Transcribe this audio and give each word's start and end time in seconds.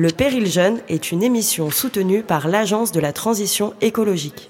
Le 0.00 0.10
Péril 0.10 0.46
Jeune 0.46 0.78
est 0.88 1.10
une 1.10 1.24
émission 1.24 1.72
soutenue 1.72 2.22
par 2.22 2.46
l'Agence 2.46 2.92
de 2.92 3.00
la 3.00 3.12
transition 3.12 3.74
écologique. 3.80 4.48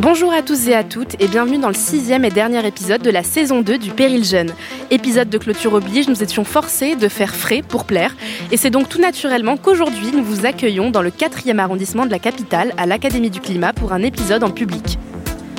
Bonjour 0.00 0.32
à 0.32 0.42
tous 0.42 0.66
et 0.66 0.74
à 0.74 0.82
toutes 0.82 1.14
et 1.22 1.28
bienvenue 1.28 1.58
dans 1.58 1.68
le 1.68 1.74
sixième 1.74 2.24
et 2.24 2.30
dernier 2.30 2.66
épisode 2.66 3.00
de 3.00 3.10
la 3.10 3.22
saison 3.22 3.60
2 3.60 3.78
du 3.78 3.90
Péril 3.92 4.24
Jeune. 4.24 4.52
Épisode 4.90 5.30
de 5.30 5.38
clôture 5.38 5.74
oblige, 5.74 6.08
nous 6.08 6.20
étions 6.20 6.42
forcés 6.42 6.96
de 6.96 7.06
faire 7.06 7.36
frais 7.36 7.62
pour 7.62 7.84
plaire 7.84 8.16
et 8.50 8.56
c'est 8.56 8.70
donc 8.70 8.88
tout 8.88 9.00
naturellement 9.00 9.56
qu'aujourd'hui 9.56 10.10
nous 10.12 10.24
vous 10.24 10.46
accueillons 10.46 10.90
dans 10.90 11.02
le 11.02 11.12
quatrième 11.12 11.60
arrondissement 11.60 12.06
de 12.06 12.10
la 12.10 12.18
capitale 12.18 12.74
à 12.76 12.86
l'Académie 12.86 13.30
du 13.30 13.38
Climat 13.38 13.72
pour 13.72 13.92
un 13.92 14.02
épisode 14.02 14.42
en 14.42 14.50
public. 14.50 14.98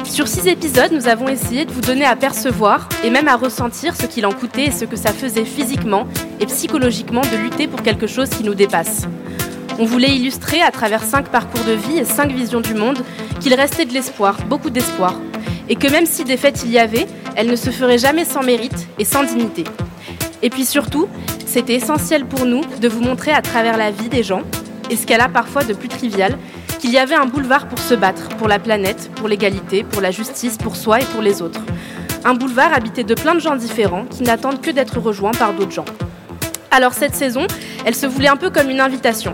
Sur 0.05 0.27
six 0.27 0.47
épisodes, 0.47 0.91
nous 0.91 1.07
avons 1.07 1.27
essayé 1.27 1.65
de 1.65 1.71
vous 1.71 1.81
donner 1.81 2.05
à 2.05 2.15
percevoir 2.15 2.87
et 3.03 3.09
même 3.09 3.27
à 3.27 3.35
ressentir 3.35 3.95
ce 3.95 4.05
qu'il 4.05 4.25
en 4.25 4.31
coûtait 4.31 4.65
et 4.65 4.71
ce 4.71 4.85
que 4.85 4.95
ça 4.95 5.11
faisait 5.11 5.45
physiquement 5.45 6.07
et 6.39 6.45
psychologiquement 6.45 7.21
de 7.21 7.37
lutter 7.37 7.67
pour 7.67 7.81
quelque 7.81 8.05
chose 8.05 8.29
qui 8.29 8.43
nous 8.43 8.53
dépasse. 8.53 9.07
On 9.79 9.85
voulait 9.85 10.15
illustrer 10.15 10.61
à 10.61 10.71
travers 10.71 11.03
cinq 11.03 11.29
parcours 11.29 11.63
de 11.65 11.71
vie 11.71 11.97
et 11.97 12.05
cinq 12.05 12.31
visions 12.31 12.61
du 12.61 12.75
monde 12.75 12.99
qu'il 13.39 13.53
restait 13.55 13.85
de 13.85 13.93
l'espoir, 13.93 14.37
beaucoup 14.47 14.69
d'espoir, 14.69 15.19
et 15.67 15.75
que 15.75 15.87
même 15.87 16.05
si 16.05 16.23
des 16.23 16.37
fêtes 16.37 16.61
il 16.63 16.71
y 16.71 16.79
avait, 16.79 17.07
elles 17.35 17.49
ne 17.49 17.55
se 17.55 17.71
feraient 17.71 17.97
jamais 17.97 18.25
sans 18.25 18.43
mérite 18.43 18.87
et 18.99 19.05
sans 19.05 19.23
dignité. 19.23 19.63
Et 20.43 20.49
puis 20.49 20.65
surtout, 20.65 21.07
c'était 21.47 21.75
essentiel 21.75 22.25
pour 22.25 22.45
nous 22.45 22.61
de 22.81 22.87
vous 22.87 23.01
montrer 23.01 23.31
à 23.31 23.41
travers 23.41 23.77
la 23.77 23.89
vie 23.89 24.09
des 24.09 24.21
gens, 24.21 24.41
et 24.89 24.95
ce 24.95 25.07
qu'elle 25.07 25.21
a 25.21 25.29
parfois 25.29 25.63
de 25.63 25.73
plus 25.73 25.87
trivial, 25.87 26.37
qu'il 26.83 26.91
y 26.91 26.97
avait 26.97 27.15
un 27.15 27.27
boulevard 27.27 27.69
pour 27.69 27.79
se 27.79 27.93
battre, 27.93 28.27
pour 28.37 28.49
la 28.49 28.59
planète, 28.59 29.09
pour 29.15 29.29
l'égalité, 29.29 29.85
pour 29.85 30.01
la 30.01 30.11
justice, 30.11 30.57
pour 30.57 30.75
soi 30.75 30.99
et 30.99 31.05
pour 31.05 31.21
les 31.21 31.41
autres. 31.41 31.61
Un 32.25 32.33
boulevard 32.33 32.73
habité 32.73 33.05
de 33.05 33.13
plein 33.13 33.35
de 33.35 33.39
gens 33.39 33.55
différents 33.55 34.03
qui 34.03 34.23
n'attendent 34.23 34.59
que 34.59 34.69
d'être 34.69 34.99
rejoints 34.99 35.31
par 35.31 35.53
d'autres 35.53 35.71
gens. 35.71 35.85
Alors 36.71 36.91
cette 36.91 37.15
saison, 37.15 37.47
elle 37.85 37.95
se 37.95 38.05
voulait 38.05 38.27
un 38.27 38.35
peu 38.35 38.49
comme 38.49 38.69
une 38.69 38.81
invitation. 38.81 39.33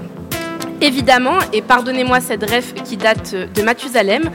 Évidemment, 0.79 1.39
et 1.51 1.63
pardonnez-moi 1.63 2.21
cette 2.21 2.47
ref 2.47 2.75
qui 2.83 2.97
date 2.97 3.33
de 3.33 3.61
Mathusalem, 3.63 4.29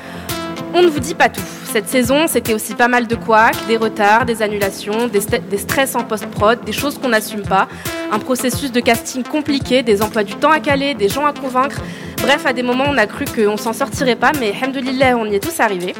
on 0.73 0.83
ne 0.83 0.89
vous 0.89 1.01
dit 1.01 1.15
pas 1.15 1.29
tout. 1.29 1.43
Cette 1.73 1.89
saison, 1.89 2.27
c'était 2.27 2.55
aussi 2.55 2.75
pas 2.75 2.89
mal 2.89 3.07
de 3.07 3.15
couacs, 3.15 3.67
des 3.67 3.77
retards, 3.77 4.27
des 4.27 4.43
annulations, 4.43 5.09
des, 5.09 5.21
stress 5.59 5.95
en 5.95 6.05
post-prod, 6.05 6.65
des 6.65 6.73
choses 6.73 6.99
qu'on 6.99 7.09
n'assume 7.09 7.43
pas, 7.43 7.69
un 8.13 8.19
processus 8.19 8.73
de 8.73 8.81
casting 8.81 9.23
compliqué, 9.23 9.83
des 9.83 10.03
emplois 10.03 10.25
du 10.25 10.35
temps 10.35 10.51
à 10.51 10.61
caler, 10.61 10.95
des 10.95 11.09
gens 11.09 11.27
à 11.27 11.33
convaincre. 11.33 11.81
Bref, 12.23 12.47
à 12.47 12.53
des 12.53 12.63
moments, 12.63 12.87
on 12.89 12.97
a 12.97 13.07
cru 13.07 13.25
qu'on 13.25 13.57
s'en 13.57 13.73
sortirait 13.73 14.17
pas, 14.17 14.33
mais 14.41 14.53
hamdoulilah, 14.53 15.17
on 15.17 15.27
y 15.27 15.35
est 15.35 15.41
tous 15.41 15.61
arrivés. 15.61 15.95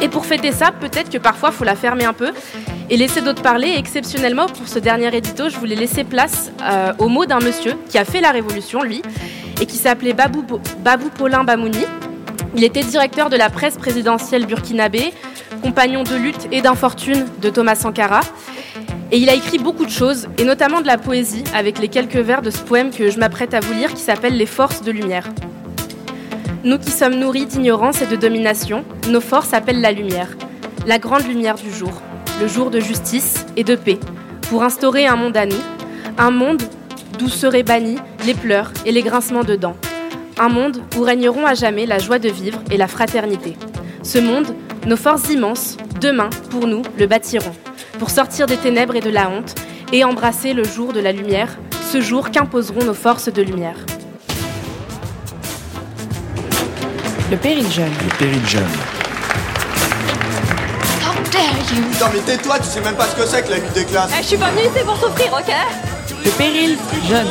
Et 0.00 0.08
pour 0.08 0.26
fêter 0.26 0.52
ça, 0.52 0.70
peut-être 0.70 1.10
que 1.10 1.18
parfois, 1.18 1.50
il 1.52 1.56
faut 1.56 1.64
la 1.64 1.74
fermer 1.74 2.04
un 2.04 2.12
peu 2.12 2.30
et 2.90 2.96
laisser 2.96 3.20
d'autres 3.20 3.42
parler. 3.42 3.74
Exceptionnellement, 3.76 4.46
pour 4.46 4.68
ce 4.68 4.78
dernier 4.78 5.14
édito, 5.16 5.48
je 5.48 5.56
voulais 5.56 5.74
laisser 5.74 6.04
place 6.04 6.52
euh, 6.62 6.92
aux 6.98 7.08
mots 7.08 7.26
d'un 7.26 7.40
monsieur 7.40 7.74
qui 7.88 7.98
a 7.98 8.04
fait 8.04 8.20
la 8.20 8.30
révolution, 8.30 8.82
lui, 8.82 9.02
et 9.60 9.66
qui 9.66 9.76
s'appelait 9.76 10.14
Babou 10.14 10.44
Paulin 11.16 11.44
Bamouni. 11.44 11.84
Il 12.56 12.64
était 12.64 12.82
directeur 12.82 13.30
de 13.30 13.36
la 13.36 13.50
presse 13.50 13.76
présidentielle 13.76 14.46
burkinabé, 14.46 15.12
compagnon 15.62 16.02
de 16.02 16.16
lutte 16.16 16.48
et 16.50 16.62
d'infortune 16.62 17.26
de 17.40 17.50
Thomas 17.50 17.74
Sankara. 17.74 18.20
Et 19.10 19.18
il 19.18 19.28
a 19.28 19.34
écrit 19.34 19.58
beaucoup 19.58 19.84
de 19.84 19.90
choses, 19.90 20.28
et 20.38 20.44
notamment 20.44 20.80
de 20.80 20.86
la 20.86 20.98
poésie, 20.98 21.44
avec 21.54 21.78
les 21.78 21.88
quelques 21.88 22.16
vers 22.16 22.42
de 22.42 22.50
ce 22.50 22.58
poème 22.58 22.90
que 22.90 23.10
je 23.10 23.18
m'apprête 23.18 23.54
à 23.54 23.60
vous 23.60 23.72
lire 23.72 23.94
qui 23.94 24.02
s'appelle 24.02 24.36
Les 24.36 24.46
forces 24.46 24.82
de 24.82 24.90
lumière. 24.90 25.24
Nous 26.64 26.78
qui 26.78 26.90
sommes 26.90 27.14
nourris 27.14 27.46
d'ignorance 27.46 28.02
et 28.02 28.06
de 28.06 28.16
domination, 28.16 28.84
nos 29.08 29.20
forces 29.20 29.54
appellent 29.54 29.80
la 29.80 29.92
lumière, 29.92 30.28
la 30.86 30.98
grande 30.98 31.26
lumière 31.26 31.54
du 31.54 31.72
jour, 31.72 31.92
le 32.40 32.48
jour 32.48 32.70
de 32.70 32.80
justice 32.80 33.46
et 33.56 33.64
de 33.64 33.76
paix, 33.76 33.98
pour 34.50 34.62
instaurer 34.62 35.06
un 35.06 35.16
monde 35.16 35.36
à 35.36 35.46
nous, 35.46 35.62
un 36.18 36.30
monde 36.30 36.62
d'où 37.18 37.28
seraient 37.28 37.62
bannis 37.62 37.98
les 38.26 38.34
pleurs 38.34 38.72
et 38.84 38.92
les 38.92 39.02
grincements 39.02 39.44
de 39.44 39.56
dents, 39.56 39.76
un 40.38 40.48
monde 40.48 40.82
où 40.96 41.02
régneront 41.02 41.46
à 41.46 41.54
jamais 41.54 41.86
la 41.86 41.98
joie 41.98 42.18
de 42.18 42.28
vivre 42.28 42.60
et 42.70 42.76
la 42.76 42.88
fraternité. 42.88 43.56
Ce 44.02 44.18
monde, 44.18 44.54
nos 44.86 44.96
forces 44.96 45.28
immenses, 45.30 45.76
demain, 46.00 46.30
pour 46.50 46.66
nous, 46.66 46.82
le 46.98 47.06
bâtiront, 47.06 47.52
pour 47.98 48.10
sortir 48.10 48.46
des 48.46 48.56
ténèbres 48.56 48.96
et 48.96 49.00
de 49.00 49.10
la 49.10 49.28
honte, 49.28 49.54
et 49.92 50.04
embrasser 50.04 50.52
le 50.52 50.64
jour 50.64 50.92
de 50.92 51.00
la 51.00 51.12
lumière, 51.12 51.56
ce 51.90 52.00
jour 52.00 52.30
qu'imposeront 52.30 52.84
nos 52.84 52.94
forces 52.94 53.32
de 53.32 53.42
lumière. 53.42 53.76
Le 57.30 57.36
Péril 57.36 57.70
Jeune. 57.70 57.90
Le 58.04 58.16
Péril 58.18 58.46
Jeune. 58.46 58.62
How 61.02 61.14
dare 61.32 61.74
you? 61.74 61.82
Putain 61.92 62.10
mais 62.14 62.20
tais-toi, 62.20 62.58
tu 62.58 62.64
sais 62.66 62.80
même 62.80 62.94
pas 62.94 63.06
ce 63.06 63.16
que 63.16 63.26
c'est 63.26 63.42
que 63.42 63.50
la 63.50 63.56
lutte 63.56 63.72
des 63.74 63.84
classes 63.84 64.10
Eh, 64.18 64.22
Je 64.22 64.28
suis 64.28 64.36
pas 64.36 64.50
venue 64.50 64.62
ici 64.62 64.84
pour 64.84 64.96
souffrir, 64.96 65.32
ok? 65.32 65.52
Le 66.24 66.30
Péril 66.32 66.76
Jeune. 67.08 67.26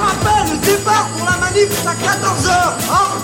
Rappelle, 0.00 0.52
le 0.52 0.66
départ 0.66 1.08
pour 1.14 1.26
la 1.26 1.36
manif 1.36 1.86
à 1.86 1.92
14h 1.92 2.72
hein 2.90 3.18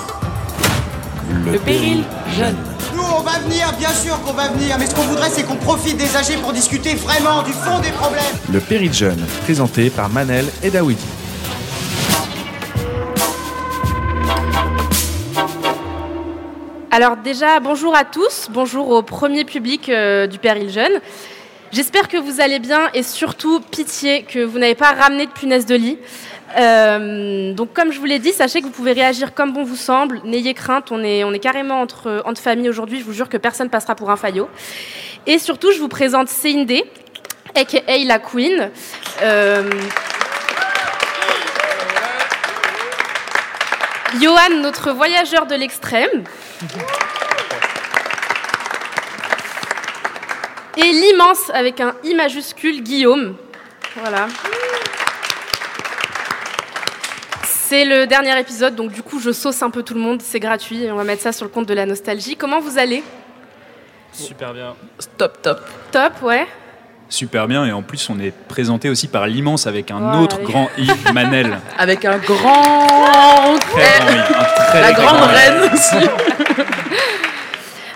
Le 1.50 1.58
Péril 1.58 2.04
Jeune. 2.36 2.56
Nous 2.94 3.02
on 3.02 3.20
va 3.22 3.38
venir, 3.38 3.72
bien 3.78 3.94
sûr 3.94 4.20
qu'on 4.22 4.34
va 4.34 4.48
venir, 4.48 4.76
mais 4.78 4.86
ce 4.86 4.94
qu'on 4.94 5.04
voudrait 5.04 5.30
c'est 5.30 5.44
qu'on 5.44 5.56
profite 5.56 5.96
des 5.96 6.14
âgés 6.14 6.36
pour 6.36 6.52
discuter 6.52 6.94
vraiment 6.94 7.42
du 7.42 7.52
fond 7.52 7.80
des 7.80 7.92
problèmes 7.92 8.22
Le 8.52 8.60
Péril 8.60 8.92
Jeune, 8.92 9.24
présenté 9.44 9.88
par 9.88 10.10
Manel 10.10 10.44
et 10.62 10.70
Dawidi. 10.70 11.02
Alors 16.90 17.16
déjà, 17.16 17.58
bonjour 17.60 17.96
à 17.96 18.04
tous, 18.04 18.48
bonjour 18.50 18.90
au 18.90 19.02
premier 19.02 19.44
public 19.44 19.88
euh, 19.88 20.26
du 20.26 20.38
Péril 20.38 20.70
Jeune. 20.70 21.00
J'espère 21.72 22.08
que 22.08 22.16
vous 22.16 22.40
allez 22.40 22.58
bien 22.58 22.88
et 22.94 23.02
surtout, 23.02 23.60
pitié, 23.60 24.22
que 24.22 24.38
vous 24.38 24.58
n'avez 24.58 24.74
pas 24.74 24.92
ramené 24.92 25.26
de 25.26 25.32
punaise 25.32 25.66
de 25.66 25.74
lit. 25.74 25.98
Euh, 26.56 27.52
donc 27.52 27.72
comme 27.72 27.92
je 27.92 27.98
vous 27.98 28.04
l'ai 28.04 28.18
dit, 28.18 28.32
sachez 28.32 28.60
que 28.60 28.66
vous 28.66 28.72
pouvez 28.72 28.92
réagir 28.92 29.34
comme 29.34 29.52
bon 29.52 29.64
vous 29.64 29.76
semble. 29.76 30.20
N'ayez 30.24 30.54
crainte, 30.54 30.92
on 30.92 31.02
est, 31.02 31.24
on 31.24 31.32
est 31.32 31.38
carrément 31.38 31.80
entre, 31.80 32.22
entre 32.24 32.40
familles 32.40 32.68
aujourd'hui. 32.68 33.00
Je 33.00 33.04
vous 33.04 33.12
jure 33.12 33.28
que 33.28 33.36
personne 33.36 33.68
passera 33.68 33.94
pour 33.94 34.10
un 34.10 34.16
faillot. 34.16 34.48
Et 35.26 35.38
surtout, 35.38 35.72
je 35.72 35.78
vous 35.78 35.88
présente 35.88 36.28
Céline 36.28 36.66
a.k.a. 37.54 37.98
la 38.04 38.18
Queen. 38.18 38.70
Euh, 39.22 39.70
Johan, 44.20 44.60
notre 44.60 44.92
voyageur 44.92 45.46
de 45.46 45.54
l'extrême. 45.54 46.24
Et 50.76 50.82
l'immense, 50.82 51.50
avec 51.54 51.80
un 51.80 51.94
I 52.04 52.14
majuscule, 52.14 52.82
Guillaume. 52.82 53.36
Voilà. 53.96 54.28
C'est 57.68 57.84
le 57.84 58.06
dernier 58.06 58.38
épisode, 58.38 58.76
donc 58.76 58.92
du 58.92 59.02
coup 59.02 59.18
je 59.18 59.32
sauce 59.32 59.60
un 59.60 59.70
peu 59.70 59.82
tout 59.82 59.94
le 59.94 59.98
monde, 60.00 60.22
c'est 60.22 60.38
gratuit, 60.38 60.84
et 60.84 60.92
on 60.92 60.94
va 60.94 61.02
mettre 61.02 61.22
ça 61.22 61.32
sur 61.32 61.44
le 61.44 61.50
compte 61.50 61.66
de 61.66 61.74
la 61.74 61.84
nostalgie. 61.84 62.36
Comment 62.36 62.60
vous 62.60 62.78
allez? 62.78 63.02
Super 64.12 64.54
bien. 64.54 64.76
Top, 65.18 65.42
top. 65.42 65.62
Top, 65.90 66.12
ouais. 66.22 66.46
Super 67.08 67.48
bien, 67.48 67.66
et 67.66 67.72
en 67.72 67.82
plus 67.82 68.08
on 68.08 68.20
est 68.20 68.30
présenté 68.30 68.88
aussi 68.88 69.08
par 69.08 69.26
l'immense 69.26 69.66
avec 69.66 69.90
un 69.90 70.20
autre 70.22 70.36
allez. 70.36 70.44
grand 70.44 70.70
I, 70.78 70.88
Manel. 71.12 71.58
Avec 71.78 72.04
un 72.04 72.18
grand. 72.18 73.58
Très 73.58 73.98
grand 73.98 74.12
I, 74.12 74.18
un 74.20 74.64
très, 74.68 74.80
La 74.82 74.92
grande 74.92 75.28
I. 75.28 75.34
reine 75.34 75.72
aussi. 75.74 75.96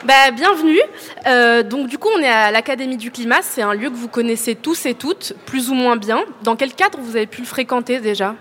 Bah, 0.02 0.32
bienvenue. 0.32 0.80
Euh, 1.28 1.62
donc 1.62 1.86
du 1.86 1.96
coup 1.96 2.08
on 2.16 2.20
est 2.20 2.28
à 2.28 2.50
l'Académie 2.50 2.96
du 2.96 3.12
Climat, 3.12 3.42
c'est 3.42 3.62
un 3.62 3.74
lieu 3.74 3.88
que 3.90 3.94
vous 3.94 4.08
connaissez 4.08 4.56
tous 4.56 4.86
et 4.86 4.94
toutes, 4.94 5.34
plus 5.46 5.70
ou 5.70 5.74
moins 5.74 5.94
bien. 5.94 6.24
Dans 6.42 6.56
quel 6.56 6.72
cadre 6.72 6.98
vous 7.00 7.14
avez 7.14 7.26
pu 7.26 7.42
le 7.42 7.46
fréquenter 7.46 8.00
déjà? 8.00 8.34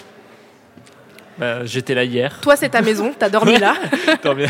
Bah, 1.39 1.65
J'étais 1.65 1.93
là 1.95 2.03
hier. 2.03 2.39
Toi 2.41 2.55
c'est 2.55 2.69
ta 2.69 2.81
maison, 2.81 3.13
t'as 3.17 3.29
dormi 3.29 3.57
là. 3.57 3.75
Bien. 4.35 4.47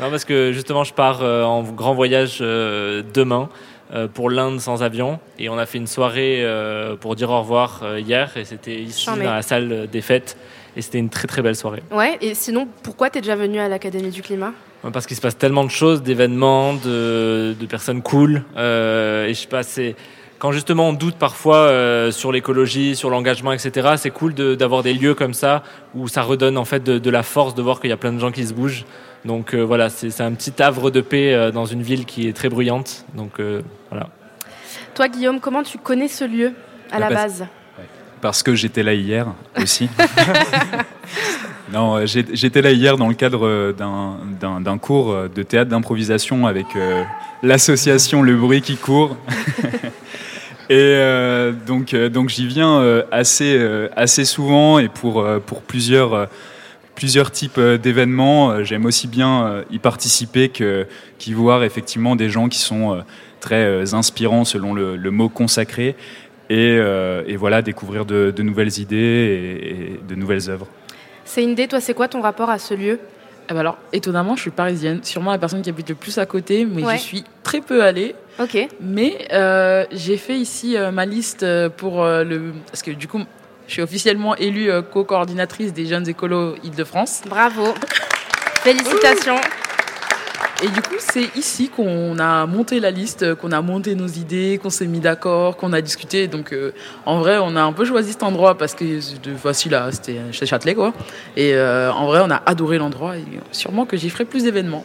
non, 0.00 0.10
parce 0.10 0.24
que 0.24 0.52
justement, 0.52 0.84
je 0.84 0.92
pars 0.92 1.22
euh, 1.22 1.42
en 1.44 1.62
grand 1.62 1.94
voyage 1.94 2.38
euh, 2.40 3.02
demain 3.14 3.48
euh, 3.94 4.08
pour 4.08 4.28
l'Inde 4.30 4.60
sans 4.60 4.82
avion. 4.82 5.20
Et 5.38 5.48
on 5.48 5.56
a 5.58 5.66
fait 5.66 5.78
une 5.78 5.86
soirée 5.86 6.38
euh, 6.44 6.96
pour 6.96 7.14
dire 7.16 7.30
au 7.30 7.38
revoir 7.40 7.80
euh, 7.84 8.00
hier. 8.00 8.36
Et 8.36 8.44
c'était 8.44 8.74
ici, 8.74 9.06
dans 9.06 9.16
la 9.16 9.42
salle 9.42 9.86
des 9.90 10.00
fêtes. 10.00 10.36
et 10.76 10.82
c'était 10.82 10.98
une 10.98 11.08
très 11.10 11.28
très 11.28 11.42
belle 11.42 11.56
soirée. 11.56 11.82
Ouais, 11.92 12.18
et 12.20 12.34
sinon, 12.34 12.66
pourquoi 12.82 13.08
tu 13.10 13.18
es 13.18 13.20
déjà 13.20 13.36
venu 13.36 13.58
à 13.60 13.68
l'Académie 13.68 14.10
du 14.10 14.22
Climat? 14.22 14.52
Parce 14.92 15.06
qu'il 15.06 15.16
se 15.16 15.20
passe 15.22 15.36
tellement 15.38 15.64
de 15.64 15.70
choses, 15.70 16.02
d'événements, 16.02 16.74
de, 16.74 17.56
de 17.58 17.66
personnes 17.66 18.02
cool. 18.02 18.42
Euh, 18.56 19.26
et 19.26 19.34
je 19.34 19.40
sais 19.40 19.48
pas, 19.48 19.62
c'est 19.64 19.96
quand 20.38 20.52
justement 20.52 20.88
on 20.90 20.92
doute 20.92 21.16
parfois 21.16 21.56
euh, 21.68 22.10
sur 22.10 22.30
l'écologie, 22.32 22.94
sur 22.96 23.10
l'engagement, 23.10 23.52
etc. 23.52 23.94
C'est 23.96 24.10
cool 24.10 24.34
de- 24.34 24.54
d'avoir 24.54 24.82
des 24.82 24.92
lieux 24.94 25.14
comme 25.14 25.34
ça 25.34 25.62
où 25.94 26.08
ça 26.08 26.22
redonne 26.22 26.58
en 26.58 26.64
fait 26.64 26.82
de, 26.82 26.98
de 26.98 27.10
la 27.10 27.22
force 27.22 27.54
de 27.54 27.62
voir 27.62 27.80
qu'il 27.80 27.90
y 27.90 27.92
a 27.92 27.96
plein 27.96 28.12
de 28.12 28.18
gens 28.18 28.30
qui 28.32 28.46
se 28.46 28.52
bougent. 28.54 28.84
Donc 29.24 29.54
euh, 29.54 29.62
voilà, 29.62 29.88
c'est 29.90 30.20
un 30.20 30.32
petit 30.34 30.52
havre 30.62 30.90
de 30.90 31.00
paix 31.00 31.32
euh, 31.34 31.50
dans 31.50 31.64
une 31.66 31.82
ville 31.82 32.04
qui 32.04 32.28
est 32.28 32.32
très 32.32 32.48
bruyante. 32.48 33.04
Donc 33.14 33.40
euh, 33.40 33.62
voilà. 33.90 34.08
Toi, 34.94 35.08
Guillaume, 35.08 35.40
comment 35.40 35.62
tu 35.62 35.78
connais 35.78 36.08
ce 36.08 36.24
lieu 36.24 36.52
à 36.92 36.98
la 36.98 37.06
Ah 37.06 37.08
bah, 37.10 37.14
base? 37.16 37.46
Parce 38.20 38.42
que 38.42 38.54
j'étais 38.54 38.82
là 38.82 38.94
hier 38.94 39.26
aussi. 39.60 39.88
non, 41.72 42.04
j'étais 42.06 42.62
là 42.62 42.70
hier 42.70 42.96
dans 42.96 43.08
le 43.08 43.14
cadre 43.14 43.72
d'un- 43.72 44.78
cours 44.78 45.14
de 45.34 45.42
théâtre 45.42 45.70
d'improvisation 45.70 46.46
avec 46.46 46.66
euh, 46.76 47.02
l'association 47.42 48.22
Le 48.22 48.36
Bruit 48.36 48.62
qui 48.62 48.76
court. 48.76 49.16
Et 50.68 50.74
euh, 50.78 51.52
donc, 51.66 51.94
euh, 51.94 52.08
donc 52.08 52.28
j'y 52.28 52.46
viens 52.46 52.80
euh, 52.80 53.02
assez, 53.12 53.56
euh, 53.56 53.88
assez 53.96 54.24
souvent 54.24 54.78
et 54.78 54.88
pour, 54.88 55.20
euh, 55.20 55.38
pour 55.38 55.62
plusieurs, 55.62 56.14
euh, 56.14 56.26
plusieurs 56.94 57.30
types 57.30 57.58
euh, 57.58 57.78
d'événements. 57.78 58.50
Euh, 58.50 58.64
J'aime 58.64 58.84
aussi 58.84 59.06
bien 59.06 59.46
euh, 59.46 59.62
y 59.70 59.78
participer 59.78 60.48
que- 60.48 60.86
qu'y 61.18 61.32
voir 61.34 61.62
effectivement 61.62 62.16
des 62.16 62.28
gens 62.30 62.48
qui 62.48 62.58
sont 62.58 62.94
euh, 62.94 63.00
très 63.40 63.64
euh, 63.64 63.84
inspirants 63.94 64.44
selon 64.44 64.74
le, 64.74 64.96
le 64.96 65.10
mot 65.12 65.28
consacré 65.28 65.94
et, 66.50 66.76
euh, 66.80 67.22
et 67.26 67.36
voilà, 67.36 67.62
découvrir 67.62 68.04
de, 68.04 68.32
de 68.34 68.42
nouvelles 68.42 68.78
idées 68.80 68.96
et, 68.96 69.92
et 69.94 70.00
de 70.08 70.14
nouvelles 70.16 70.50
œuvres. 70.50 70.66
C'est 71.24 71.42
une 71.42 71.50
idée, 71.50 71.68
toi, 71.68 71.80
c'est 71.80 71.94
quoi 71.94 72.08
ton 72.08 72.20
rapport 72.22 72.50
à 72.50 72.58
ce 72.58 72.74
lieu? 72.74 72.98
Eh 73.48 73.52
ben 73.52 73.60
alors, 73.60 73.78
étonnamment, 73.92 74.34
je 74.34 74.42
suis 74.42 74.50
parisienne, 74.50 75.00
sûrement 75.04 75.30
la 75.30 75.38
personne 75.38 75.62
qui 75.62 75.70
habite 75.70 75.88
le 75.88 75.94
plus 75.94 76.18
à 76.18 76.26
côté, 76.26 76.64
mais 76.64 76.82
Ouais. 76.84 76.96
j'y 76.96 77.02
suis 77.02 77.24
très 77.44 77.60
peu 77.60 77.82
allée. 77.84 78.16
Ok. 78.38 78.68
Mais 78.80 79.28
euh, 79.32 79.84
j'ai 79.92 80.16
fait 80.16 80.36
ici 80.36 80.76
euh, 80.76 80.90
ma 80.90 81.06
liste 81.06 81.42
euh, 81.42 81.68
pour 81.68 82.02
euh, 82.02 82.22
le. 82.24 82.52
Parce 82.66 82.82
que 82.82 82.90
du 82.90 83.08
coup, 83.08 83.20
je 83.66 83.72
suis 83.72 83.82
officiellement 83.82 84.36
élue 84.36 84.70
co-coordinatrice 84.92 85.72
des 85.72 85.86
jeunes 85.86 86.08
écolos 86.08 86.54
Île-de-France. 86.62 87.22
Bravo. 87.28 87.74
Félicitations. 88.62 89.40
Et 90.62 90.68
du 90.68 90.80
coup, 90.80 90.94
c'est 90.98 91.36
ici 91.36 91.68
qu'on 91.68 92.18
a 92.18 92.46
monté 92.46 92.80
la 92.80 92.90
liste, 92.90 93.34
qu'on 93.34 93.52
a 93.52 93.60
monté 93.60 93.94
nos 93.94 94.06
idées, 94.06 94.58
qu'on 94.62 94.70
s'est 94.70 94.86
mis 94.86 95.00
d'accord, 95.00 95.58
qu'on 95.58 95.74
a 95.74 95.82
discuté. 95.82 96.28
Donc, 96.28 96.52
euh, 96.52 96.72
en 97.04 97.18
vrai, 97.18 97.36
on 97.38 97.56
a 97.56 97.62
un 97.62 97.72
peu 97.74 97.84
choisi 97.84 98.12
cet 98.12 98.22
endroit 98.22 98.56
parce 98.56 98.74
que 98.74 99.00
c'était 99.00 99.34
facile 99.34 99.74
à. 99.74 99.92
C'était 99.92 100.18
chez 100.32 100.46
Châtelet, 100.46 100.74
quoi. 100.74 100.94
Et 101.36 101.54
euh, 101.54 101.92
en 101.92 102.06
vrai, 102.06 102.20
on 102.24 102.30
a 102.30 102.42
adoré 102.46 102.78
l'endroit 102.78 103.18
et 103.18 103.24
sûrement 103.52 103.84
que 103.84 103.98
j'y 103.98 104.08
ferai 104.08 104.24
plus 104.24 104.44
d'événements. 104.44 104.84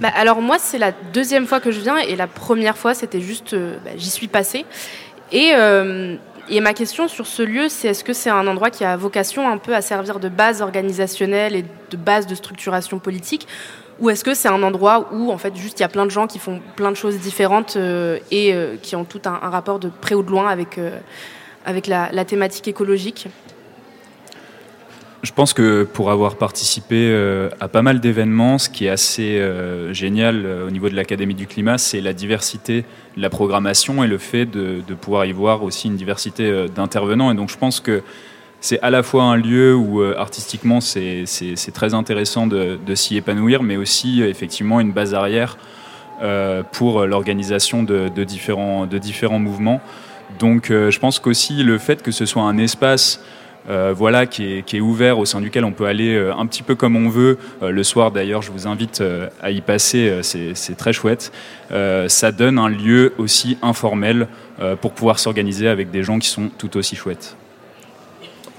Bah, 0.00 0.10
alors 0.14 0.40
moi, 0.40 0.58
c'est 0.58 0.78
la 0.78 0.92
deuxième 1.12 1.46
fois 1.46 1.60
que 1.60 1.70
je 1.70 1.80
viens 1.80 1.96
et 1.96 2.16
la 2.16 2.26
première 2.26 2.76
fois, 2.76 2.94
c'était 2.94 3.20
juste, 3.20 3.54
euh, 3.54 3.76
bah, 3.84 3.92
j'y 3.96 4.10
suis 4.10 4.28
passée. 4.28 4.64
Et, 5.32 5.52
euh, 5.54 6.16
et 6.48 6.60
ma 6.60 6.74
question 6.74 7.08
sur 7.08 7.26
ce 7.26 7.42
lieu, 7.42 7.68
c'est 7.68 7.88
est-ce 7.88 8.04
que 8.04 8.12
c'est 8.12 8.30
un 8.30 8.46
endroit 8.46 8.70
qui 8.70 8.84
a 8.84 8.96
vocation 8.96 9.48
un 9.48 9.58
peu 9.58 9.74
à 9.74 9.82
servir 9.82 10.20
de 10.20 10.28
base 10.28 10.62
organisationnelle 10.62 11.56
et 11.56 11.64
de 11.90 11.96
base 11.96 12.26
de 12.26 12.34
structuration 12.34 12.98
politique 12.98 13.46
ou 13.98 14.10
est-ce 14.10 14.24
que 14.24 14.34
c'est 14.34 14.48
un 14.48 14.62
endroit 14.62 15.08
où 15.10 15.32
en 15.32 15.38
fait 15.38 15.56
juste 15.56 15.80
il 15.80 15.82
y 15.82 15.84
a 15.84 15.88
plein 15.88 16.04
de 16.04 16.10
gens 16.10 16.26
qui 16.26 16.38
font 16.38 16.60
plein 16.76 16.90
de 16.90 16.96
choses 16.96 17.18
différentes 17.18 17.76
euh, 17.76 18.18
et 18.30 18.54
qui 18.82 18.94
ont 18.94 19.06
tout 19.06 19.22
un, 19.24 19.38
rapport 19.38 19.78
de 19.78 19.88
près 19.88 20.14
ou 20.14 20.22
de 20.22 20.30
loin 20.30 20.46
avec, 20.48 20.76
la 21.86 22.24
thématique 22.26 22.68
écologique? 22.68 23.28
Je 25.26 25.32
pense 25.32 25.52
que 25.52 25.82
pour 25.82 26.12
avoir 26.12 26.36
participé 26.36 27.08
euh, 27.10 27.50
à 27.58 27.66
pas 27.66 27.82
mal 27.82 27.98
d'événements, 27.98 28.58
ce 28.58 28.68
qui 28.68 28.86
est 28.86 28.90
assez 28.90 29.40
euh, 29.40 29.92
génial 29.92 30.46
euh, 30.46 30.68
au 30.68 30.70
niveau 30.70 30.88
de 30.88 30.94
l'Académie 30.94 31.34
du 31.34 31.48
climat, 31.48 31.78
c'est 31.78 32.00
la 32.00 32.12
diversité 32.12 32.84
de 33.16 33.22
la 33.22 33.28
programmation 33.28 34.04
et 34.04 34.06
le 34.06 34.18
fait 34.18 34.46
de, 34.46 34.82
pouvoir 34.94 35.24
y 35.24 35.32
voir 35.32 35.64
aussi 35.64 35.88
une 35.88 35.96
diversité 35.96 36.66
d'intervenants. 36.72 37.32
Et 37.32 37.34
donc 37.34 37.50
je 37.50 37.58
pense 37.58 37.80
que 37.80 38.04
c'est 38.60 38.78
à 38.82 38.90
la 38.90 39.02
fois 39.02 39.24
un 39.24 39.36
lieu 39.36 39.74
où 39.74 40.00
artistiquement 40.00 40.80
c'est 40.80 41.24
très 41.74 41.92
intéressant 41.92 42.46
de, 42.46 42.94
s'y 42.94 43.16
épanouir, 43.16 43.64
mais 43.64 43.76
aussi 43.76 44.22
effectivement 44.22 44.78
une 44.78 44.92
base 44.92 45.12
arrière 45.12 45.58
pour 46.72 47.04
l'organisation 47.04 47.82
de, 47.82 48.08
différents, 48.22 48.86
de 48.86 48.98
différents 48.98 49.40
mouvements. 49.40 49.80
Donc 50.38 50.68
je 50.70 50.98
pense 51.00 51.18
qu'aussi 51.18 51.64
le 51.64 51.78
fait 51.78 52.02
que 52.02 52.12
ce 52.12 52.26
soit 52.26 52.42
un 52.42 52.58
espace 52.58 53.20
euh, 53.68 53.92
voilà, 53.96 54.26
qui 54.26 54.58
est, 54.58 54.62
qui 54.62 54.76
est 54.76 54.80
ouvert, 54.80 55.18
au 55.18 55.24
sein 55.24 55.40
duquel 55.40 55.64
on 55.64 55.72
peut 55.72 55.86
aller 55.86 56.14
euh, 56.14 56.34
un 56.34 56.46
petit 56.46 56.62
peu 56.62 56.74
comme 56.74 56.96
on 56.96 57.08
veut. 57.08 57.38
Euh, 57.62 57.70
le 57.70 57.82
soir, 57.82 58.10
d'ailleurs, 58.10 58.42
je 58.42 58.50
vous 58.50 58.66
invite 58.66 59.00
euh, 59.00 59.28
à 59.42 59.50
y 59.50 59.60
passer, 59.60 60.08
euh, 60.08 60.22
c'est 60.22 60.54
c'est 60.54 60.76
très 60.76 60.92
chouette. 60.92 61.32
Euh, 61.72 62.08
ça 62.08 62.32
donne 62.32 62.58
un 62.58 62.68
lieu 62.68 63.12
aussi 63.18 63.58
informel 63.62 64.28
euh, 64.60 64.76
pour 64.76 64.92
pouvoir 64.92 65.18
s'organiser 65.18 65.68
avec 65.68 65.90
des 65.90 66.02
gens 66.02 66.18
qui 66.18 66.28
sont 66.28 66.48
tout 66.58 66.76
aussi 66.76 66.96
chouettes. 66.96 67.36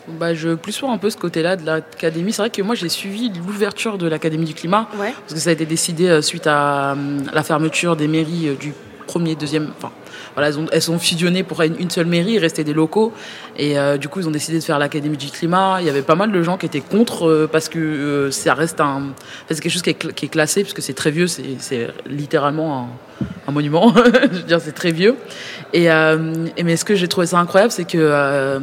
Bah, 0.08 0.34
je 0.34 0.56
plus 0.56 0.72
sois 0.72 0.90
un 0.90 0.98
peu 0.98 1.10
ce 1.10 1.18
côté-là 1.18 1.58
de 1.58 1.66
l'académie. 1.66 2.32
C'est 2.32 2.42
vrai 2.42 2.50
que 2.50 2.62
moi, 2.62 2.76
j'ai 2.76 2.88
suivi 2.88 3.30
l'ouverture 3.30 3.98
de 3.98 4.08
l'académie 4.08 4.46
du 4.46 4.54
climat. 4.54 4.88
Ouais. 4.98 5.14
Parce 5.20 5.34
que 5.34 5.40
ça 5.40 5.50
a 5.50 5.54
été 5.54 5.66
décidé 5.66 6.08
euh, 6.08 6.22
suite 6.22 6.48
à 6.48 6.94
euh, 6.94 7.20
la 7.34 7.44
fermeture 7.44 7.98
des 7.98 8.08
mairies 8.08 8.48
euh, 8.48 8.56
du 8.56 8.74
premier, 9.06 9.36
deuxième. 9.36 9.70
Enfin, 9.78 9.92
voilà, 10.38 10.50
elles 10.50 10.60
ont, 10.60 10.68
elles 10.72 10.84
sont 10.84 11.00
fusionnées 11.00 11.42
pour 11.42 11.64
une, 11.64 11.90
seule 11.90 12.06
mairie, 12.06 12.34
il 12.34 12.38
restait 12.38 12.64
des 12.64 12.76
locaux. 12.76 13.12
Et 13.58 13.80
euh, 13.80 13.98
du 13.98 14.08
coup, 14.08 14.20
ils 14.20 14.28
ont 14.28 14.32
décidé 14.32 14.60
de 14.60 14.64
faire 14.64 14.78
l'académie 14.78 15.18
du 15.18 15.32
climat. 15.32 15.78
Il 15.80 15.88
y 15.88 15.90
avait 15.90 16.04
pas 16.04 16.14
mal 16.14 16.32
de 16.32 16.44
gens 16.44 16.58
qui 16.58 16.68
étaient 16.68 16.80
contre 16.80 17.28
euh, 17.28 17.50
parce 17.52 17.70
que 17.70 17.80
euh, 17.80 18.30
ça 18.30 18.54
reste 18.54 18.80
un. 18.80 19.16
c'est 19.50 19.60
quelque 19.60 19.72
chose 19.72 19.82
qui 19.82 19.90
est, 19.90 20.14
qui 20.14 20.26
est 20.26 20.30
classé, 20.30 20.62
puisque 20.62 20.84
c'est 20.84 20.94
très 20.94 21.10
vieux, 21.10 21.26
c'est 21.26 21.56
c'est 21.58 21.88
littéralement 22.06 22.82
un, 22.82 22.88
un 23.48 23.52
monument. 23.52 23.92
Je 23.96 24.38
veux 24.38 24.44
dire, 24.44 24.62
c'est 24.62 24.74
très 24.74 24.92
vieux. 24.92 25.16
Et, 25.74 25.90
euh, 25.90 26.48
et 26.56 26.64
mais 26.64 26.78
ce 26.78 26.86
que 26.86 26.94
j'ai 26.94 27.08
trouvé 27.08 27.26
ça 27.26 27.40
incroyable, 27.40 27.72
c'est 27.72 27.86
que 27.86 27.98
euh, 27.98 28.60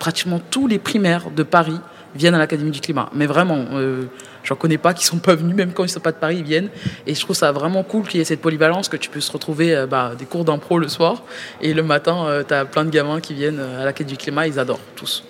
pratiquement 0.00 0.40
tous 0.50 0.66
les 0.66 0.80
primaires 0.80 1.30
de 1.30 1.44
Paris 1.44 1.78
viennent 2.14 2.34
à 2.34 2.38
l'Académie 2.38 2.70
du 2.70 2.80
climat. 2.80 3.08
Mais 3.14 3.26
vraiment, 3.26 3.64
euh, 3.72 4.04
j'en 4.42 4.56
connais 4.56 4.78
pas 4.78 4.94
qui 4.94 5.04
sont 5.04 5.18
pas 5.18 5.34
venus, 5.34 5.54
même 5.54 5.72
quand 5.72 5.84
ils 5.84 5.88
sont 5.88 6.00
pas 6.00 6.12
de 6.12 6.16
Paris, 6.16 6.36
ils 6.38 6.44
viennent. 6.44 6.68
Et 7.06 7.14
je 7.14 7.20
trouve 7.20 7.36
ça 7.36 7.52
vraiment 7.52 7.82
cool 7.82 8.06
qu'il 8.06 8.18
y 8.18 8.20
ait 8.20 8.24
cette 8.24 8.40
polyvalence, 8.40 8.88
que 8.88 8.96
tu 8.96 9.10
puisses 9.10 9.28
retrouver 9.28 9.74
euh, 9.74 9.86
bah, 9.86 10.12
des 10.18 10.24
cours 10.24 10.44
d'impro 10.44 10.78
le 10.78 10.88
soir. 10.88 11.22
Et 11.60 11.74
le 11.74 11.82
matin, 11.82 12.42
tu 12.46 12.54
as 12.54 12.64
plein 12.64 12.84
de 12.84 12.90
gamins 12.90 13.20
qui 13.20 13.34
viennent 13.34 13.60
euh, 13.60 13.82
à 13.82 13.84
l'Académie 13.84 14.16
du 14.16 14.22
climat, 14.22 14.46
ils 14.46 14.58
adorent 14.58 14.80
tous. 14.96 15.24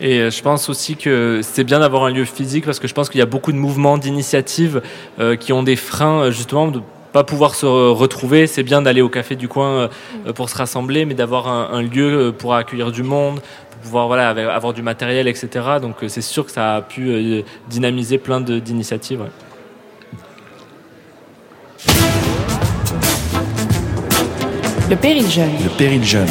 Et 0.00 0.20
euh, 0.20 0.30
je 0.30 0.42
pense 0.42 0.68
aussi 0.68 0.96
que 0.96 1.40
c'est 1.42 1.64
bien 1.64 1.80
d'avoir 1.80 2.04
un 2.04 2.10
lieu 2.10 2.24
physique 2.24 2.64
parce 2.64 2.78
que 2.78 2.86
je 2.86 2.94
pense 2.94 3.08
qu'il 3.08 3.18
y 3.18 3.22
a 3.22 3.26
beaucoup 3.26 3.52
de 3.52 3.56
mouvements, 3.56 3.98
d'initiatives 3.98 4.80
euh, 5.18 5.36
qui 5.36 5.52
ont 5.52 5.62
des 5.62 5.76
freins 5.76 6.24
euh, 6.24 6.30
justement 6.30 6.68
de 6.68 6.80
pas 7.12 7.24
pouvoir 7.24 7.54
se 7.54 7.66
re- 7.66 7.92
retrouver. 7.92 8.46
C'est 8.46 8.62
bien 8.62 8.82
d'aller 8.82 9.00
au 9.00 9.08
café 9.08 9.34
du 9.34 9.48
coin 9.48 9.90
euh, 10.26 10.32
pour 10.32 10.50
se 10.50 10.56
rassembler, 10.56 11.04
mais 11.04 11.14
d'avoir 11.14 11.48
un, 11.48 11.82
lieu 11.82 12.28
euh, 12.28 12.32
pour 12.32 12.54
accueillir 12.54 12.92
du 12.92 13.02
monde, 13.02 13.40
pouvoir 13.82 14.06
voilà 14.06 14.30
avoir 14.54 14.72
du 14.72 14.82
matériel, 14.82 15.28
etc. 15.28 15.48
Donc 15.80 16.02
euh, 16.02 16.08
c'est 16.08 16.20
sûr 16.22 16.44
que 16.46 16.52
ça 16.52 16.76
a 16.76 16.82
pu 16.82 17.08
euh, 17.08 17.42
dynamiser 17.68 18.18
plein 18.18 18.40
de- 18.40 18.58
d'initiatives. 18.58 19.20
ouais. 19.20 19.28
Le 24.90 24.96
péril 24.96 25.28
jeune. 25.30 25.50
Le 25.62 25.68
péril 25.76 26.04
jeune. 26.04 26.28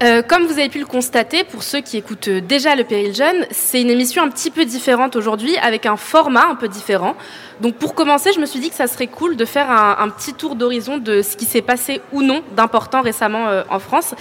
Euh, 0.00 0.22
comme 0.22 0.46
vous 0.46 0.52
avez 0.52 0.68
pu 0.68 0.78
le 0.78 0.86
constater, 0.86 1.42
pour 1.42 1.64
ceux 1.64 1.80
qui 1.80 1.96
écoutent 1.96 2.28
déjà 2.28 2.76
le 2.76 2.84
Péril 2.84 3.12
Jeune, 3.12 3.46
c'est 3.50 3.80
une 3.80 3.90
émission 3.90 4.22
un 4.22 4.28
petit 4.28 4.52
peu 4.52 4.64
différente 4.64 5.16
aujourd'hui, 5.16 5.56
avec 5.58 5.86
un 5.86 5.96
format 5.96 6.46
un 6.48 6.54
peu 6.54 6.68
différent. 6.68 7.16
Donc 7.60 7.74
pour 7.74 7.94
commencer, 7.96 8.30
je 8.32 8.38
me 8.38 8.46
suis 8.46 8.60
dit 8.60 8.70
que 8.70 8.76
ça 8.76 8.86
serait 8.86 9.08
cool 9.08 9.34
de 9.34 9.44
faire 9.44 9.68
un, 9.72 9.96
un 9.98 10.08
petit 10.08 10.34
tour 10.34 10.54
d'horizon 10.54 10.98
de 10.98 11.20
ce 11.22 11.36
qui 11.36 11.46
s'est 11.46 11.62
passé 11.62 12.00
ou 12.12 12.22
non 12.22 12.42
d'important 12.56 13.02
récemment 13.02 13.48
euh, 13.48 13.64
en 13.70 13.80
France, 13.80 14.14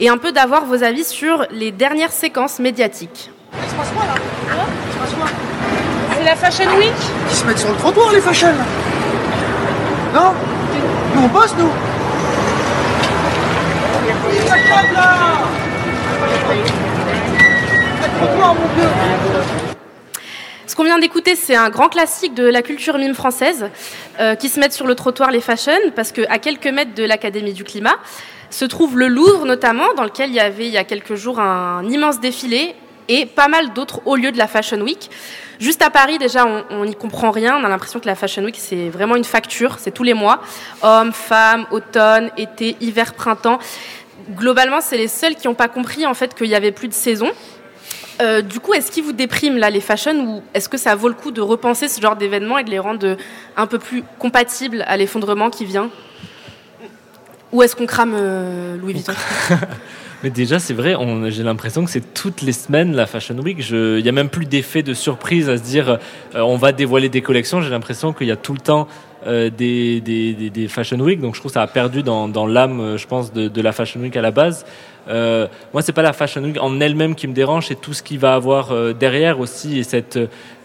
et 0.00 0.10
un 0.10 0.18
peu 0.18 0.32
d'avoir 0.32 0.66
vos 0.66 0.82
avis 0.82 1.04
sur 1.04 1.46
les 1.50 1.70
dernières 1.70 2.12
séquences 2.12 2.58
médiatiques. 2.58 3.30
C'est 6.14 6.24
la 6.24 6.36
Fashion 6.36 6.76
Week? 6.76 6.92
Ils 7.30 7.34
se 7.34 7.46
mettent 7.46 7.58
sur 7.58 7.70
le 7.70 7.76
trottoir, 7.76 8.12
les 8.12 8.20
fashion 8.20 8.52
Non? 10.12 10.34
Nous, 11.14 11.22
on 11.22 11.28
bosse, 11.28 11.54
nous 11.58 11.70
Ce 20.66 20.76
qu'on 20.76 20.84
vient 20.84 20.98
d'écouter, 20.98 21.36
c'est 21.36 21.54
un 21.56 21.70
grand 21.70 21.88
classique 21.88 22.34
de 22.34 22.44
la 22.44 22.62
culture 22.62 22.98
mime 22.98 23.14
française, 23.14 23.70
euh, 24.20 24.34
qui 24.34 24.48
se 24.48 24.60
mettent 24.60 24.72
sur 24.72 24.86
le 24.86 24.94
trottoir 24.94 25.30
les 25.30 25.40
fashion, 25.40 25.72
parce 25.94 26.12
qu'à 26.12 26.38
quelques 26.38 26.66
mètres 26.66 26.94
de 26.94 27.04
l'Académie 27.04 27.52
du 27.52 27.64
climat 27.64 27.96
se 28.50 28.64
trouve 28.64 28.98
le 28.98 29.08
Louvre 29.08 29.46
notamment, 29.46 29.94
dans 29.96 30.04
lequel 30.04 30.30
il 30.30 30.36
y 30.36 30.40
avait 30.40 30.66
il 30.66 30.72
y 30.72 30.78
a 30.78 30.84
quelques 30.84 31.14
jours 31.14 31.40
un 31.40 31.84
immense 31.88 32.20
défilé 32.20 32.74
et 33.08 33.26
pas 33.26 33.48
mal 33.48 33.72
d'autres 33.72 34.00
hauts 34.04 34.16
lieux 34.16 34.32
de 34.32 34.38
la 34.38 34.46
Fashion 34.46 34.80
Week. 34.80 35.10
Juste 35.58 35.82
à 35.82 35.90
Paris, 35.90 36.18
déjà, 36.18 36.44
on 36.70 36.84
n'y 36.84 36.94
comprend 36.94 37.30
rien. 37.30 37.56
On 37.56 37.64
a 37.64 37.68
l'impression 37.68 38.00
que 38.00 38.06
la 38.06 38.14
Fashion 38.14 38.42
Week, 38.42 38.56
c'est 38.58 38.88
vraiment 38.88 39.14
une 39.14 39.24
facture. 39.24 39.76
C'est 39.78 39.92
tous 39.92 40.02
les 40.02 40.14
mois. 40.14 40.40
Hommes, 40.82 41.12
femmes, 41.12 41.66
automne, 41.70 42.30
été, 42.36 42.76
hiver, 42.80 43.14
printemps. 43.14 43.58
Globalement, 44.30 44.80
c'est 44.80 44.96
les 44.96 45.08
seuls 45.08 45.34
qui 45.34 45.46
n'ont 45.48 45.54
pas 45.54 45.68
compris 45.68 46.06
en 46.06 46.14
fait 46.14 46.34
qu'il 46.34 46.46
y 46.48 46.54
avait 46.54 46.72
plus 46.72 46.88
de 46.88 46.92
saison. 46.94 47.28
Euh, 48.20 48.42
du 48.42 48.60
coup, 48.60 48.74
est-ce 48.74 48.90
qu'ils 48.90 49.02
vous 49.04 49.12
dépriment 49.12 49.56
là 49.58 49.70
les 49.70 49.80
fashion 49.80 50.14
ou 50.24 50.42
est-ce 50.54 50.68
que 50.68 50.76
ça 50.76 50.94
vaut 50.94 51.08
le 51.08 51.14
coup 51.14 51.30
de 51.30 51.40
repenser 51.40 51.88
ce 51.88 52.00
genre 52.00 52.14
d'événements 52.16 52.58
et 52.58 52.64
de 52.64 52.70
les 52.70 52.78
rendre 52.78 53.06
euh, 53.06 53.16
un 53.56 53.66
peu 53.66 53.78
plus 53.78 54.04
compatibles 54.18 54.84
à 54.86 54.96
l'effondrement 54.96 55.50
qui 55.50 55.64
vient? 55.64 55.88
Ou 57.52 57.62
est-ce 57.62 57.76
qu'on 57.76 57.86
crame 57.86 58.14
euh, 58.16 58.76
Louis 58.76 58.94
Vuitton? 58.94 59.12
Mais 60.22 60.30
déjà, 60.30 60.58
c'est 60.58 60.72
vrai, 60.74 60.94
on- 60.94 61.28
j'ai 61.30 61.42
l'impression 61.42 61.84
que 61.84 61.90
c'est 61.90 62.14
toutes 62.14 62.42
les 62.42 62.52
semaines 62.52 62.94
la 62.94 63.06
Fashion 63.06 63.36
Week. 63.38 63.58
Il 63.70 64.02
n'y 64.02 64.08
a 64.08 64.12
même 64.12 64.28
plus 64.30 64.46
d'effet 64.46 64.82
de 64.82 64.94
surprise 64.94 65.48
à 65.48 65.56
se 65.56 65.62
dire 65.62 65.88
euh, 66.34 66.40
on 66.40 66.56
va 66.56 66.72
dévoiler 66.72 67.08
des 67.08 67.22
collections. 67.22 67.60
J'ai 67.60 67.70
l'impression 67.70 68.12
qu'il 68.12 68.28
y 68.28 68.30
a 68.30 68.36
tout 68.36 68.52
le 68.52 68.60
temps 68.60 68.86
euh, 69.26 69.50
des, 69.50 70.00
des, 70.00 70.32
des- 70.50 70.68
Fashion 70.68 70.98
Week. 71.00 71.20
Donc 71.20 71.34
je 71.34 71.40
trouve 71.40 71.50
que 71.50 71.54
ça 71.54 71.62
a 71.62 71.66
perdu 71.66 72.02
dans, 72.02 72.28
dans 72.28 72.46
l'âme, 72.46 72.80
euh, 72.80 72.96
je 72.98 73.06
pense, 73.06 73.32
de, 73.32 73.60
la 73.62 73.72
Fashion 73.72 74.00
Week 74.00 74.16
à 74.16 74.22
la 74.22 74.30
base. 74.30 74.64
Euh, 75.08 75.48
moi, 75.72 75.82
c'est 75.82 75.92
pas 75.92 76.02
la 76.02 76.12
Fashion 76.12 76.42
Week 76.44 76.56
en 76.60 76.78
elle-même 76.80 77.16
qui 77.16 77.26
me 77.26 77.32
dérange, 77.32 77.66
c'est 77.66 77.80
tout 77.80 77.92
ce 77.92 78.04
qui 78.04 78.16
va 78.18 78.34
avoir 78.34 78.70
euh, 78.70 78.92
derrière 78.92 79.40
aussi 79.40 79.80
et 79.80 79.82
cette, 79.82 80.16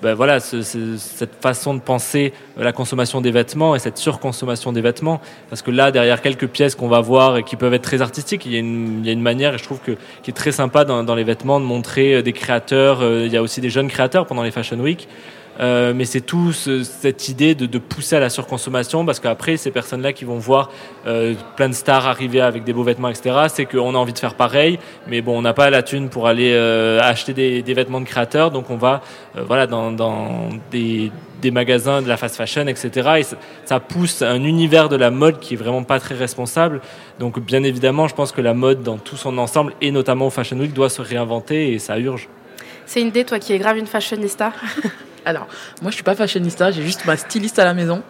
ben 0.03 0.13
voilà, 0.13 0.39
ce- 0.39 0.61
ce- 0.61 0.95
cette 0.97 1.33
façon 1.41 1.73
de 1.73 1.79
penser 1.79 2.33
la 2.55 2.71
consommation 2.71 3.19
des 3.19 3.31
vêtements 3.31 3.73
et 3.75 3.79
cette 3.79 3.97
surconsommation 3.97 4.71
des 4.71 4.81
vêtements. 4.81 5.21
Parce 5.49 5.63
que 5.63 5.71
là, 5.71 5.89
derrière 5.91 6.21
quelques 6.21 6.47
pièces 6.47 6.75
qu'on 6.75 6.87
va 6.87 7.01
voir 7.01 7.37
et 7.37 7.43
qui 7.43 7.55
peuvent 7.55 7.73
être 7.73 7.81
très 7.81 8.01
artistiques, 8.03 8.45
il 8.45 8.53
y 8.53 8.57
a 8.57 8.59
une, 8.59 8.99
il 9.01 9.07
y 9.07 9.09
a 9.09 9.13
une 9.13 9.23
manière, 9.23 9.55
et 9.55 9.57
je 9.57 9.63
trouve 9.63 9.79
que 9.79 9.93
qui 10.21 10.29
est 10.29 10.35
très 10.35 10.51
sympa 10.51 10.85
dans, 10.85 11.03
dans 11.03 11.15
les 11.15 11.23
vêtements 11.23 11.59
de 11.59 11.65
montrer 11.65 12.21
des 12.21 12.33
créateurs. 12.33 12.99
Il 13.03 13.31
y 13.33 13.37
a 13.37 13.41
aussi 13.41 13.59
des 13.59 13.71
jeunes 13.71 13.87
créateurs 13.87 14.27
pendant 14.27 14.43
les 14.43 14.51
Fashion 14.51 14.77
Week. 14.79 15.07
Euh, 15.59 15.93
mais 15.95 16.05
c'est 16.05 16.21
tout 16.21 16.51
ce- 16.51 16.83
cette 16.83 17.29
idée 17.29 17.55
de, 17.55 17.77
pousser 17.79 18.15
à 18.15 18.19
la 18.19 18.29
surconsommation 18.29 19.05
parce 19.05 19.19
qu'après 19.19 19.57
ces 19.57 19.71
personnes-là 19.71 20.13
qui 20.13 20.25
vont 20.25 20.37
voir 20.37 20.71
euh, 21.07 21.33
plein 21.55 21.69
de 21.69 21.73
stars 21.73 22.05
arriver 22.05 22.41
avec 22.41 22.63
des 22.63 22.73
beaux 22.73 22.83
vêtements 22.83 23.09
etc 23.09 23.45
c'est 23.47 23.65
qu'on 23.65 23.95
a 23.95 23.97
envie 23.97 24.13
de 24.13 24.19
faire 24.19 24.33
pareil 24.35 24.79
mais 25.07 25.21
bon 25.21 25.37
on 25.37 25.41
n'a 25.41 25.53
pas 25.53 25.69
la 25.69 25.83
thune 25.83 26.09
pour 26.09 26.27
aller 26.27 26.51
euh, 26.53 26.99
acheter 27.01 27.33
des, 27.33 27.73
vêtements 27.73 28.01
de 28.01 28.05
créateurs 28.05 28.51
donc 28.51 28.69
on 28.69 28.77
va 28.77 29.01
voilà 29.35 29.67
dans, 29.67 30.49
des, 30.71 31.11
magasins 31.51 32.01
de 32.01 32.07
la 32.07 32.17
fast 32.17 32.35
fashion 32.35 32.67
etc 32.67 33.11
et 33.19 33.23
ça, 33.23 33.37
ça 33.65 33.79
pousse 33.79 34.21
un 34.21 34.43
univers 34.43 34.89
de 34.89 34.95
la 34.95 35.11
mode 35.11 35.39
qui 35.39 35.53
est 35.53 35.57
vraiment 35.57 35.83
pas 35.83 35.99
très 35.99 36.15
responsable 36.15 36.81
donc 37.19 37.39
bien 37.39 37.63
évidemment 37.63 38.07
je 38.07 38.15
pense 38.15 38.31
que 38.31 38.41
la 38.41 38.53
mode 38.53 38.83
dans 38.83 38.97
tout 38.97 39.17
son 39.17 39.37
ensemble 39.37 39.73
et 39.81 39.91
notamment 39.91 40.27
au 40.27 40.31
Fashion 40.31 40.57
Week 40.57 40.73
doit 40.73 40.89
se 40.89 41.01
réinventer 41.01 41.73
et 41.73 41.79
ça 41.79 41.97
urge 41.99 42.27
C'est 42.85 43.01
une 43.01 43.07
idée, 43.07 43.23
toi 43.23 43.39
qui 43.39 43.53
es 43.53 43.57
grave 43.59 43.77
une 43.77 43.87
fashionista. 43.87 44.53
Alors, 45.27 45.45
moi, 45.81 45.91
je 45.91 45.95
suis 45.95 46.03
pas 46.03 46.15
fashionista, 46.15 46.71
j'ai 46.71 46.83
juste 46.83 47.03
ma 47.05 47.17
styliste 47.17 47.59
à 47.59 47.65
la 47.65 47.73
maison, 47.73 48.01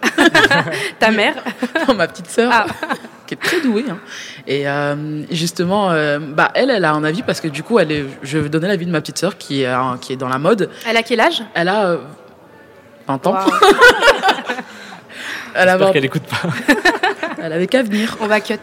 Ta 1.00 1.10
mère 1.10 1.34
ma 1.98 2.08
petite 2.08 2.28
sœur, 2.30 2.52
Ah. 2.54 2.66
qui 3.26 3.34
est 3.34 3.38
très 3.38 3.60
douée. 3.60 3.86
hein. 3.90 3.98
Et 4.46 4.70
euh, 4.70 5.24
justement, 5.32 5.90
euh, 5.90 6.20
bah, 6.20 6.52
elle, 6.54 6.70
elle 6.70 6.86
a 6.86 6.92
un 6.92 7.04
avis 7.04 7.24
parce 7.24 7.42
que 7.42 7.48
du 7.48 7.64
coup, 7.64 7.80
elle 7.80 7.92
est, 7.92 8.06
je 8.22 8.38
vais 8.38 8.50
donner 8.50 8.68
l'avis 8.68 8.86
de 8.86 8.92
ma 8.92 9.02
petite 9.02 9.18
sœur 9.18 9.36
qui 9.36 9.64
est, 9.64 9.68
euh, 9.68 9.98
qui 10.00 10.14
est 10.14 10.16
dans 10.16 10.30
la 10.30 10.38
mode. 10.38 10.70
Elle 10.88 10.96
a 10.96 11.02
quel 11.02 11.20
âge? 11.20 11.44
Elle 11.56 11.70
a 11.70 11.88
euh, 11.88 11.98
20 13.08 13.28
ans. 13.28 13.36
Elle, 15.56 15.68
j'espère 15.70 15.78
20 15.88 15.92
qu'elle 15.94 16.06
écoute 16.06 16.24
pas 16.24 16.48
elle 17.42 17.54
avait 17.54 17.68
qu'à 17.68 17.82
venir. 17.82 18.16
On 18.22 18.28
va 18.28 18.42
cut. 18.42 18.56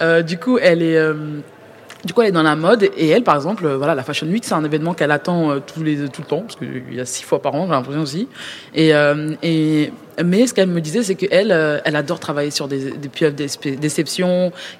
Euh, 0.00 0.22
du 0.22 0.38
coup, 0.38 0.58
elle 0.58 0.82
est. 0.82 0.96
du 2.04 2.12
coup, 2.12 2.22
elle 2.22 2.28
est 2.28 2.32
dans 2.32 2.42
la 2.42 2.56
mode 2.56 2.90
et 2.96 3.08
elle, 3.08 3.24
par 3.24 3.34
exemple, 3.34 3.64
euh, 3.66 3.76
voilà, 3.76 3.94
la 3.94 4.02
Fashion 4.02 4.26
Week, 4.26 4.44
c'est 4.44 4.54
un 4.54 4.64
événement 4.64 4.94
qu'elle 4.94 5.10
attend 5.10 5.50
euh, 5.50 5.60
tous 5.60 5.82
les 5.82 6.08
tout 6.08 6.22
le 6.22 6.26
temps 6.26 6.40
parce 6.40 6.56
qu'il 6.56 6.92
y 6.92 7.00
a 7.00 7.06
six 7.06 7.24
fois 7.24 7.40
par 7.40 7.54
an, 7.54 7.66
j'ai 7.66 7.72
l'impression 7.72 8.02
aussi. 8.02 8.28
Et, 8.74 8.94
euh, 8.94 9.34
et 9.42 9.92
mais 10.22 10.46
ce 10.46 10.54
qu'elle 10.54 10.68
me 10.68 10.80
disait, 10.80 11.02
c'est 11.02 11.14
qu'elle, 11.14 11.50
euh, 11.50 11.78
elle 11.84 11.96
adore 11.96 12.20
travailler 12.20 12.50
sur 12.50 12.68
des, 12.68 12.92
des 12.92 13.08
pieuvres 13.08 13.34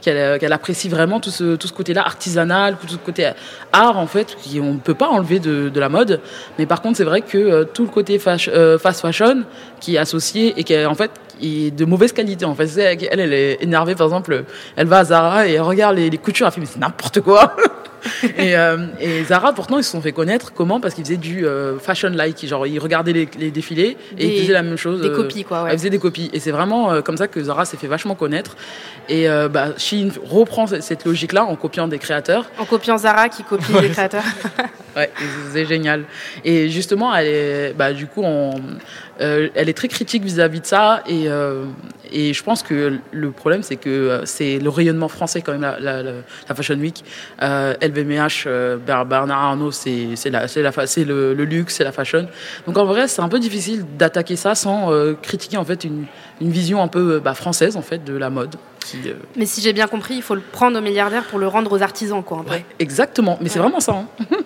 qu'elle 0.00 0.16
euh, 0.16 0.38
qu'elle 0.38 0.52
apprécie 0.52 0.88
vraiment 0.88 1.20
tout 1.20 1.30
ce 1.30 1.56
tout 1.56 1.66
ce 1.66 1.72
côté-là 1.72 2.02
artisanal, 2.04 2.76
tout 2.80 2.88
ce 2.88 2.96
côté 2.96 3.30
art 3.72 3.98
en 3.98 4.06
fait, 4.06 4.36
qu'on 4.36 4.74
ne 4.74 4.78
peut 4.78 4.94
pas 4.94 5.08
enlever 5.08 5.38
de, 5.38 5.70
la 5.74 5.88
mode. 5.88 6.20
Mais 6.58 6.66
par 6.66 6.82
contre, 6.82 6.98
c'est 6.98 7.04
vrai 7.04 7.22
que 7.22 7.38
euh, 7.38 7.64
tout 7.64 7.82
le 7.82 7.88
côté 7.88 8.18
fast 8.18 9.00
fashion 9.00 9.44
qui 9.80 9.96
est 9.96 9.98
associé 9.98 10.54
et 10.56 10.64
qui 10.64 10.72
est 10.72 10.86
en 10.86 10.94
fait 10.94 11.10
de 11.40 11.84
mauvaise 11.84 12.12
qualité 12.12 12.44
en 12.44 12.54
fait. 12.54 12.70
Elle, 12.78 13.20
elle 13.20 13.32
est 13.32 13.62
énervée 13.62 13.94
par 13.94 14.06
exemple, 14.06 14.44
elle 14.76 14.86
va 14.86 14.98
à 14.98 15.04
Zara 15.04 15.48
et 15.48 15.58
regarde 15.58 15.96
les, 15.96 16.10
les 16.10 16.18
coutures, 16.18 16.46
elle 16.46 16.52
fait 16.52 16.60
mais 16.60 16.66
c'est 16.66 16.78
n'importe 16.78 17.20
quoi. 17.20 17.56
et, 18.38 18.56
euh, 18.56 18.86
et 19.00 19.24
Zara, 19.24 19.52
pourtant, 19.52 19.78
ils 19.78 19.84
se 19.84 19.90
sont 19.90 20.00
fait 20.00 20.12
connaître. 20.12 20.52
Comment? 20.54 20.80
Parce 20.80 20.94
qu'ils 20.94 21.04
faisaient 21.04 21.16
du 21.16 21.46
euh, 21.46 21.78
fashion-like. 21.78 22.46
Genre, 22.46 22.66
ils 22.66 22.78
regardaient 22.78 23.12
les, 23.12 23.28
les 23.38 23.50
défilés 23.50 23.96
et 24.18 24.26
Des- 24.26 24.34
ils 24.34 24.40
faisaient 24.42 24.52
la 24.52 24.62
même 24.62 24.76
chose. 24.76 25.00
des 25.00 25.08
euh, 25.08 25.16
copies, 25.16 25.44
quoi, 25.44 25.64
ouais. 25.64 25.70
Ils 25.72 25.78
faisaient 25.78 25.90
des 25.90 25.98
copies. 25.98 26.30
Et 26.32 26.40
c'est 26.40 26.50
vraiment 26.50 27.00
comme 27.02 27.16
ça 27.16 27.28
que 27.28 27.42
Zara 27.42 27.64
s'est 27.64 27.76
fait 27.76 27.86
vachement 27.86 28.14
connaître. 28.14 28.56
Et 29.08 29.26
bah, 29.50 29.68
Shein 29.76 30.08
reprend 30.24 30.66
cette- 30.66 30.82
cette 30.82 31.04
logique-là 31.04 31.44
en 31.44 31.56
copiant 31.56 31.88
des 31.88 31.98
créateurs. 31.98 32.46
En 32.58 32.64
copiant 32.64 32.98
Zara 32.98 33.28
qui 33.28 33.42
copie 33.42 33.72
les 33.80 33.88
créateurs. 33.90 34.24
Ouais, 34.96 35.10
c'est 35.52 35.66
génial. 35.66 36.04
Et 36.44 36.68
justement, 36.68 37.14
elle 37.14 37.26
est, 37.26 37.72
bah, 37.76 37.92
du 37.92 38.06
coup, 38.06 38.22
on, 38.22 38.54
euh, 39.20 39.48
elle 39.54 39.68
est 39.68 39.74
très 39.74 39.88
critique 39.88 40.22
vis-à-vis 40.24 40.60
de 40.60 40.66
ça. 40.66 41.02
Et, 41.08 41.24
euh, 41.28 41.64
et 42.12 42.32
je 42.32 42.42
pense 42.44 42.62
que 42.62 42.98
le 43.10 43.30
problème, 43.32 43.62
c'est 43.62 43.76
que 43.76 43.90
euh, 43.90 44.24
c'est 44.24 44.58
le 44.58 44.68
rayonnement 44.70 45.08
français 45.08 45.42
quand 45.42 45.52
même, 45.52 45.62
la, 45.62 46.02
la, 46.02 46.12
Fashion 46.54 46.76
Week. 46.76 47.02
LVMH, 47.40 48.46
Ber- 48.86 49.04
Bernard 49.04 49.42
Arnault, 49.42 49.72
c'est 49.72 50.08
le, 50.24 51.34
le 51.34 51.44
luxe, 51.44 51.74
c'est 51.74 51.84
la 51.84 51.92
fashion. 51.92 52.28
Donc 52.66 52.78
en 52.78 52.84
vrai, 52.84 53.08
c'est 53.08 53.22
un 53.22 53.28
peu 53.28 53.40
difficile 53.40 53.84
d'attaquer 53.98 54.36
ça 54.36 54.54
sans 54.54 54.90
critiquer 55.22 55.56
en 55.56 55.64
fait 55.64 55.82
une, 55.84 56.04
une 56.40 56.50
vision 56.50 56.80
un 56.82 56.88
peu 56.88 57.18
bah, 57.18 57.34
française 57.34 57.76
en 57.76 57.82
fait 57.82 58.04
de 58.04 58.16
la 58.16 58.30
mode. 58.30 58.54
Qui, 58.84 58.98
euh, 59.08 59.14
Mais 59.36 59.46
si 59.46 59.60
j'ai 59.62 59.72
bien 59.72 59.86
compris, 59.86 60.14
il 60.14 60.22
faut 60.22 60.34
le 60.34 60.42
prendre 60.42 60.78
aux 60.78 60.82
milliardaires 60.82 61.24
pour 61.24 61.38
le 61.38 61.48
rendre 61.48 61.72
aux 61.72 61.82
artisans, 61.82 62.22
quoi. 62.22 62.44
ouais, 62.50 62.64
exactement. 62.78 63.38
Mais 63.40 63.48
c'est 63.48 63.58
vraiment 63.58 63.80
ça. 63.80 63.92
hein. 63.92 64.06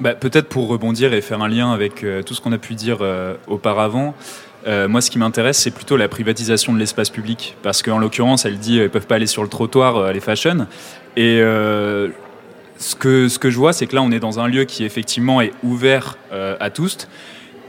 Bah, 0.00 0.14
Peut-être 0.14 0.48
pour 0.48 0.68
rebondir 0.68 1.14
et 1.14 1.22
faire 1.22 1.40
un 1.42 1.48
lien 1.48 1.72
avec 1.72 2.04
euh, 2.04 2.22
tout 2.22 2.34
ce 2.34 2.40
qu'on 2.42 2.52
a 2.52 2.58
pu 2.58 2.74
dire 2.74 2.98
euh, 3.00 3.34
auparavant. 3.46 4.14
euh, 4.66 4.88
moi, 4.88 5.00
ce 5.00 5.10
qui 5.10 5.18
m'intéresse, 5.18 5.56
c'est 5.58 5.70
plutôt 5.70 5.96
la 5.96 6.08
privatisation 6.08 6.74
de 6.74 6.78
l'espace 6.78 7.08
public. 7.08 7.56
Parce 7.62 7.82
qu'en 7.82 7.98
l'occurrence, 7.98 8.44
elle 8.44 8.58
dit 8.58 8.78
qu'ils 8.78 8.90
peuvent 8.90 9.06
pas 9.06 9.14
aller 9.14 9.26
sur 9.26 9.42
le 9.42 9.48
trottoir, 9.48 9.96
euh, 9.96 10.12
les 10.12 10.20
fashion. 10.20 10.66
Et 11.16 11.38
euh, 11.40 12.08
ce, 12.78 12.94
que, 12.94 13.28
ce 13.28 13.38
que 13.38 13.48
je 13.48 13.56
vois, 13.56 13.72
c'est 13.72 13.86
que 13.86 13.94
là, 13.94 14.02
on 14.02 14.10
est 14.10 14.20
dans 14.20 14.38
un 14.38 14.48
lieu 14.48 14.64
qui, 14.64 14.84
effectivement, 14.84 15.40
est 15.40 15.52
ouvert 15.62 16.18
euh, 16.32 16.56
à 16.60 16.68
tous. 16.68 17.08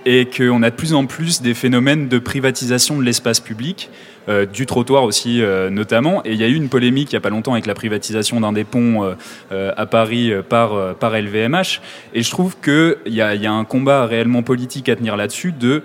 Et 0.05 0.25
qu'on 0.25 0.63
a 0.63 0.69
de 0.69 0.75
plus 0.75 0.93
en 0.93 1.05
plus 1.05 1.41
des 1.41 1.53
phénomènes 1.53 2.09
de 2.09 2.19
privatisation 2.19 2.97
de 2.97 3.03
l'espace 3.03 3.39
public, 3.39 3.89
euh, 4.29 4.45
du 4.45 4.65
trottoir 4.65 5.03
aussi 5.03 5.41
euh, 5.41 5.69
notamment. 5.69 6.21
Et 6.25 6.33
il 6.33 6.37
y 6.37 6.43
a 6.43 6.47
eu 6.47 6.55
une 6.55 6.67
polémique 6.67 7.13
il 7.13 7.15
n'y 7.15 7.17
a 7.17 7.21
pas 7.21 7.29
longtemps 7.29 7.53
avec 7.53 7.65
la 7.65 7.73
privatisation 7.73 8.41
d'un 8.41 8.51
des 8.51 8.65
ponts 8.65 9.15
euh, 9.51 9.71
à 9.77 9.85
Paris 9.85 10.33
par, 10.49 10.95
par 10.95 11.13
LVMH. 11.17 11.79
Et 12.13 12.23
je 12.23 12.29
trouve 12.29 12.57
qu'il 12.59 12.97
y 13.05 13.21
a, 13.21 13.35
y 13.35 13.45
a 13.45 13.53
un 13.53 13.63
combat 13.63 14.05
réellement 14.05 14.43
politique 14.43 14.89
à 14.89 14.97
tenir 14.97 15.15
là-dessus 15.15 15.53
de 15.53 15.81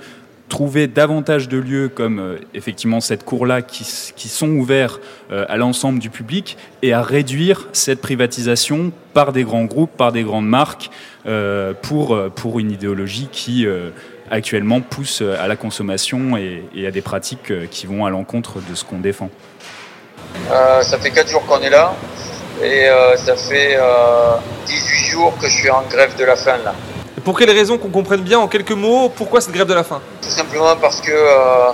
trouver 0.49 0.88
davantage 0.88 1.49
de 1.49 1.56
lieux 1.56 1.88
comme 1.88 2.37
effectivement 2.52 3.00
cette 3.00 3.25
cour-là 3.25 3.62
qui, 3.62 3.87
qui 4.14 4.28
sont 4.28 4.50
ouverts 4.50 5.00
à 5.30 5.56
l'ensemble 5.56 5.99
du 5.99 6.11
public 6.11 6.58
et 6.82 6.92
à 6.92 7.00
réduire 7.00 7.68
cette 7.72 8.02
privatisation 8.02 8.92
par 9.14 9.32
des 9.32 9.44
grands 9.44 9.64
groupes, 9.64 9.96
par 9.96 10.12
des 10.12 10.25
grandes 10.25 10.49
marques 10.49 10.90
pour, 11.80 12.30
pour 12.34 12.58
une 12.58 12.70
idéologie 12.70 13.28
qui 13.32 13.66
actuellement 14.32 14.80
pousse 14.80 15.20
euh, 15.22 15.36
à 15.38 15.46
la 15.46 15.56
consommation 15.56 16.36
et, 16.36 16.64
et 16.74 16.86
à 16.86 16.90
des 16.90 17.02
pratiques 17.02 17.50
euh, 17.50 17.66
qui 17.70 17.86
vont 17.86 18.04
à 18.06 18.10
l'encontre 18.10 18.60
de 18.68 18.74
ce 18.74 18.84
qu'on 18.84 18.98
défend. 18.98 19.28
Euh, 20.50 20.80
ça 20.82 20.98
fait 20.98 21.10
4 21.10 21.28
jours 21.28 21.44
qu'on 21.46 21.60
est 21.60 21.70
là 21.70 21.94
et 22.62 22.88
euh, 22.88 23.16
ça 23.16 23.36
fait 23.36 23.76
euh, 23.76 24.36
18 24.66 25.10
jours 25.10 25.36
que 25.38 25.46
je 25.46 25.54
suis 25.54 25.70
en 25.70 25.82
grève 25.82 26.16
de 26.16 26.24
la 26.24 26.36
faim 26.36 26.58
là. 26.64 26.74
Pour 27.24 27.38
quelles 27.38 27.50
raisons 27.50 27.78
qu'on 27.78 27.90
comprenne 27.90 28.22
bien 28.22 28.38
en 28.38 28.48
quelques 28.48 28.72
mots 28.72 29.10
pourquoi 29.10 29.40
cette 29.42 29.52
grève 29.52 29.68
de 29.68 29.74
la 29.74 29.84
faim? 29.84 30.00
Tout 30.22 30.30
simplement 30.30 30.74
parce 30.80 31.00
que 31.02 31.12
euh, 31.12 31.72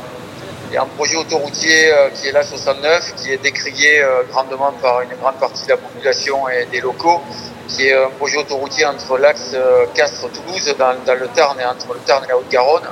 il 0.70 0.74
y 0.74 0.76
a 0.76 0.82
un 0.82 0.86
projet 0.96 1.16
autoroutier 1.16 1.92
euh, 1.92 2.10
qui 2.10 2.28
est 2.28 2.32
là 2.32 2.42
69 2.42 3.14
qui 3.16 3.32
est 3.32 3.38
décrié 3.38 4.02
euh, 4.02 4.22
grandement 4.30 4.72
par 4.82 5.00
une 5.02 5.14
grande 5.20 5.36
partie 5.36 5.64
de 5.64 5.70
la 5.70 5.76
population 5.76 6.48
et 6.48 6.66
des 6.66 6.80
locaux 6.80 7.20
qui 7.68 7.86
est 7.86 7.94
un 7.94 8.10
projet 8.10 8.38
autoroutier 8.38 8.86
entre 8.86 9.18
l'axe 9.18 9.52
euh, 9.54 9.86
Castres-Toulouse 9.94 10.74
dans, 10.78 10.94
dans 11.04 11.14
le 11.14 11.28
Tarn 11.28 11.58
et 11.60 11.64
entre 11.64 11.92
le 11.94 12.00
Tarn 12.00 12.24
et 12.24 12.28
la 12.28 12.38
Haute-Garonne. 12.38 12.88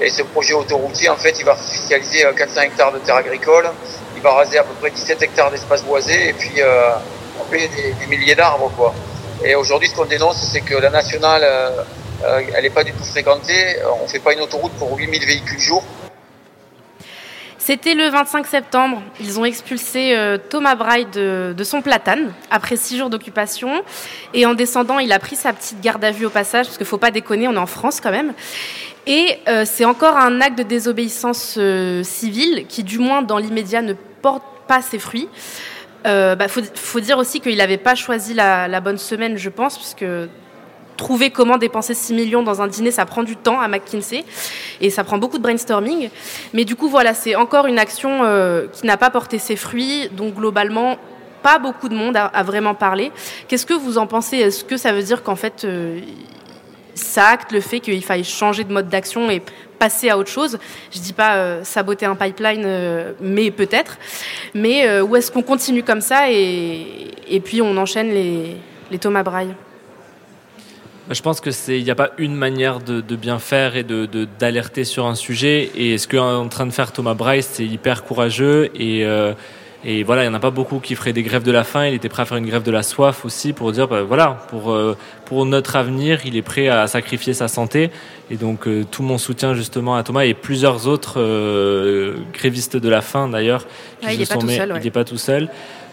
Et 0.00 0.10
ce 0.10 0.22
projet 0.22 0.54
autoroutier, 0.54 1.08
en 1.08 1.16
fait, 1.16 1.38
il 1.38 1.44
va 1.44 1.52
artificialiser 1.52 2.26
euh, 2.26 2.32
400 2.32 2.60
hectares 2.62 2.92
de 2.92 2.98
terres 2.98 3.16
agricoles, 3.16 3.70
il 4.16 4.22
va 4.22 4.32
raser 4.32 4.58
à 4.58 4.64
peu 4.64 4.74
près 4.74 4.90
17 4.90 5.22
hectares 5.22 5.50
d'espace 5.50 5.82
boisé 5.84 6.28
et 6.28 6.32
puis 6.32 6.60
euh, 6.60 6.90
couper 7.38 7.68
des, 7.68 7.92
des 7.92 8.06
milliers 8.06 8.34
d'arbres, 8.34 8.70
quoi. 8.76 8.94
Et 9.44 9.54
aujourd'hui, 9.54 9.88
ce 9.88 9.94
qu'on 9.94 10.04
dénonce, 10.04 10.36
c'est 10.52 10.60
que 10.60 10.74
la 10.74 10.90
nationale, 10.90 11.42
euh, 11.44 12.40
elle 12.54 12.62
n'est 12.62 12.70
pas 12.70 12.84
du 12.84 12.92
tout 12.92 13.04
fréquentée. 13.04 13.76
On 14.02 14.06
fait 14.06 14.20
pas 14.20 14.32
une 14.32 14.40
autoroute 14.40 14.72
pour 14.72 14.96
8000 14.96 15.26
véhicules 15.26 15.58
jour. 15.58 15.82
C'était 17.64 17.94
le 17.94 18.08
25 18.08 18.44
septembre. 18.44 19.00
Ils 19.20 19.38
ont 19.38 19.44
expulsé 19.44 20.16
euh, 20.16 20.36
Thomas 20.36 20.74
Braille 20.74 21.06
de, 21.12 21.54
son 21.62 21.80
platane 21.80 22.32
après 22.50 22.74
six 22.74 22.98
jours 22.98 23.08
d'occupation. 23.08 23.84
Et 24.34 24.46
en 24.46 24.54
descendant, 24.54 24.98
il 24.98 25.12
a 25.12 25.20
pris 25.20 25.36
sa 25.36 25.52
petite 25.52 25.80
garde 25.80 26.02
à 26.02 26.10
vue 26.10 26.26
au 26.26 26.30
passage, 26.30 26.66
parce 26.66 26.76
qu'il 26.76 26.86
faut 26.86 26.98
pas 26.98 27.12
déconner, 27.12 27.46
on 27.46 27.52
est 27.52 27.58
en 27.58 27.66
France 27.66 28.00
quand 28.00 28.10
même. 28.10 28.32
Et 29.06 29.38
euh, 29.46 29.62
c'est 29.64 29.84
encore 29.84 30.16
un 30.16 30.40
acte 30.40 30.58
de 30.58 30.64
désobéissance 30.64 31.54
euh, 31.56 32.02
civile 32.02 32.66
qui, 32.68 32.82
du 32.82 32.98
moins 32.98 33.22
dans 33.22 33.38
l'immédiat, 33.38 33.80
ne 33.80 33.94
porte 34.22 34.42
pas 34.66 34.82
ses 34.82 34.98
fruits. 34.98 35.28
euh, 36.08 36.34
bah, 36.34 36.48
faut, 36.48 36.98
dire 36.98 37.18
aussi 37.18 37.38
qu'il 37.38 37.58
n'avait 37.58 37.78
pas 37.78 37.94
choisi 37.94 38.34
la 38.34 38.80
bonne 38.80 38.98
semaine, 38.98 39.38
je 39.38 39.50
pense, 39.50 39.78
puisque 39.78 40.04
trouver 40.96 41.30
comment 41.30 41.58
dépenser 41.58 41.94
6 41.94 42.14
millions 42.14 42.42
dans 42.42 42.62
un 42.62 42.68
dîner, 42.68 42.90
ça 42.90 43.06
prend 43.06 43.22
du 43.22 43.36
temps 43.36 43.60
à 43.60 43.68
McKinsey 43.68 44.24
et 44.80 44.90
ça 44.90 45.04
prend 45.04 45.18
beaucoup 45.18 45.38
de 45.38 45.42
brainstorming. 45.42 46.10
Mais 46.52 46.64
du 46.64 46.76
coup, 46.76 46.88
voilà, 46.88 47.14
c'est 47.14 47.34
encore 47.34 47.66
une 47.66 47.78
action 47.78 48.20
euh, 48.22 48.66
qui 48.72 48.86
n'a 48.86 48.96
pas 48.96 49.10
porté 49.10 49.38
ses 49.38 49.56
fruits. 49.56 50.08
Donc 50.12 50.34
globalement, 50.34 50.96
pas 51.42 51.58
beaucoup 51.58 51.88
de 51.88 51.94
monde 51.94 52.16
a, 52.16 52.42
vraiment 52.42 52.74
parlé. 52.74 53.10
Qu'est-ce 53.48 53.66
que 53.66 53.74
vous 53.74 53.98
en 53.98 54.06
pensez? 54.06 54.36
Est-ce 54.36 54.64
que 54.64 54.76
ça 54.76 54.92
veut 54.92 55.02
dire 55.02 55.22
qu'en 55.22 55.36
fait, 55.36 55.64
euh, 55.64 56.00
ça 56.94 57.28
acte 57.28 57.52
le 57.52 57.60
fait 57.60 57.80
qu'il 57.80 58.02
faille 58.04 58.24
changer 58.24 58.64
de 58.64 58.72
mode 58.72 58.88
d'action 58.88 59.30
et 59.30 59.42
passer 59.78 60.08
à 60.08 60.18
autre 60.18 60.30
chose? 60.30 60.58
Je 60.92 61.00
dis 61.00 61.12
pas 61.12 61.34
euh, 61.34 61.64
saboter 61.64 62.06
un 62.06 62.14
pipeline, 62.14 62.66
mais 63.20 63.50
peut-être. 63.50 63.98
Mais 64.54 65.00
où 65.00 65.16
est-ce 65.16 65.32
qu'on 65.32 65.42
continue 65.42 65.82
comme 65.82 66.00
ça 66.00 66.30
et, 66.30 66.86
et 67.28 67.40
puis 67.40 67.60
on 67.60 67.76
enchaîne 67.76 68.10
les, 68.10 68.56
les 68.90 68.98
Thomas 68.98 69.24
Braille? 69.24 69.54
Je 71.12 71.22
pense 71.22 71.40
que 71.40 71.50
c'est, 71.50 71.78
il 71.78 71.84
n'y 71.84 71.90
a 71.90 71.94
pas 71.94 72.10
une 72.18 72.34
manière 72.34 72.80
de, 72.80 73.00
de 73.00 73.16
bien 73.16 73.38
faire 73.38 73.76
et 73.76 73.82
de, 73.82 74.06
d'alerter 74.38 74.84
sur 74.84 75.06
un 75.06 75.14
sujet. 75.14 75.70
Et 75.76 75.98
ce 75.98 76.08
qu'est 76.08 76.18
en 76.18 76.48
train 76.48 76.66
de 76.66 76.70
faire 76.72 76.92
Thomas 76.92 77.14
Bryce, 77.14 77.48
c'est 77.52 77.66
hyper 77.66 78.04
courageux. 78.04 78.70
Et, 78.74 79.04
euh, 79.04 79.32
et 79.84 80.04
voilà, 80.04 80.22
il 80.22 80.28
n'y 80.28 80.32
en 80.32 80.36
a 80.36 80.40
pas 80.40 80.50
beaucoup 80.50 80.78
qui 80.78 80.94
feraient 80.94 81.12
des 81.12 81.24
grèves 81.24 81.42
de 81.42 81.50
la 81.50 81.64
faim. 81.64 81.86
Il 81.86 81.94
était 81.94 82.08
prêt 82.08 82.22
à 82.22 82.24
faire 82.24 82.38
une 82.38 82.46
grève 82.46 82.62
de 82.62 82.70
la 82.70 82.84
soif 82.84 83.24
aussi 83.24 83.52
pour 83.52 83.72
dire, 83.72 83.88
bah, 83.88 84.02
voilà, 84.02 84.46
pour, 84.48 84.70
euh, 84.70 84.96
pour 85.24 85.44
notre 85.44 85.74
avenir, 85.74 86.20
il 86.24 86.36
est 86.36 86.42
prêt 86.42 86.68
à 86.68 86.86
sacrifier 86.86 87.34
sa 87.34 87.48
santé. 87.48 87.90
Et 88.30 88.36
donc, 88.36 88.68
euh, 88.68 88.84
tout 88.88 89.02
mon 89.02 89.18
soutien 89.18 89.54
justement 89.54 89.96
à 89.96 90.04
Thomas 90.04 90.22
et 90.22 90.34
plusieurs 90.34 90.86
autres 90.86 91.14
euh, 91.20 92.14
grévistes 92.32 92.76
de 92.76 92.88
la 92.88 93.00
faim 93.00 93.28
d'ailleurs. 93.28 93.66
qui 94.00 94.06
Ouais, 94.06 94.16
il 94.16 94.26
pas 94.26 94.36
ouais. 94.36 94.80
N'est 94.80 94.90
pas 94.90 95.04
tout 95.04 95.18
seul. 95.18 95.48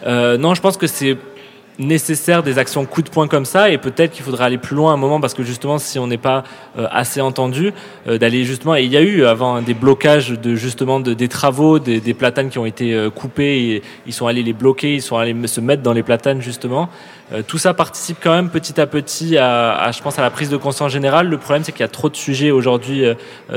Non, 0.05 0.53
je 0.53 0.61
pense 0.61 0.77
que 0.77 0.87
c'est 0.87 1.17
nécessaire 1.79 2.43
des 2.43 2.59
actions 2.59 2.85
coup 2.85 3.01
de 3.01 3.09
poing 3.09 3.27
comme 3.27 3.45
ça 3.45 3.69
et 3.69 3.77
peut-être 3.77 4.11
qu'il 4.11 4.23
faudra 4.23 4.45
aller 4.45 4.57
plus 4.57 4.75
loin 4.75 4.91
à 4.91 4.93
un 4.95 4.97
moment 4.97 5.21
parce 5.21 5.33
que 5.33 5.43
justement 5.43 5.77
si 5.77 5.97
on 5.97 6.07
n'est 6.07 6.17
pas 6.17 6.43
euh, 6.77 6.87
assez 6.91 7.21
entendu 7.21 7.73
euh, 8.07 8.17
d'aller 8.17 8.43
justement 8.43 8.75
et 8.75 8.83
il 8.83 8.91
y 8.91 8.97
a 8.97 9.01
eu 9.01 9.23
avant 9.23 9.61
des 9.61 9.73
blocages 9.73 10.31
de 10.31 10.55
justement 10.55 10.99
de, 10.99 11.13
des 11.13 11.29
travaux 11.29 11.79
des, 11.79 12.01
des 12.01 12.13
platanes 12.13 12.49
qui 12.49 12.59
ont 12.59 12.65
été 12.65 12.93
euh, 12.93 13.09
coupés 13.09 13.59
et 13.59 13.83
ils 14.05 14.13
sont 14.13 14.27
allés 14.27 14.43
les 14.43 14.51
bloquer 14.51 14.95
ils 14.95 15.01
sont 15.01 15.17
allés 15.17 15.35
se 15.47 15.61
mettre 15.61 15.81
dans 15.81 15.93
les 15.93 16.03
platanes 16.03 16.41
justement. 16.41 16.89
Euh, 17.31 17.43
tout 17.47 17.57
ça 17.57 17.73
participe 17.73 18.17
quand 18.21 18.33
même 18.33 18.49
petit 18.49 18.81
à 18.81 18.85
petit 18.85 19.37
à, 19.37 19.89
je 19.93 20.01
pense 20.01 20.19
à 20.19 20.21
la 20.21 20.31
prise 20.31 20.49
de 20.49 20.57
conscience 20.57 20.91
générale. 20.91 21.29
Le 21.29 21.37
problème 21.37 21.63
c'est 21.63 21.71
qu'il 21.71 21.81
y 21.81 21.83
a 21.83 21.87
trop 21.87 22.09
de 22.09 22.15
sujets 22.17 22.51
aujourd'hui 22.51 23.03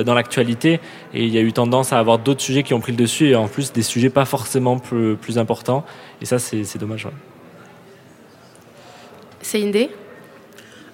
dans 0.05 0.15
l'actualité 0.15 0.79
et 1.13 1.25
il 1.25 1.31
y 1.31 1.39
a 1.39 1.41
eu 1.41 1.53
tendance 1.53 1.93
à 1.93 1.99
avoir 1.99 2.19
d'autres 2.19 2.43
sujets 2.43 2.63
qui 2.63 2.73
ont 2.73 2.81
pris 2.81 2.93
le 2.93 2.99
dessus 2.99 3.31
et 3.31 3.35
en 3.35 3.49
plus 3.49 3.73
des 3.73 3.83
sujets 3.83 4.11
pas 4.11 4.27
forcément 4.27 4.79
plus, 4.79 5.17
plus 5.17 5.39
importants. 5.39 5.85
Et 6.21 6.25
ça 6.25 6.39
c'est 6.39 6.79
dommage 6.79 7.07
ouais. 7.07 7.32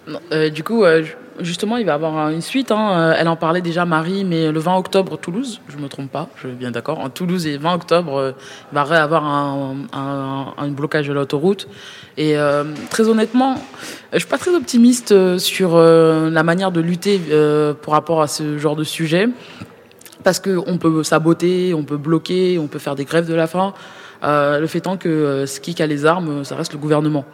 Non, 0.07 0.21
euh, 0.33 0.49
du 0.49 0.65
coup, 0.65 0.85
euh, 0.85 1.03
ju- 1.03 1.17
justement, 1.41 1.77
il 1.77 1.85
va 1.85 1.93
y 1.93 1.95
avoir 1.95 2.17
un- 2.17 2.31
une 2.31 2.41
suite. 2.41 2.71
hein. 2.73 2.91
Euh, 2.93 3.15
Elle 3.19 3.29
en 3.29 3.37
parlait 3.37 3.61
déjà, 3.61 3.85
Marie, 3.85 4.25
mais 4.25 4.51
le 4.51 4.59
20 4.59 4.77
octobre, 4.77 5.19
Toulouse, 5.19 5.61
je 5.69 5.77
me 5.77 5.89
trompe 5.89 6.11
pas, 6.11 6.29
je 6.37 6.49
suis 6.49 6.57
bien 6.57 6.71
d'accord. 6.71 6.99
En 6.99 7.11
Toulouse, 7.11 7.47
et 7.47 7.59
20 7.59 7.75
octobre, 7.75 8.35
il 8.73 8.75
va 8.75 8.87
y 8.89 8.93
avoir 8.99 9.25
un, 9.25 10.69
blocage 10.71 11.09
de 11.09 11.13
l'autoroute. 11.13 11.69
Et 12.17 12.37
très 12.91 13.09
honnêtement, 13.09 13.57
je 14.13 14.19
suis 14.19 14.29
pas 14.29 14.39
très 14.39 14.55
optimiste 14.55 15.39
sur 15.39 15.77
la 15.79 16.43
manière 16.43 16.73
de 16.73 16.81
lutter 16.81 17.21
par 17.85 17.95
rapport 17.95 18.23
à 18.23 18.27
ce 18.29 18.59
genre 18.59 18.77
de 18.77 18.85
sujet. 18.85 19.29
Parce 20.25 20.41
qu'on 20.41 20.79
peut 20.79 21.03
saboter, 21.05 21.75
on 21.75 21.85
peut 21.85 21.97
bloquer, 21.97 22.59
on 22.59 22.67
peut 22.67 22.81
faire 22.81 22.95
des 22.97 23.05
grèves 23.05 23.29
de 23.29 23.35
la 23.35 23.47
faim. 23.47 23.73
Le 24.23 24.67
fait 24.67 24.81
tant 24.81 24.97
que 24.97 25.45
ce 25.47 25.61
qui 25.61 25.81
a 25.83 25.87
les 25.87 26.07
armes, 26.07 26.45
ça 26.45 26.57
reste 26.57 26.73
le 26.73 26.79
gouvernement. 26.79 27.25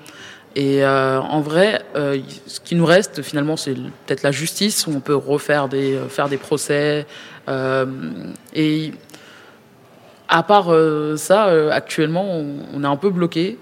Et 0.56 0.84
euh, 0.84 1.20
en 1.20 1.40
vrai, 1.40 1.82
euh, 1.96 2.18
ce 2.46 2.60
qui 2.60 2.76
nous 2.76 2.86
reste 2.86 3.22
finalement, 3.22 3.56
c'est 3.56 3.74
peut-être 3.74 4.22
la 4.22 4.30
justice 4.30 4.86
où 4.86 4.92
on 4.94 5.00
peut 5.00 5.16
refaire 5.16 5.68
des, 5.68 5.94
euh, 5.94 6.08
faire 6.08 6.28
des 6.28 6.36
procès. 6.36 7.06
Euh, 7.48 7.86
et 8.54 8.92
à 10.28 10.42
part 10.44 10.72
euh, 10.72 11.16
ça, 11.16 11.48
euh, 11.48 11.70
actuellement, 11.70 12.24
on, 12.24 12.58
on 12.72 12.84
est 12.84 12.86
un 12.86 12.96
peu 12.96 13.10
bloqué. 13.10 13.58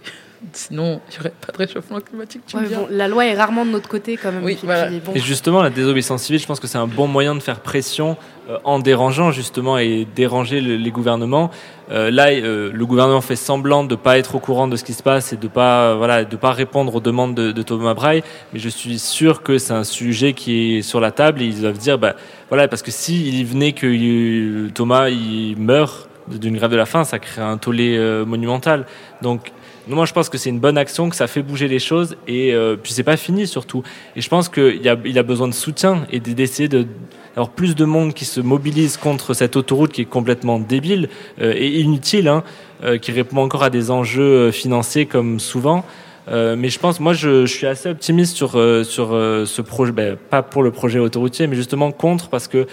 Sinon, 0.52 1.00
il 1.08 1.12
n'y 1.14 1.18
aurait 1.20 1.32
pas 1.46 1.52
de 1.52 1.58
réchauffement 1.58 2.00
climatique. 2.00 2.42
Tu 2.46 2.56
Ouais, 2.56 2.64
bon, 2.68 2.86
La 2.90 3.06
loi 3.08 3.26
est 3.26 3.34
rarement 3.34 3.64
de 3.64 3.70
notre 3.70 3.88
côté 3.88 4.16
quand 4.16 4.32
même. 4.32 4.42
Oui, 4.44 4.52
Et 4.52 4.56
puis, 4.56 4.66
voilà. 4.66 4.90
bon. 4.90 5.12
Et 5.14 5.20
justement, 5.20 5.62
la 5.62 5.70
désobéissance 5.70 6.22
civile, 6.24 6.40
je 6.40 6.46
pense 6.46 6.58
que 6.60 6.66
c'est 6.66 6.78
un 6.78 6.86
bon 6.86 7.06
moyen 7.06 7.34
de 7.34 7.40
faire 7.40 7.60
pression 7.60 8.16
euh, 8.50 8.58
en 8.64 8.78
dérangeant 8.80 9.30
justement 9.30 9.78
et 9.78 10.06
déranger 10.16 10.60
le- 10.60 10.76
les 10.76 10.90
gouvernements. 10.90 11.50
Euh, 11.90 12.10
là, 12.10 12.30
euh, 12.30 12.70
le 12.72 12.86
gouvernement 12.86 13.20
fait 13.20 13.36
semblant 13.36 13.84
de 13.84 13.94
pas 13.94 14.18
être 14.18 14.34
au 14.34 14.40
courant 14.40 14.66
de 14.68 14.76
ce 14.76 14.82
qui 14.84 14.94
se 14.94 15.02
passe 15.02 15.32
et 15.32 15.36
de 15.36 15.46
pas 15.48 15.94
voilà 15.94 16.24
de 16.24 16.36
pas 16.36 16.50
répondre 16.52 16.94
aux 16.94 17.00
demandes 17.00 17.34
de, 17.34 17.52
de 17.52 17.62
Thomas 17.62 17.94
Braille. 17.94 18.22
Mais 18.52 18.58
je 18.58 18.68
suis 18.68 18.98
sûr 18.98 19.42
que 19.42 19.58
c'est 19.58 19.74
un 19.74 19.84
sujet 19.84 20.32
qui 20.32 20.78
est 20.78 20.82
sur 20.82 20.98
la 21.00 21.12
table 21.12 21.40
et 21.42 21.44
ils 21.46 21.60
doivent 21.60 21.78
dire 21.78 21.98
bah 21.98 22.16
voilà 22.48 22.66
parce 22.68 22.82
que 22.82 22.90
s'il 22.90 23.44
venait 23.46 23.72
que 23.72 24.68
Thomas 24.70 25.08
il 25.08 25.56
meurt 25.56 26.08
d'une 26.28 26.56
grève 26.56 26.70
de 26.70 26.76
la 26.76 26.86
faim, 26.86 27.04
ça 27.04 27.18
crée 27.18 27.42
un 27.42 27.58
tollé 27.58 27.96
euh, 27.96 28.24
monumental. 28.24 28.86
Donc 29.22 29.52
moi, 29.88 30.06
je 30.06 30.12
pense 30.12 30.28
que 30.28 30.38
c'est 30.38 30.50
une 30.50 30.60
bonne 30.60 30.78
action, 30.78 31.10
que 31.10 31.16
ça 31.16 31.26
fait 31.26 31.42
bouger 31.42 31.68
les 31.68 31.78
choses, 31.78 32.16
et 32.28 32.54
euh, 32.54 32.76
puis 32.76 32.92
c'est 32.92 33.02
pas 33.02 33.16
fini 33.16 33.46
surtout. 33.46 33.82
Et 34.16 34.20
je 34.20 34.28
pense 34.28 34.48
qu'il 34.48 34.88
a, 34.88 35.22
besoin 35.22 35.48
de 35.48 35.54
soutien 35.54 36.06
et 36.10 36.20
d'essayer 36.20 36.68
de 36.68 36.86
d'avoir 37.34 37.50
plus 37.50 37.74
de 37.74 37.84
monde 37.84 38.12
qui 38.12 38.24
se 38.24 38.40
mobilise 38.40 38.96
contre 38.96 39.34
cette 39.34 39.56
autoroute 39.56 39.92
qui 39.92 40.02
est 40.02 40.06
complètement 40.06 40.58
débile 40.58 41.08
euh, 41.40 41.54
et 41.56 41.80
inutile, 41.80 42.28
hein, 42.28 42.44
euh, 42.84 42.98
qui 42.98 43.12
répond 43.12 43.38
encore 43.38 43.62
à 43.62 43.70
des 43.70 43.90
enjeux 43.90 44.22
euh, 44.22 44.52
financiers 44.52 45.06
comme 45.06 45.40
souvent. 45.40 45.84
Mais 46.30 46.68
je 46.68 46.78
pense, 46.78 47.00
moi, 47.00 47.14
je, 47.14 47.46
suis 47.46 47.66
assez 47.66 47.88
optimiste 47.88 48.36
sur 48.36 48.50
sur 48.84 49.08
ce 49.10 49.60
projet, 49.60 49.90
ben, 49.90 50.16
pas 50.30 50.42
pour 50.42 50.62
le 50.62 50.70
projet 50.70 51.00
autoroutier, 51.00 51.48
mais 51.48 51.56
justement 51.56 51.90
contre 51.90 52.28
parce 52.28 52.46
que 52.46 52.68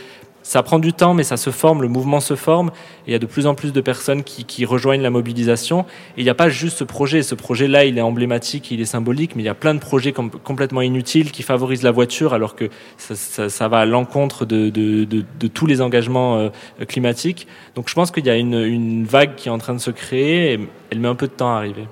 ça 0.50 0.64
prend 0.64 0.80
du 0.80 0.94
temps, 0.94 1.14
mais 1.14 1.22
ça 1.24 1.38
se 1.38 1.52
forme, 1.52 1.84
le 1.84 1.88
mouvement 1.90 2.20
se 2.20 2.36
forme, 2.36 2.70
et 3.06 3.10
il 3.10 3.12
y 3.12 3.16
a 3.16 3.20
de 3.20 3.28
plus 3.28 3.46
en 3.46 3.54
plus 3.54 3.72
de 3.72 3.82
personnes 3.82 4.24
qui, 4.24 4.46
qui 4.46 4.66
rejoignent 4.66 5.04
la 5.04 5.12
mobilisation. 5.12 5.82
Et 6.18 6.22
il 6.22 6.24
n'y 6.24 6.30
a 6.32 6.34
pas 6.34 6.50
juste 6.50 6.80
ce 6.80 6.84
projet. 6.84 7.22
Ce 7.22 7.36
projet-là, 7.36 7.86
il 7.86 8.00
est 8.00 8.02
emblématique, 8.02 8.72
il 8.72 8.82
est 8.82 8.86
symbolique, 8.86 9.36
mais 9.36 9.44
il 9.44 9.46
y 9.46 9.50
a 9.50 9.54
plein 9.54 9.76
de 9.76 9.80
projets 9.80 10.12
com- 10.12 10.32
complètement 10.44 10.82
inutiles 10.82 11.32
qui 11.32 11.44
favorisent 11.44 11.84
la 11.84 11.92
voiture, 11.92 12.34
alors 12.34 12.56
que 12.56 12.66
ça, 12.98 13.14
ça- 13.14 13.50
ça 13.50 13.68
va 13.68 13.78
à 13.82 13.86
l'encontre 13.86 14.46
de, 14.46 14.72
de- 14.72 15.04
de- 15.04 15.24
de 15.40 15.48
tous 15.48 15.68
les 15.68 15.82
engagements 15.82 16.38
euh, 16.40 16.50
climatiques. 16.88 17.46
Donc 17.76 17.88
je 17.88 17.94
pense 17.94 18.10
qu'il 18.10 18.26
y 18.26 18.32
a 18.32 18.36
une, 18.36 18.56
une 18.56 19.06
vague 19.06 19.36
qui 19.36 19.50
est 19.50 19.52
en 19.52 19.60
train 19.60 19.76
de 19.76 19.80
se 19.80 19.92
créer, 19.92 20.54
et 20.54 20.60
elle 20.90 21.00
met 21.00 21.08
un 21.10 21.14
peu 21.16 21.28
de 21.28 21.34
temps 21.34 21.54
à 21.54 21.58
arriver. 21.58 21.84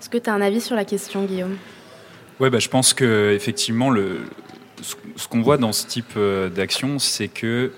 Est-ce 0.00 0.10
que 0.10 0.18
tu 0.18 0.28
as 0.28 0.34
un 0.34 0.40
avis 0.40 0.60
sur 0.60 0.74
la 0.74 0.84
question, 0.84 1.22
Guillaume? 1.26 1.56
Ouais, 2.40 2.50
bah, 2.50 2.58
je 2.58 2.68
pense 2.68 2.92
que 2.92 3.32
effectivement, 3.36 3.88
le, 3.88 4.22
ce, 4.82 4.96
ce 5.14 5.28
qu'on 5.28 5.42
voit 5.42 5.58
dans 5.58 5.72
ce 5.72 5.86
type 5.86 6.14
euh, 6.16 6.48
d'action, 6.48 6.98
c'est 6.98 7.28
que 7.28 7.70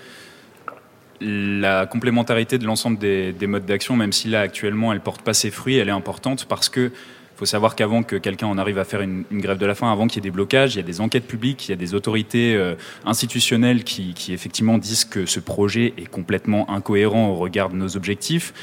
la 1.23 1.87
complémentarité 1.87 2.59
de 2.59 2.65
l'ensemble 2.65 2.99
des, 2.99 3.33
des 3.33 3.47
modes 3.47 3.67
d'action, 3.67 3.97
même 3.97 4.13
si 4.13 4.29
là 4.29 4.41
actuellement 4.41 4.93
elle 4.93 5.01
porte 5.01 5.23
pas 5.23 5.35
ses 5.35 5.51
fruits, 5.51 5.77
elle 5.77 5.89
est 5.89 5.93
importante 5.93 6.47
parce 6.49 6.69
que 6.69 6.91
faut 7.43 7.47
savoir 7.47 7.75
qu'avant 7.75 8.05
que 8.05 8.15
quelqu'un 8.15 8.47
en 8.47 8.57
arrive 8.57 8.79
à 8.79 8.85
faire 8.85 9.01
une, 9.01 9.25
grève 9.33 9.59
de 9.59 9.67
la 9.67 9.75
faim, 9.75 9.91
avant 9.91 10.07
qu'il 10.07 10.23
y 10.23 10.27
ait 10.27 10.31
des 10.31 10.35
blocages, 10.35 10.75
il 10.75 10.77
y 10.77 10.81
a 10.81 10.85
des 10.85 11.01
enquêtes 11.01 11.27
publiques, 11.27 11.67
il 11.67 11.73
y 11.73 11.75
a 11.75 11.77
des 11.77 11.93
autorités 11.93 12.55
euh, 12.55 12.77
institutionnelles 13.05 13.83
qui, 13.83 14.15
effectivement 14.29 14.79
disent 14.79 15.05
que 15.05 15.27
ce 15.27 15.41
projet 15.41 15.93
est 15.99 16.07
complètement 16.07 16.71
incohérent 16.71 17.31
au 17.31 17.35
regard 17.35 17.71
de 17.71 17.75
nos 17.75 17.97
objectifs. 17.97 18.55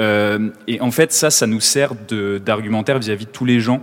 Euh, 0.00 0.48
et 0.66 0.80
en 0.80 0.90
fait, 0.90 1.12
ça, 1.12 1.30
ça 1.30 1.46
nous 1.46 1.60
sert 1.60 1.92
d'argumentaire 2.40 2.98
vis-à-vis 2.98 3.26
de 3.26 3.30
tous 3.30 3.44
les 3.44 3.60
gens 3.60 3.82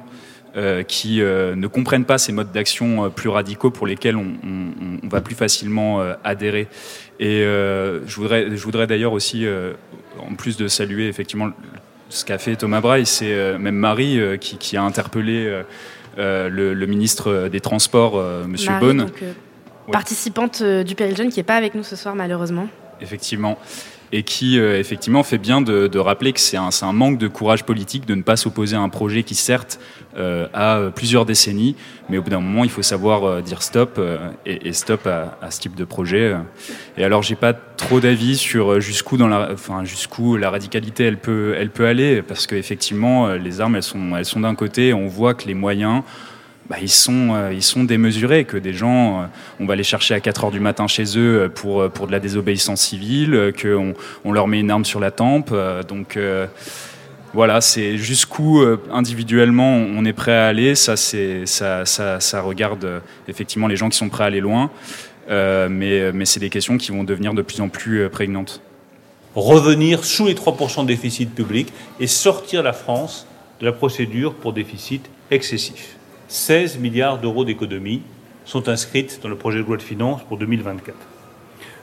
euh, 0.56 0.82
qui 0.82 1.20
ne 1.20 1.68
comprennent 1.68 2.06
pas 2.06 2.18
ces 2.18 2.32
modes 2.32 2.52
d'action 2.52 3.12
plus 3.12 3.30
radicaux 3.30 3.70
pour 3.70 3.86
lesquels 3.86 4.18
on 4.18 4.91
va 5.12 5.22
plus 5.22 5.36
facilement 5.36 6.02
euh, 6.02 6.14
adhérer. 6.24 6.68
Et 7.20 7.42
euh, 7.44 8.06
je 8.08 8.16
voudrais, 8.16 8.56
je 8.56 8.64
voudrais 8.64 8.88
d'ailleurs 8.88 9.14
aussi, 9.14 9.46
euh, 9.46 9.74
en 10.20 10.34
plus 10.36 10.58
de 10.58 10.68
saluer 10.68 11.08
effectivement 11.08 11.50
ce 12.10 12.26
qu'a 12.26 12.38
fait 12.38 12.56
Thomas 12.56 12.82
Braille, 12.82 13.06
c'est 13.06 13.58
même 13.58 13.76
Marie 13.76 14.20
qui, 14.42 14.58
qui 14.58 14.76
a 14.76 14.84
interpellé 14.84 15.62
le, 16.18 16.50
le 16.74 16.86
ministre 16.86 17.48
des 17.48 17.62
Transports, 17.62 18.22
Monsieur 18.48 18.72
donc, 18.82 19.14
Ouais. 19.88 19.94
participante 19.94 20.62
du 20.62 20.94
Péril 20.94 21.18
Jeune 21.18 21.30
qui 21.30 21.40
n'est 21.40 21.44
pas 21.44 21.56
avec 21.56 21.74
nous 21.74 21.84
ce 21.84 21.96
soir 21.96 22.14
malheureusement. 22.16 22.68
effectivement, 23.02 23.58
et 24.12 24.24
qui 24.24 24.60
euh, 24.60 24.80
effectivement 24.80 25.24
fait 25.24 25.38
bien 25.38 25.62
de, 25.62 25.88
de 25.88 26.00
rappeler 26.00 26.34
que 26.34 26.40
c'est 26.40 26.58
un, 26.58 26.70
un 26.82 26.94
manque 26.94 27.18
de 27.18 27.28
courage 27.28 27.64
politique 27.64 28.06
de 28.06 28.16
ne 28.16 28.22
pas 28.22 28.36
s'opposer 28.36 28.76
à 28.76 28.82
un 28.82 28.90
projet 28.90 29.24
qui 29.24 29.36
certes 29.36 29.80
euh, 30.18 30.48
a 30.54 30.78
euh, 30.78 30.90
plusieurs 30.90 31.26
décennies, 31.26 31.76
mais 32.10 32.18
au 32.18 32.22
bout 32.22 32.30
d'un 32.30 32.42
moment 32.42 32.64
il 32.64 32.70
faut 32.70 32.82
savoir 32.82 33.24
euh, 33.24 33.42
dire 33.42 33.62
stop 33.62 33.96
euh, 33.98 34.18
et, 34.46 34.68
et 34.68 34.74
stop 34.74 35.08
à, 35.08 35.38
à 35.42 35.52
ce 35.52 35.62
type 35.62 35.76
de 35.76 35.86
projet. 35.86 36.36
Et 36.98 37.04
alors 37.04 37.24
j'ai 37.24 37.36
pas 37.36 37.54
trop 37.54 38.00
d'avis 38.00 38.38
sur 38.38 38.82
jusqu'où 38.82 39.18
dans 39.18 39.30
la, 39.30 39.50
enfin 39.54 39.86
jusqu'où 39.86 40.36
la 40.36 40.50
radicalité 40.50 41.06
elle 41.06 41.18
peut, 41.18 41.56
elle 41.58 41.70
peut 41.70 41.88
aller, 41.88 42.22
parce 42.22 42.48
qu'effectivement 42.48 43.28
euh, 43.28 43.38
les 43.38 43.62
armes 43.62 43.76
elles 43.76 43.84
sont, 43.84 44.16
elles 44.18 44.26
sont 44.26 44.42
d'un 44.42 44.56
côté, 44.56 44.94
on 44.94 45.08
voit 45.08 45.34
que 45.34 45.48
les 45.48 45.54
moyens 45.54 46.04
bah, 46.70 46.78
ils, 46.82 46.90
sont, 46.90 47.34
euh, 47.34 47.54
ils 47.54 47.64
sont 47.64 47.84
démesurés, 47.84 48.46
que 48.46 48.58
des 48.58 48.74
gens, 48.74 49.24
euh, 49.24 49.26
on 49.60 49.66
va 49.66 49.76
les 49.76 49.84
chercher 49.84 50.14
à 50.14 50.20
4 50.20 50.46
heures 50.46 50.52
du 50.52 50.60
matin 50.60 50.88
chez 50.88 51.18
eux 51.18 51.42
euh, 51.44 51.50
pour, 51.50 52.08
de 52.08 52.12
la 52.12 52.20
désobéissance 52.20 52.82
civile, 52.82 53.52
qu'on 53.60 53.94
on 54.24 54.32
leur 54.32 54.48
met 54.48 54.60
une 54.60 54.72
arme 54.72 54.86
sur 54.86 55.00
la 55.00 55.12
tempe. 55.12 55.54
donc, 55.88 56.18
voilà, 57.34 57.62
c'est 57.62 57.98
jusqu'où 57.98 58.62
individuellement 58.92 59.76
on 59.76 60.04
est 60.04 60.14
prêt 60.14 60.34
à 60.34 60.48
aller. 60.48 60.76
Ça, 60.76 60.96
regarde 62.42 63.02
effectivement 63.28 63.68
les 63.68 63.76
gens 63.76 63.90
qui 63.90 63.98
sont 63.98 64.10
prêts 64.10 64.26
à 64.26 64.28
aller 64.28 64.42
loin, 64.42 64.70
mais, 65.30 66.12
mais 66.14 66.26
c'est 66.26 66.40
des 66.40 66.50
questions 66.50 66.78
qui 66.78 66.92
vont 66.92 67.04
devenir 67.04 67.34
de 67.34 67.42
plus 67.42 67.62
en 67.62 67.70
plus 67.70 68.10
prégnantes. 68.10 68.62
revenir 69.36 70.04
sous 70.04 70.26
les 70.26 70.36
3% 70.36 70.84
de 70.84 70.88
déficit 70.88 71.34
public 71.34 71.72
et 72.00 72.08
sortir 72.08 72.64
la 72.64 72.74
France 72.74 73.28
de 73.62 73.66
la 73.66 73.72
procédure 73.72 74.34
pour 74.34 74.54
déficit 74.54 75.10
excessif. 75.30 75.96
16 76.32 76.80
milliards 76.80 77.20
d'euros 77.20 77.44
d'économies 77.44 78.02
sont 78.46 78.70
inscrites 78.70 79.20
dans 79.22 79.28
le 79.28 79.36
projet 79.36 79.58
de 79.58 79.64
loi 79.64 79.76
de 79.76 79.82
finances 79.82 80.22
pour 80.30 80.38
2024. 80.38 80.96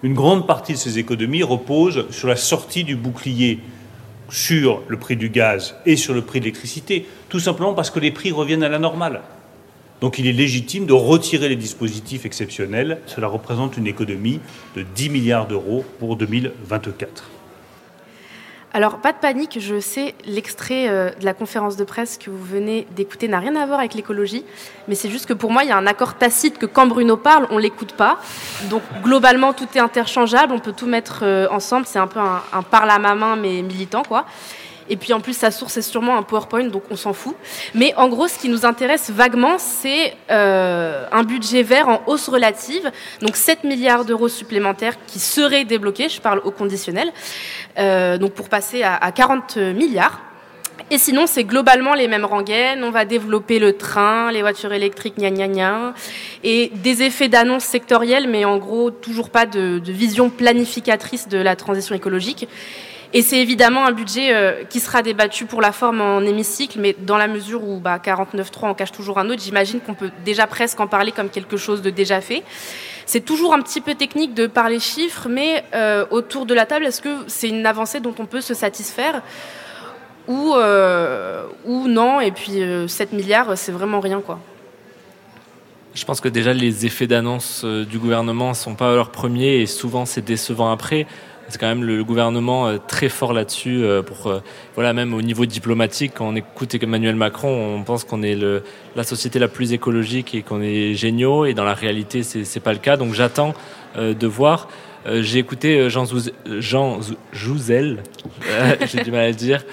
Une 0.02 0.14
grande 0.14 0.46
partie 0.46 0.72
de 0.72 0.78
ces 0.78 0.98
économies 0.98 1.42
repose 1.42 2.06
sur 2.10 2.28
la 2.28 2.36
sortie 2.36 2.82
du 2.82 2.96
bouclier 2.96 3.60
sur 4.30 4.80
le 4.88 4.98
prix 4.98 5.16
du 5.16 5.28
gaz 5.28 5.74
et 5.84 5.96
sur 5.96 6.14
le 6.14 6.22
prix 6.22 6.40
de 6.40 6.46
l'électricité, 6.46 7.06
tout 7.28 7.40
simplement 7.40 7.74
parce 7.74 7.90
que 7.90 8.00
les 8.00 8.10
prix 8.10 8.32
reviennent 8.32 8.62
à 8.62 8.70
la 8.70 8.78
normale. 8.78 9.20
Donc 10.00 10.18
il 10.18 10.26
est 10.26 10.32
légitime 10.32 10.86
de 10.86 10.94
retirer 10.94 11.50
les 11.50 11.56
dispositifs 11.56 12.24
exceptionnels. 12.24 13.02
Cela 13.04 13.26
représente 13.26 13.76
une 13.76 13.86
économie 13.86 14.40
de 14.76 14.82
10 14.82 15.10
milliards 15.10 15.46
d'euros 15.46 15.84
pour 15.98 16.16
2024. 16.16 17.37
Alors, 18.74 18.98
pas 18.98 19.12
de 19.12 19.18
panique, 19.18 19.58
je 19.60 19.80
sais, 19.80 20.14
l'extrait 20.26 20.88
euh, 20.88 21.10
de 21.18 21.24
la 21.24 21.32
conférence 21.32 21.76
de 21.76 21.84
presse 21.84 22.18
que 22.18 22.28
vous 22.28 22.44
venez 22.44 22.86
d'écouter 22.90 23.26
n'a 23.26 23.38
rien 23.38 23.56
à 23.56 23.64
voir 23.64 23.78
avec 23.78 23.94
l'écologie, 23.94 24.44
mais 24.88 24.94
c'est 24.94 25.08
juste 25.08 25.24
que 25.24 25.32
pour 25.32 25.50
moi, 25.50 25.64
il 25.64 25.68
y 25.70 25.72
a 25.72 25.76
un 25.76 25.86
accord 25.86 26.14
tacite 26.16 26.58
que 26.58 26.66
quand 26.66 26.86
Bruno 26.86 27.16
parle, 27.16 27.46
on 27.50 27.56
l'écoute 27.56 27.92
pas. 27.92 28.18
Donc, 28.68 28.82
globalement, 29.02 29.54
tout 29.54 29.68
est 29.74 29.80
interchangeable, 29.80 30.52
on 30.52 30.58
peut 30.58 30.74
tout 30.74 30.86
mettre 30.86 31.20
euh, 31.22 31.48
ensemble, 31.50 31.86
c'est 31.86 31.98
un 31.98 32.06
peu 32.06 32.20
un, 32.20 32.42
un 32.52 32.62
parle 32.62 32.90
à 32.90 32.98
ma 32.98 33.14
main, 33.14 33.36
mais 33.36 33.62
militant, 33.62 34.02
quoi. 34.02 34.26
Et 34.88 34.96
puis 34.96 35.12
en 35.12 35.20
plus, 35.20 35.34
sa 35.34 35.50
source 35.50 35.76
est 35.76 35.82
sûrement 35.82 36.16
un 36.16 36.22
PowerPoint, 36.22 36.64
donc 36.64 36.82
on 36.90 36.96
s'en 36.96 37.12
fout. 37.12 37.36
Mais 37.74 37.94
en 37.96 38.08
gros, 38.08 38.28
ce 38.28 38.38
qui 38.38 38.48
nous 38.48 38.64
intéresse 38.64 39.10
vaguement, 39.10 39.58
c'est 39.58 40.14
euh, 40.30 41.04
un 41.12 41.22
budget 41.22 41.62
vert 41.62 41.88
en 41.88 42.02
hausse 42.06 42.28
relative, 42.28 42.90
donc 43.20 43.36
7 43.36 43.64
milliards 43.64 44.04
d'euros 44.04 44.28
supplémentaires 44.28 44.94
qui 45.06 45.18
seraient 45.18 45.64
débloqués, 45.64 46.08
je 46.08 46.20
parle 46.20 46.40
au 46.44 46.50
conditionnel, 46.50 47.10
euh, 47.78 48.18
donc 48.18 48.32
pour 48.32 48.48
passer 48.48 48.82
à, 48.82 48.96
à 48.96 49.12
40 49.12 49.56
milliards. 49.56 50.20
Et 50.90 50.96
sinon, 50.96 51.26
c'est 51.26 51.44
globalement 51.44 51.94
les 51.94 52.08
mêmes 52.08 52.24
rengaines. 52.24 52.82
On 52.82 52.90
va 52.90 53.04
développer 53.04 53.58
le 53.58 53.74
train, 53.74 54.32
les 54.32 54.40
voitures 54.40 54.72
électriques, 54.72 55.18
gna 55.18 55.30
gna 55.30 55.48
gna. 55.48 55.94
Et 56.44 56.70
des 56.74 57.02
effets 57.02 57.28
d'annonce 57.28 57.64
sectorielle, 57.64 58.28
mais 58.28 58.44
en 58.44 58.56
gros, 58.56 58.90
toujours 58.90 59.28
pas 59.28 59.44
de 59.44 59.80
vision 59.84 60.30
planificatrice 60.30 61.28
de 61.28 61.38
la 61.38 61.56
transition 61.56 61.94
écologique. 61.94 62.48
Et 63.14 63.22
c'est 63.22 63.38
évidemment 63.38 63.86
un 63.86 63.92
budget 63.92 64.34
euh, 64.34 64.64
qui 64.64 64.80
sera 64.80 65.00
débattu 65.02 65.46
pour 65.46 65.62
la 65.62 65.72
forme 65.72 66.02
en 66.02 66.20
hémicycle, 66.20 66.78
mais 66.78 66.94
dans 66.98 67.16
la 67.16 67.26
mesure 67.26 67.66
où 67.66 67.80
bah, 67.80 67.98
49.3 67.98 68.66
en 68.66 68.74
cache 68.74 68.92
toujours 68.92 69.18
un 69.18 69.30
autre, 69.30 69.42
j'imagine 69.42 69.80
qu'on 69.80 69.94
peut 69.94 70.10
déjà 70.26 70.46
presque 70.46 70.78
en 70.78 70.86
parler 70.86 71.12
comme 71.12 71.30
quelque 71.30 71.56
chose 71.56 71.80
de 71.80 71.88
déjà 71.88 72.20
fait. 72.20 72.42
C'est 73.08 73.24
toujours 73.24 73.54
un 73.54 73.62
petit 73.62 73.80
peu 73.80 73.94
technique 73.94 74.34
de 74.34 74.46
parler 74.46 74.78
chiffres, 74.78 75.28
mais 75.30 75.64
euh, 75.74 76.04
autour 76.10 76.44
de 76.44 76.52
la 76.52 76.66
table, 76.66 76.84
est-ce 76.84 77.00
que 77.00 77.08
c'est 77.26 77.48
une 77.48 77.64
avancée 77.64 78.00
dont 78.00 78.14
on 78.18 78.26
peut 78.26 78.42
se 78.42 78.52
satisfaire 78.52 79.22
ou, 80.26 80.52
euh, 80.54 81.46
ou 81.64 81.88
non 81.88 82.20
Et 82.20 82.32
puis 82.32 82.60
euh, 82.60 82.86
7 82.86 83.14
milliards, 83.14 83.56
c'est 83.56 83.72
vraiment 83.72 84.00
rien, 84.00 84.20
quoi. 84.20 84.38
Je 85.94 86.04
pense 86.04 86.20
que 86.20 86.28
déjà 86.28 86.52
les 86.52 86.84
effets 86.84 87.06
d'annonce 87.06 87.64
du 87.64 87.98
gouvernement 87.98 88.52
sont 88.52 88.74
pas 88.74 88.94
leurs 88.94 89.10
premiers 89.10 89.62
et 89.62 89.66
souvent 89.66 90.04
c'est 90.04 90.22
décevant 90.22 90.70
après. 90.70 91.06
C'est 91.48 91.58
quand 91.58 91.66
même 91.66 91.84
le 91.84 92.04
gouvernement 92.04 92.66
euh, 92.68 92.76
très 92.86 93.08
fort 93.08 93.32
là-dessus 93.32 93.82
euh, 93.82 94.02
pour 94.02 94.26
euh, 94.26 94.40
voilà 94.74 94.92
même 94.92 95.14
au 95.14 95.22
niveau 95.22 95.46
diplomatique 95.46 96.12
quand 96.16 96.28
on 96.28 96.36
écoute 96.36 96.74
Emmanuel 96.82 97.16
Macron 97.16 97.76
on 97.76 97.82
pense 97.82 98.04
qu'on 98.04 98.22
est 98.22 98.36
la 98.96 99.02
société 99.02 99.38
la 99.38 99.48
plus 99.48 99.72
écologique 99.72 100.34
et 100.34 100.42
qu'on 100.42 100.60
est 100.60 100.94
géniaux 100.94 101.46
et 101.46 101.54
dans 101.54 101.64
la 101.64 101.74
réalité 101.74 102.22
c'est 102.22 102.44
c'est 102.44 102.60
pas 102.60 102.72
le 102.72 102.78
cas 102.78 102.96
donc 102.98 103.14
j'attends 103.14 103.54
de 103.96 104.26
voir 104.26 104.68
j'ai 105.22 105.38
écouté 105.38 105.88
Jean, 105.88 106.04
Zouz- 106.04 106.32
Jean 106.58 107.00
Zou- 107.00 107.16
Jouzel, 107.32 108.02
j'ai 108.92 109.02
du 109.02 109.10
mal 109.10 109.20
à 109.20 109.28
le 109.28 109.34
dire, 109.34 109.64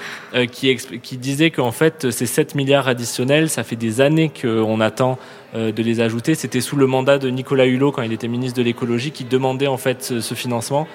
qui, 0.51 0.67
expl- 0.73 1.01
qui 1.01 1.17
disait 1.17 1.49
qu'en 1.51 1.71
fait 1.73 2.09
ces 2.11 2.25
7 2.25 2.55
milliards 2.55 2.87
additionnels, 2.87 3.49
ça 3.49 3.63
fait 3.63 3.75
des 3.75 3.99
années 3.99 4.31
qu'on 4.41 4.79
attend 4.79 5.17
de 5.53 5.83
les 5.83 5.99
ajouter. 5.99 6.35
C'était 6.35 6.61
sous 6.61 6.77
le 6.77 6.87
mandat 6.87 7.17
de 7.17 7.29
Nicolas 7.29 7.65
Hulot 7.65 7.91
quand 7.91 8.03
il 8.03 8.13
était 8.13 8.29
ministre 8.29 8.57
de 8.59 8.63
l'écologie 8.63 9.11
qui 9.11 9.25
demandait 9.25 9.67
en 9.67 9.77
fait 9.77 10.03
ce 10.21 10.35
financement. 10.35 10.87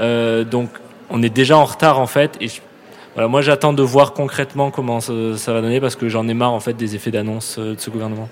Euh, 0.00 0.44
donc 0.44 0.70
on 1.10 1.22
est 1.22 1.28
déjà 1.30 1.56
en 1.56 1.64
retard 1.64 2.00
en 2.00 2.06
fait 2.06 2.36
et 2.40 2.48
je- 2.48 2.60
voilà, 3.14 3.28
moi 3.28 3.42
j'attends 3.42 3.72
de 3.72 3.82
voir 3.82 4.12
concrètement 4.12 4.70
comment 4.72 5.00
ça, 5.00 5.12
ça 5.36 5.52
va 5.52 5.60
donner 5.60 5.80
parce 5.80 5.94
que 5.94 6.08
j'en 6.08 6.26
ai 6.26 6.34
marre 6.34 6.52
en 6.52 6.58
fait 6.60 6.72
des 6.74 6.96
effets 6.96 7.12
d'annonce 7.12 7.56
euh, 7.58 7.74
de 7.76 7.80
ce 7.80 7.90
gouvernement. 7.90 8.28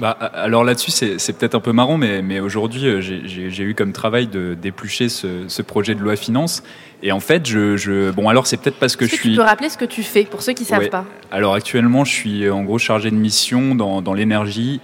Bah, 0.00 0.10
alors 0.10 0.64
là-dessus, 0.64 0.90
c'est 0.90 1.20
c'est 1.20 1.34
peut-être 1.38 1.54
un 1.54 1.60
peu 1.60 1.70
marrant, 1.70 1.96
mais, 1.98 2.20
mais 2.20 2.40
aujourd'hui, 2.40 2.84
euh, 2.84 3.00
j'ai- 3.00 3.22
j'ai 3.26 3.48
j'ai 3.48 3.62
eu 3.62 3.76
comme 3.76 3.92
travail 3.92 4.26
de 4.26 4.54
d'éplucher 4.54 5.08
ce, 5.08 5.44
ce 5.46 5.62
projet 5.62 5.94
de 5.94 6.00
loi 6.00 6.16
finance. 6.16 6.64
Et 7.04 7.12
en 7.12 7.20
fait, 7.20 7.46
je, 7.46 7.76
je 7.76 8.10
bon, 8.10 8.28
alors 8.28 8.48
c'est 8.48 8.56
peut-être 8.56 8.78
parce 8.80 8.96
que 8.96 9.04
Est-ce 9.04 9.12
je 9.12 9.16
que 9.18 9.22
tu 9.22 9.28
suis. 9.28 9.36
peux 9.36 9.42
rappeler 9.44 9.68
ce 9.68 9.78
que 9.78 9.84
tu 9.84 10.02
fais 10.02 10.24
pour 10.24 10.42
ceux 10.42 10.52
qui 10.52 10.64
savent 10.64 10.80
Ouais. 10.80 10.88
pas? 10.88 11.04
Alors 11.30 11.54
actuellement, 11.54 12.04
je 12.04 12.10
suis 12.12 12.50
en 12.50 12.64
gros 12.64 12.78
chargé 12.78 13.08
de 13.12 13.14
mission 13.14 13.76
dans, 13.76 14.02
dans 14.02 14.14
l'énergie 14.14 14.80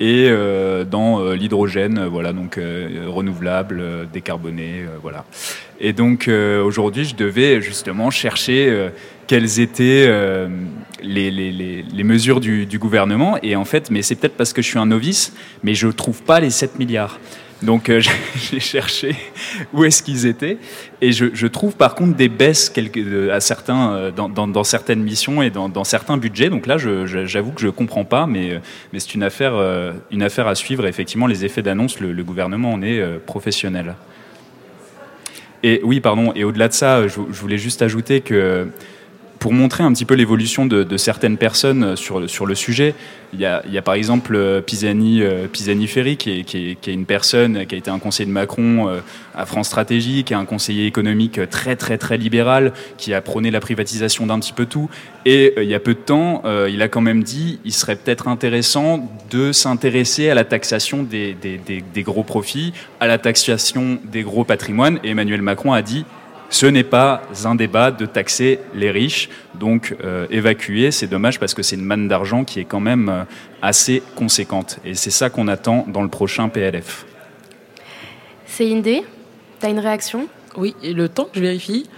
et 0.00 0.26
euh, 0.28 0.84
dans 0.84 1.20
euh, 1.20 1.34
l'hydrogène, 1.34 1.98
euh, 1.98 2.08
voilà, 2.08 2.32
donc 2.32 2.58
euh, 2.58 3.04
renouvelable, 3.06 3.78
euh, 3.80 4.04
décarboné, 4.12 4.80
euh, 4.80 4.96
voilà. 5.00 5.24
Et 5.80 5.92
donc 5.92 6.28
aujourd'hui, 6.28 7.04
je 7.04 7.16
devais 7.16 7.60
justement 7.60 8.08
chercher 8.10 8.90
quelles 9.26 9.58
étaient 9.58 10.08
les, 11.02 11.30
les, 11.32 11.50
les, 11.50 11.82
les 11.82 12.04
mesures 12.04 12.38
du, 12.38 12.64
du 12.64 12.78
gouvernement. 12.78 13.38
Et 13.42 13.56
en 13.56 13.64
fait, 13.64 13.90
mais 13.90 14.00
c'est 14.00 14.14
peut-être 14.14 14.36
parce 14.36 14.52
que 14.52 14.62
je 14.62 14.68
suis 14.68 14.78
un 14.78 14.86
novice, 14.86 15.34
mais 15.64 15.74
je 15.74 15.88
trouve 15.88 16.22
pas 16.22 16.38
les 16.38 16.50
7 16.50 16.78
milliards. 16.78 17.18
Donc 17.64 17.88
euh, 17.88 18.00
j'ai 18.50 18.60
cherché 18.60 19.16
où 19.72 19.84
est-ce 19.84 20.02
qu'ils 20.02 20.26
étaient 20.26 20.58
et 21.00 21.12
je, 21.12 21.46
trouve 21.46 21.76
par 21.76 21.94
contre 21.94 22.16
des 22.16 22.28
baisses 22.28 22.72
de- 22.72 23.28
à 23.30 23.40
certains, 23.40 23.92
euh, 23.92 24.10
dans, 24.10 24.64
certaines 24.64 25.02
missions 25.02 25.42
et 25.42 25.50
dans, 25.50 25.84
certains 25.84 26.16
budgets. 26.16 26.48
Donc 26.48 26.66
là, 26.66 26.76
j'avoue 26.78 27.52
que 27.52 27.60
je 27.60 27.68
comprends 27.68 28.04
pas, 28.04 28.26
mais, 28.26 28.52
euh, 28.52 28.58
c'est 28.98 29.14
une 29.14 29.22
affaire, 29.22 29.54
euh, 29.54 29.92
à 30.10 30.54
suivre. 30.54 30.86
Effectivement, 30.86 31.26
les 31.26 31.44
effets 31.44 31.62
d'annonce, 31.62 32.00
le, 32.00 32.24
gouvernement 32.24 32.72
en 32.72 32.82
est 32.82 33.00
euh, 33.00 33.18
professionnel. 33.18 33.96
Et 35.62 35.80
oui, 35.84 36.00
pardon. 36.00 36.32
Et 36.34 36.44
au-delà 36.44 36.68
de 36.68 36.74
ça, 36.74 37.06
je 37.08 37.18
voulais 37.18 37.58
juste 37.58 37.82
ajouter 37.82 38.20
que 38.20 38.68
pour 39.44 39.52
montrer 39.52 39.84
un 39.84 39.92
petit 39.92 40.06
peu 40.06 40.14
l'évolution 40.14 40.64
de, 40.64 40.96
certaines 40.96 41.36
personnes 41.36 41.96
sur, 41.96 42.30
sur 42.30 42.46
le 42.46 42.54
sujet, 42.54 42.94
il 43.34 43.40
y 43.40 43.44
a, 43.44 43.82
par 43.82 43.92
exemple 43.92 44.34
euh, 44.36 44.62
Pisani, 44.62 45.20
euh, 45.20 45.48
Pisani 45.48 45.86
Ferry, 45.86 46.16
qui 46.16 46.40
est, 46.40 46.44
qui, 46.44 46.78
est, 46.82 46.94
une 46.94 47.04
personne 47.04 47.66
qui 47.66 47.74
a 47.74 47.78
été 47.78 47.90
un 47.90 47.98
conseiller 47.98 48.26
de 48.26 48.32
Macron 48.32 48.88
euh, 48.88 49.00
à 49.34 49.44
France 49.44 49.66
Stratégie, 49.66 50.24
qui 50.24 50.32
est 50.32 50.36
un 50.36 50.46
conseiller 50.46 50.86
économique 50.86 51.38
très 51.50 51.76
très 51.76 51.98
très 51.98 52.16
libéral, 52.16 52.72
qui 52.96 53.12
a 53.12 53.20
prôné 53.20 53.50
la 53.50 53.60
privatisation 53.60 54.24
d'un 54.24 54.38
petit 54.38 54.54
peu 54.54 54.64
tout. 54.64 54.88
Et 55.26 55.52
il 55.58 55.68
y 55.68 55.74
a 55.74 55.80
peu 55.80 55.92
de 55.92 55.98
temps, 55.98 56.42
il 56.68 56.80
a 56.80 56.88
quand 56.88 57.00
même 57.00 57.22
dit 57.22 57.58
il 57.64 57.72
serait 57.72 57.96
peut-être 57.96 58.28
intéressant 58.28 59.10
de 59.30 59.52
s'intéresser 59.52 60.30
à 60.30 60.34
la 60.34 60.44
taxation 60.44 61.02
des, 61.02 61.34
des, 61.34 61.58
des 61.58 62.02
gros 62.02 62.22
profits, 62.22 62.72
à 63.00 63.06
la 63.06 63.18
taxation 63.18 63.98
des 64.04 64.22
gros 64.22 64.44
patrimoines. 64.44 65.00
Et 65.02 65.10
Emmanuel 65.10 65.42
Macron 65.42 65.72
a 65.72 65.82
dit 65.82 66.04
ce 66.54 66.66
n'est 66.66 66.84
pas 66.84 67.22
un 67.46 67.56
débat 67.56 67.90
de 67.90 68.06
taxer 68.06 68.60
les 68.74 68.92
riches, 68.92 69.28
donc 69.54 69.96
euh, 70.04 70.28
évacuer, 70.30 70.92
c'est 70.92 71.08
dommage 71.08 71.40
parce 71.40 71.52
que 71.52 71.64
c'est 71.64 71.74
une 71.74 71.84
manne 71.84 72.06
d'argent 72.06 72.44
qui 72.44 72.60
est 72.60 72.64
quand 72.64 72.78
même 72.78 73.08
euh, 73.08 73.24
assez 73.60 74.04
conséquente. 74.14 74.78
Et 74.84 74.94
c'est 74.94 75.10
ça 75.10 75.30
qu'on 75.30 75.48
attend 75.48 75.84
dans 75.88 76.02
le 76.02 76.08
prochain 76.08 76.48
PLF. 76.48 77.06
C'est 78.46 78.72
Indé 78.72 79.02
T'as 79.58 79.68
une 79.68 79.80
réaction? 79.80 80.28
Oui, 80.56 80.76
et 80.80 80.92
le 80.92 81.08
temps 81.08 81.24
que 81.24 81.30
je 81.34 81.40
vérifie, 81.40 81.90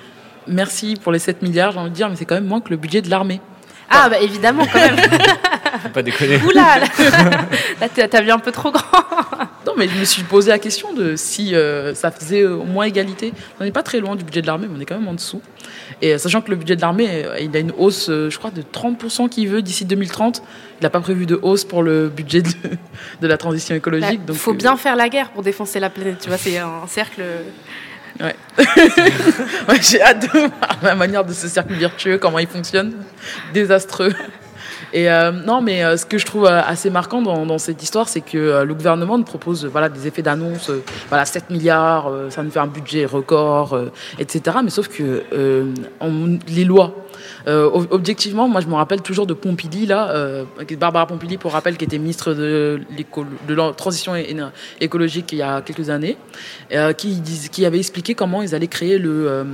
merci 0.47 0.97
pour 1.03 1.12
les 1.12 1.19
7 1.19 1.42
milliards, 1.42 1.73
j'ai 1.73 1.79
envie 1.79 1.90
de 1.90 1.95
dire, 1.95 2.09
mais 2.09 2.16
c'est 2.16 2.25
quand 2.25 2.37
même 2.37 2.47
moins 2.47 2.62
que 2.62 2.71
le 2.71 2.79
budget 2.79 3.03
de 3.03 3.11
l'armée. 3.11 3.42
Ah, 3.90 4.09
bah 4.09 4.21
évidemment, 4.21 4.64
quand 4.73 4.81
même. 4.81 4.97
Faut 5.83 5.88
pas 5.90 6.03
déconner. 6.03 6.40
Oula, 6.42 6.79
là, 6.79 6.87
là 7.81 7.88
t'as 8.09 8.23
vu 8.23 8.31
un 8.31 8.38
peu 8.38 8.53
trop 8.53 8.73
grand. 8.73 9.05
Mais 9.77 9.89
je 9.89 9.99
me 9.99 10.05
suis 10.05 10.23
posé 10.23 10.51
la 10.51 10.59
question 10.59 10.93
de 10.93 11.17
si 11.17 11.55
euh, 11.55 11.95
ça 11.95 12.11
faisait 12.11 12.45
au 12.45 12.65
moins 12.65 12.85
égalité. 12.85 13.33
On 13.61 13.65
n'est 13.65 13.73
pas 13.73 13.83
très 13.83 14.01
loin 14.01 14.17
du 14.17 14.25
budget 14.25 14.43
de 14.43 14.47
l'armée, 14.47 14.67
mais 14.69 14.77
on 14.79 14.81
est 14.81 14.87
quand 14.87 14.99
même 14.99 15.09
en 15.09 15.15
dessous. 15.15 15.41
Et 16.03 16.12
euh, 16.12 16.19
sachant 16.19 16.43
que 16.43 16.51
le 16.51 16.57
budget 16.57 16.77
de 16.77 16.81
l'armée, 16.81 17.09
euh, 17.11 17.39
il 17.41 17.55
a 17.57 17.61
une 17.61 17.73
hausse, 17.77 18.09
je 18.09 18.37
crois, 18.37 18.51
de 18.51 18.62
30% 18.62 19.29
qu'il 19.29 19.49
veut 19.49 19.62
d'ici 19.62 19.85
2030. 19.85 20.43
Il 20.81 20.85
n'a 20.85 20.91
pas 20.91 21.01
prévu 21.01 21.27
de 21.27 21.39
hausse 21.41 21.65
pour 21.65 21.83
le 21.83 22.09
budget 22.09 22.43
de, 22.43 22.51
de 23.21 23.27
la 23.27 23.37
transition 23.39 23.75
écologique. 23.75 24.21
Il 24.21 24.25
donc, 24.25 24.37
faut 24.37 24.53
euh, 24.53 24.57
bien 24.57 24.77
faire 24.77 24.97
la 24.97 25.09
guerre 25.09 25.31
pour 25.31 25.43
défoncer 25.43 25.81
la 25.81 25.91
planète. 25.91 26.19
Tu 26.21 26.29
vois, 26.29 26.39
c'est 26.39 26.59
un 26.59 26.87
cercle. 26.87 27.23
Ouais. 28.21 28.37
Ouais, 29.69 29.81
J'ai 29.81 30.01
hâte 30.01 30.23
de 30.23 30.39
voir 30.39 30.79
la 30.83 30.95
manière 30.95 31.25
de 31.25 31.33
ce 31.33 31.49
cercle 31.49 31.75
vertueux, 31.75 32.19
comment 32.19 32.39
il 32.39 32.47
fonctionne. 32.47 32.95
Désastreux. 33.53 34.12
Et 34.93 35.11
euh, 35.11 35.33
non, 35.33 35.61
mais 35.61 35.85
euh, 35.85 35.97
ce 35.97 36.07
que 36.07 36.19
je 36.19 36.27
trouve 36.27 36.47
euh, 36.47 36.61
assez 36.62 36.91
marquant 36.91 37.23
dans, 37.23 37.59
cette 37.59 37.83
histoire, 37.83 38.09
c'est 38.09 38.21
que 38.21 38.62
le 38.62 38.75
gouvernement 38.75 39.19
nous 39.19 39.25
propose 39.25 39.65
voilà, 39.67 39.89
des 39.89 40.07
effets 40.07 40.23
d'annonce, 40.23 40.71
voilà, 41.09 41.25
7 41.25 41.51
milliards, 41.51 42.11
ça 42.31 42.43
nous 42.43 42.51
fait 42.51 42.59
un 42.59 42.67
budget 42.67 43.07
record, 43.07 43.79
etc. 44.19 44.59
Mais 44.62 44.71
sauf 44.71 44.89
que 44.89 45.25
les 46.49 46.65
lois, 46.65 46.95
ob- 47.47 47.87
objectivement, 47.91 48.49
moi 48.49 48.61
je 48.61 48.67
me 48.67 48.75
rappelle 48.75 49.01
toujours 49.01 49.27
de 49.27 49.35
Pompili, 49.35 49.87
là, 49.87 50.45
Barbara 50.79 51.07
Pompili, 51.07 51.39
pour 51.39 51.53
rappel, 51.53 51.77
qui 51.77 51.85
était 51.85 51.99
ministre 51.99 52.35
de, 52.35 52.81
de 53.49 53.55
la 53.55 53.73
transition 53.73 54.12
écologique 54.81 55.33
il 55.33 55.39
y 55.39 55.43
a 55.43 55.62
quelques 55.62 55.89
années, 55.89 56.17
qui, 56.99 57.65
avait 57.67 57.79
expliqué 57.79 58.15
comment 58.15 58.43
ils 58.43 58.55
allaient 58.55 58.67
créer 58.67 58.99
le, 58.99 59.45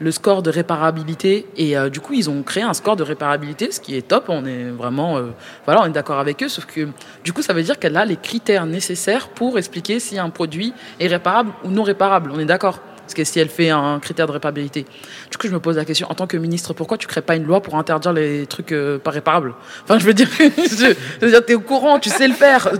le 0.00 0.10
score 0.10 0.42
de 0.42 0.50
réparabilité. 0.50 1.46
Et 1.56 1.76
euh, 1.76 1.88
du 1.88 2.00
coup, 2.00 2.14
ils 2.14 2.30
ont 2.30 2.42
créé 2.42 2.62
un 2.62 2.74
score 2.74 2.96
de 2.96 3.02
réparabilité, 3.02 3.70
ce 3.72 3.80
qui 3.80 3.96
est 3.96 4.06
top. 4.06 4.26
On 4.28 4.44
est 4.44 4.64
vraiment, 4.64 5.18
euh, 5.18 5.30
voilà, 5.64 5.82
on 5.82 5.86
est 5.86 5.90
d'accord 5.90 6.18
avec 6.18 6.42
eux. 6.42 6.48
Sauf 6.48 6.66
que 6.66 6.88
du 7.24 7.32
coup, 7.32 7.42
ça 7.42 7.52
veut 7.52 7.62
dire 7.62 7.78
qu'elle 7.78 7.96
a 7.96 8.04
les 8.04 8.16
critères 8.16 8.66
nécessaires 8.66 9.28
pour 9.28 9.58
expliquer 9.58 10.00
si 10.00 10.18
un 10.18 10.30
produit 10.30 10.72
est 11.00 11.08
réparable 11.08 11.52
ou 11.64 11.70
non 11.70 11.82
réparable. 11.82 12.30
On 12.32 12.38
est 12.38 12.44
d'accord 12.44 12.80
parce 13.08 13.14
que 13.14 13.24
si 13.24 13.40
elle 13.40 13.48
fait 13.48 13.70
un 13.70 14.00
critère 14.00 14.26
de 14.26 14.32
réparabilité. 14.32 14.84
Du 15.30 15.38
coup, 15.38 15.46
je 15.46 15.52
me 15.52 15.60
pose 15.60 15.76
la 15.76 15.86
question, 15.86 16.10
en 16.10 16.14
tant 16.14 16.26
que 16.26 16.36
ministre, 16.36 16.74
pourquoi 16.74 16.98
tu 16.98 17.06
crées 17.06 17.22
pas 17.22 17.36
une 17.36 17.44
loi 17.44 17.62
pour 17.62 17.76
interdire 17.76 18.12
les 18.12 18.46
trucs 18.46 18.70
euh, 18.70 18.98
pas 18.98 19.10
réparables? 19.10 19.54
Enfin, 19.84 19.98
je 19.98 20.04
veux 20.04 20.12
dire, 20.12 20.28
je, 20.38 20.94
je 21.20 21.24
veux 21.24 21.30
dire, 21.30 21.42
t'es 21.42 21.54
au 21.54 21.60
courant, 21.60 21.98
tu 21.98 22.10
sais 22.10 22.28
le 22.28 22.34
faire. 22.34 22.70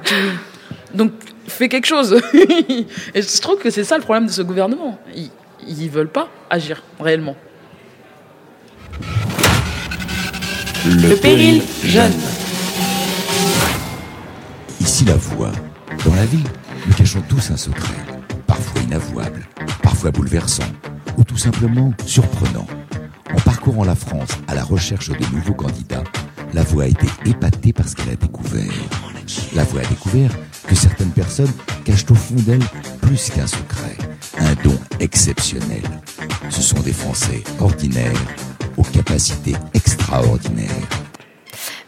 Donc, 0.92 1.12
fais 1.46 1.70
quelque 1.70 1.86
chose. 1.86 2.20
Et 2.34 3.22
je 3.22 3.40
trouve 3.40 3.58
que 3.58 3.70
c'est 3.70 3.84
ça 3.84 3.96
le 3.96 4.02
problème 4.02 4.26
de 4.26 4.30
ce 4.30 4.42
gouvernement. 4.42 4.98
Ils 5.66 5.90
veulent 5.90 6.10
pas 6.10 6.28
agir 6.50 6.82
réellement. 7.00 7.36
Le 10.86 11.16
péril 11.16 11.62
jeune. 11.84 12.12
Ici 14.80 15.04
la 15.04 15.16
voix. 15.16 15.52
Dans 16.04 16.14
la 16.14 16.24
vie, 16.24 16.44
nous 16.86 16.94
cachons 16.94 17.22
tous 17.28 17.50
un 17.50 17.56
secret, 17.56 17.94
parfois 18.46 18.80
inavouable, 18.82 19.46
parfois 19.82 20.10
bouleversant, 20.10 20.70
ou 21.16 21.24
tout 21.24 21.36
simplement 21.36 21.92
surprenant. 22.06 22.66
En 23.34 23.40
parcourant 23.40 23.84
la 23.84 23.94
France 23.94 24.30
à 24.46 24.54
la 24.54 24.62
recherche 24.62 25.10
de 25.10 25.34
nouveaux 25.34 25.54
candidats, 25.54 26.04
la 26.54 26.62
voix 26.62 26.84
a 26.84 26.86
été 26.86 27.06
épatée 27.26 27.72
par 27.72 27.88
ce 27.88 27.96
qu'elle 27.96 28.10
a 28.10 28.16
découvert. 28.16 28.72
La 29.54 29.64
voix 29.64 29.82
a 29.82 29.84
découvert 29.84 30.30
que 30.66 30.74
certaines 30.74 31.10
personnes 31.10 31.52
cachent 31.84 32.10
au 32.10 32.14
fond 32.14 32.36
d'elles 32.36 32.64
plus 33.02 33.30
qu'un 33.30 33.46
secret, 33.46 33.96
un 34.40 34.54
don 34.62 34.78
exceptionnel. 35.00 35.82
Ce 36.50 36.62
sont 36.62 36.80
des 36.80 36.92
Français 36.92 37.42
ordinaires 37.60 38.12
aux 38.76 38.82
capacités 38.82 39.54
extraordinaires. 39.74 40.68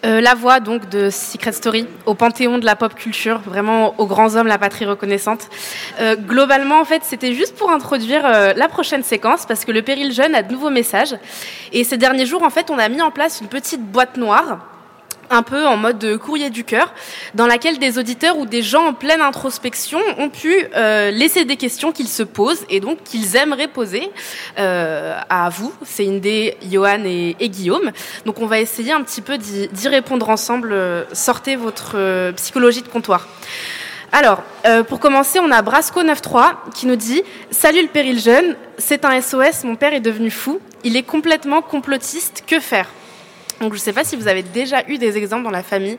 Euh, 0.05 0.21
la 0.21 0.35
voix 0.35 0.61
donc 0.61 0.89
de 0.89 1.11
Secret 1.11 1.53
Story 1.53 1.87
au 2.07 2.15
panthéon 2.15 2.59
de 2.59 2.65
la 2.65 2.75
pop 2.75 2.95
culture, 2.95 3.41
vraiment 3.41 3.95
aux 3.99 4.07
grands 4.07 4.35
hommes, 4.35 4.47
la 4.47 4.57
patrie 4.57 4.87
reconnaissante. 4.87 5.49
Euh, 6.01 6.17
globalement, 6.17 6.81
en 6.81 6.85
fait, 6.85 7.03
c'était 7.05 7.35
juste 7.35 7.55
pour 7.55 7.71
introduire 7.71 8.25
euh, 8.25 8.55
la 8.57 8.69
prochaine 8.69 9.03
séquence 9.03 9.45
parce 9.45 9.67
que 9.67 9.73
le 9.73 9.83
Péril 9.83 10.13
Jeune 10.13 10.35
a 10.35 10.43
de 10.43 10.53
nouveaux 10.53 10.71
messages. 10.71 11.15
Et 11.73 11.85
ces 11.85 11.99
derniers 11.99 12.25
jours, 12.25 12.43
en 12.43 12.51
fait, 12.51 12.71
on 12.71 12.79
a 12.79 12.89
mis 12.89 13.03
en 13.03 13.11
place 13.11 13.41
une 13.43 13.49
petite 13.49 13.83
boîte 13.83 14.17
noire 14.17 14.71
un 15.31 15.43
peu 15.43 15.67
en 15.67 15.77
mode 15.77 15.99
de 15.99 16.17
courrier 16.17 16.51
du 16.51 16.65
cœur, 16.65 16.93
dans 17.35 17.47
laquelle 17.47 17.79
des 17.79 17.99
auditeurs 17.99 18.37
ou 18.39 18.47
des 18.47 18.63
gens 18.63 18.89
en 18.89 18.93
pleine 18.93 19.21
introspection 19.21 20.01
ont 20.19 20.29
pu 20.29 20.53
euh, 20.75 21.11
laisser 21.11 21.45
des 21.45 21.57
questions 21.57 21.93
qu'ils 21.93 22.09
se 22.09 22.23
posent 22.23 22.65
et 22.69 22.81
donc 22.81 23.03
qu'ils 23.05 23.37
aimeraient 23.37 23.69
poser 23.69 24.11
euh, 24.59 25.19
à 25.29 25.49
vous, 25.49 25.73
Céindé, 25.85 26.57
Johan 26.71 27.05
et, 27.05 27.49
Guillaume. 27.49 27.91
Donc 28.27 28.41
on 28.41 28.47
va 28.47 28.61
essayer 28.61 28.93
un 28.93 29.03
petit 29.03 29.21
peu 29.21 29.39
d'y 29.39 29.89
répondre 29.89 30.29
ensemble. 30.29 30.73
Euh, 30.73 31.05
Sortez 31.13 31.57
votre 31.57 31.93
euh, 31.97 32.33
psychologie 32.33 32.83
de 32.83 32.89
comptoir. 32.89 33.29
Alors, 34.13 34.43
euh, 34.67 34.83
pour 34.83 34.99
commencer, 34.99 35.39
on 35.39 35.53
a 35.53 35.63
Brasco93 35.63 36.55
qui 36.75 36.87
nous 36.87 36.97
dit 36.97 37.23
Salut 37.51 37.83
le 37.83 37.89
péril 37.89 38.19
jeune, 38.19 38.57
c'est 38.79 39.05
un 39.05 39.21
SOS, 39.21 39.63
mon 39.65 39.77
père 39.77 39.93
est 39.93 40.01
devenu 40.01 40.31
fou, 40.31 40.61
il 40.83 40.97
est 40.97 41.05
complètement 41.05 41.63
complotiste, 41.63 42.43
que 42.47 42.59
faire? 42.59 42.89
Donc 43.61 43.73
je 43.73 43.79
ne 43.79 43.83
sais 43.83 43.93
pas 43.93 44.05
si 44.05 44.17
vous 44.17 44.29
avez 44.29 44.43
déjà 44.43 44.83
eu 44.89 44.99
des 44.99 45.17
exemples 45.17 45.45
dans 45.45 45.51
la 45.51 45.63
famille 45.63 45.99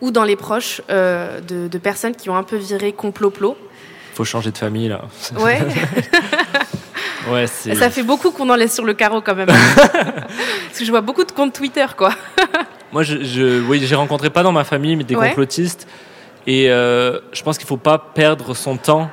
ou 0.00 0.10
dans 0.10 0.24
les 0.24 0.36
proches 0.36 0.80
euh, 0.90 1.40
de, 1.40 1.68
de 1.68 1.78
personnes 1.78 2.14
qui 2.14 2.28
ont 2.30 2.36
un 2.36 2.42
peu 2.42 2.56
viré 2.56 2.92
complot-plot. 2.92 3.56
Faut 4.14 4.24
changer 4.24 4.50
de 4.50 4.58
famille 4.58 4.88
là. 4.88 5.02
Ouais. 5.38 5.60
Ça 7.74 7.90
fait 7.90 8.02
beaucoup 8.02 8.30
qu'on 8.30 8.48
en 8.48 8.54
laisse 8.56 8.74
sur 8.74 8.84
le 8.84 8.94
carreau 8.94 9.20
quand 9.20 9.34
même. 9.34 9.48
Parce 9.76 10.78
que 10.78 10.84
je 10.84 10.90
vois 10.90 11.02
beaucoup 11.02 11.24
de 11.24 11.32
comptes 11.32 11.52
Twitter 11.52 11.84
quoi. 11.96 12.10
Moi, 12.92 13.02
je, 13.02 13.22
je, 13.22 13.60
oui, 13.66 13.82
j'ai 13.84 13.94
rencontré 13.94 14.30
pas 14.30 14.42
dans 14.42 14.52
ma 14.52 14.64
famille, 14.64 14.96
mais 14.96 15.04
des 15.04 15.14
Ouais. 15.14 15.28
complotistes. 15.28 15.86
Et 16.46 16.70
euh, 16.70 17.20
je 17.32 17.42
pense 17.42 17.58
qu'il 17.58 17.66
faut 17.66 17.76
pas 17.76 17.98
perdre 17.98 18.54
son 18.54 18.78
temps 18.78 19.10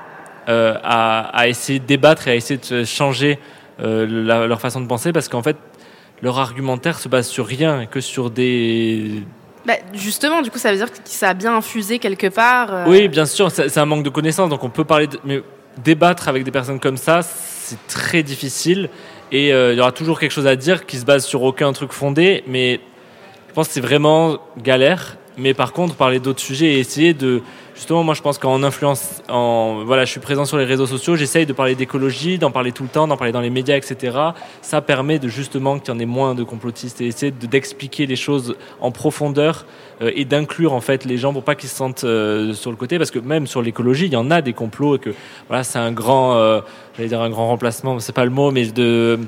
euh, 0.48 0.76
à, 0.82 1.38
à 1.38 1.48
essayer 1.50 1.80
de 1.80 1.86
débattre 1.86 2.30
et 2.30 2.32
à 2.32 2.36
essayer 2.36 2.58
de 2.72 2.86
changer 2.86 3.38
euh, 3.82 4.08
la- 4.10 4.48
leur 4.48 4.62
façon 4.62 4.80
de 4.80 4.88
penser, 4.88 5.12
parce 5.12 5.28
qu'en 5.28 5.44
fait, 5.44 5.58
leur 6.22 6.40
argumentaire 6.40 7.00
se 7.00 7.10
base 7.10 7.28
sur 7.28 7.46
rien, 7.46 7.86
que 7.86 8.02
sur 8.02 8.30
des. 8.30 9.24
Bah, 9.66 9.74
justement, 9.94 10.42
du 10.42 10.52
coup, 10.52 10.60
ça 10.60 10.72
veut 10.72 10.78
dire 10.78 10.92
que 10.92 10.98
ça 11.06 11.30
a 11.30 11.34
bien 11.34 11.56
infusé 11.56 12.00
quelque 12.00 12.28
part. 12.28 12.74
euh, 12.74 12.86
Oui, 12.88 13.08
bien 13.08 13.26
sûr, 13.26 13.52
c'est 13.52 13.78
un 13.78 13.86
manque 13.86 14.04
de 14.04 14.10
connaissances, 14.10 14.50
donc 14.50 14.64
on 14.64 14.70
peut 14.70 14.84
parler, 14.86 15.08
de... 15.08 15.20
mais 15.24 15.42
débattre 15.84 16.28
avec 16.30 16.44
des 16.44 16.52
personnes 16.52 16.80
comme 16.80 16.98
ça, 16.98 17.22
c'est 17.22 17.78
très 17.88 18.24
difficile. 18.24 18.90
Et 19.32 19.52
euh, 19.52 19.74
il 19.74 19.78
y 19.78 19.82
aura 19.82 19.92
toujours 19.92 20.20
quelque 20.20 20.32
chose 20.32 20.48
à 20.48 20.56
dire 20.56 20.86
qui 20.86 20.98
se 20.98 21.06
base 21.06 21.26
sur 21.26 21.42
aucun 21.42 21.74
truc 21.74 21.92
fondé, 21.92 22.44
mais 22.48 22.80
je 23.50 23.54
pense 23.54 23.68
que 23.68 23.74
c'est 23.74 23.82
vraiment 23.82 24.38
galère. 24.58 25.18
Mais 25.38 25.54
par 25.54 25.74
contre, 25.74 25.96
parler 25.96 26.20
d'autres 26.20 26.40
sujets 26.42 26.68
et 26.76 26.80
essayer 26.80 27.14
de. 27.14 27.42
Justement, 27.76 28.04
moi, 28.04 28.14
je 28.14 28.22
pense 28.22 28.38
qu'en 28.38 28.64
influence. 28.64 29.22
En, 29.28 29.84
voilà, 29.86 30.06
je 30.06 30.12
suis 30.12 30.22
présent 30.22 30.46
sur 30.46 30.58
les 30.58 30.64
réseaux 30.64 30.88
sociaux, 30.88 31.18
j'essaye 31.18 31.46
de 31.46 31.52
parler 31.52 31.76
d'écologie, 31.76 32.38
d'en 32.38 32.50
parler 32.50 32.72
tout 32.72 32.84
le 32.84 32.90
temps, 32.90 33.06
d'en 33.06 33.18
parler 33.18 33.34
dans 33.34 33.42
les 33.42 33.50
médias, 33.50 33.76
etc. 33.76 34.18
Ça 34.62 34.80
permet 34.82 35.20
de 35.20 35.28
justement 35.28 35.78
qu'il 35.80 35.94
y 35.94 35.98
en 35.98 36.00
ait 36.00 36.06
moins 36.06 36.36
de 36.36 36.44
complotistes 36.44 37.02
et 37.02 37.08
essayer 37.08 37.32
de- 37.34 37.46
d'expliquer 37.48 38.06
les 38.06 38.16
choses 38.16 38.56
en 38.80 38.92
profondeur 38.92 39.66
et 40.02 40.26
d'inclure 40.26 40.74
en 40.74 40.82
fait 40.82 41.06
les 41.06 41.18
gens 41.18 41.32
pour 41.34 41.44
pas 41.44 41.56
qu'ils 41.56 41.70
se 41.70 41.76
sentent 41.76 42.04
euh, 42.04 42.54
sur 42.54 42.72
le 42.72 42.78
côté. 42.78 42.98
Parce 42.98 43.12
que 43.12 43.20
même 43.20 43.48
sur 43.48 43.62
l'écologie, 43.62 44.06
il 44.08 44.14
y 44.14 44.18
en 44.18 44.30
a 44.32 44.42
des 44.42 44.54
complots 44.54 44.96
et 44.96 45.00
que 45.00 45.12
voilà, 45.48 45.64
c'est 45.64 45.80
un 45.80 45.92
grand. 45.92 46.36
euh, 46.36 46.62
J'allais 46.98 47.10
dire 47.10 47.22
un 47.22 47.30
grand 47.30 47.48
remplacement, 47.50 48.00
c'est 48.00 48.14
pas 48.16 48.24
le 48.24 48.32
mot, 48.32 48.52
mais 48.52 48.68
de. 48.68 49.20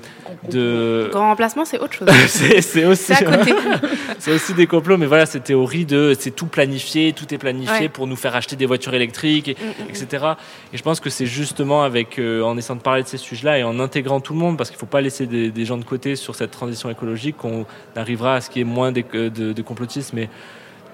de 0.50 1.10
Grand 1.12 1.30
remplacement, 1.30 1.66
c'est 1.66 1.80
autre 1.80 1.94
chose. 1.94 2.08
c'est 2.28 2.86
aussi 2.86 3.14
C'est 4.20 4.32
aussi 4.34 4.54
des 4.54 4.68
complots 4.68 4.98
mais 4.98 5.06
voilà 5.06 5.26
cette 5.26 5.44
théorie 5.44 5.86
de 5.86 6.16
c'est 6.18 6.32
tout 6.32 6.48
planifié 6.48 7.14
tout 7.14 7.32
est 7.34 7.38
planifié 7.38 7.68
Ouais. 7.82 7.90
pour 7.90 8.08
nous 8.08 8.16
faire 8.16 8.36
acheter 8.36 8.56
des 8.56 8.66
voitures 8.66 8.94
électriques 8.94 9.50
et- 9.50 9.54
Mm, 9.58 9.84
mm, 9.86 9.90
etc 9.90 10.26
et 10.74 10.78
je 10.78 10.84
pense 10.84 11.00
que 11.00 11.10
c'est 11.10 11.26
justement 11.26 11.84
avec 11.84 12.18
euh, 12.20 12.42
en 12.42 12.58
essayant 12.58 12.76
de 12.78 12.82
parler 12.82 13.04
de 13.04 13.08
ces 13.08 13.18
sujets 13.18 13.46
là 13.46 13.60
et 13.60 13.64
en 13.64 13.80
intégrant 13.80 14.20
tout 14.20 14.34
le 14.34 14.40
monde 14.40 14.58
parce 14.58 14.70
qu'il 14.70 14.80
faut 14.80 14.86
pas 14.86 15.02
laisser 15.02 15.26
des, 15.28 15.50
des 15.52 15.66
gens 15.66 15.78
de 15.78 15.84
côté 15.84 16.16
sur 16.16 16.36
cette 16.36 16.52
transition 16.52 16.90
écologique 16.90 17.38
qu'on 17.38 17.66
arrivera 17.96 18.36
à 18.36 18.42
ce 18.42 18.50
qu'il 18.50 18.60
y 18.60 18.62
ait 18.62 18.66
moins 18.74 18.92
de, 18.92 19.04
de, 19.14 19.54
de 19.54 19.62
complotistes 19.62 20.14
mais 20.14 20.30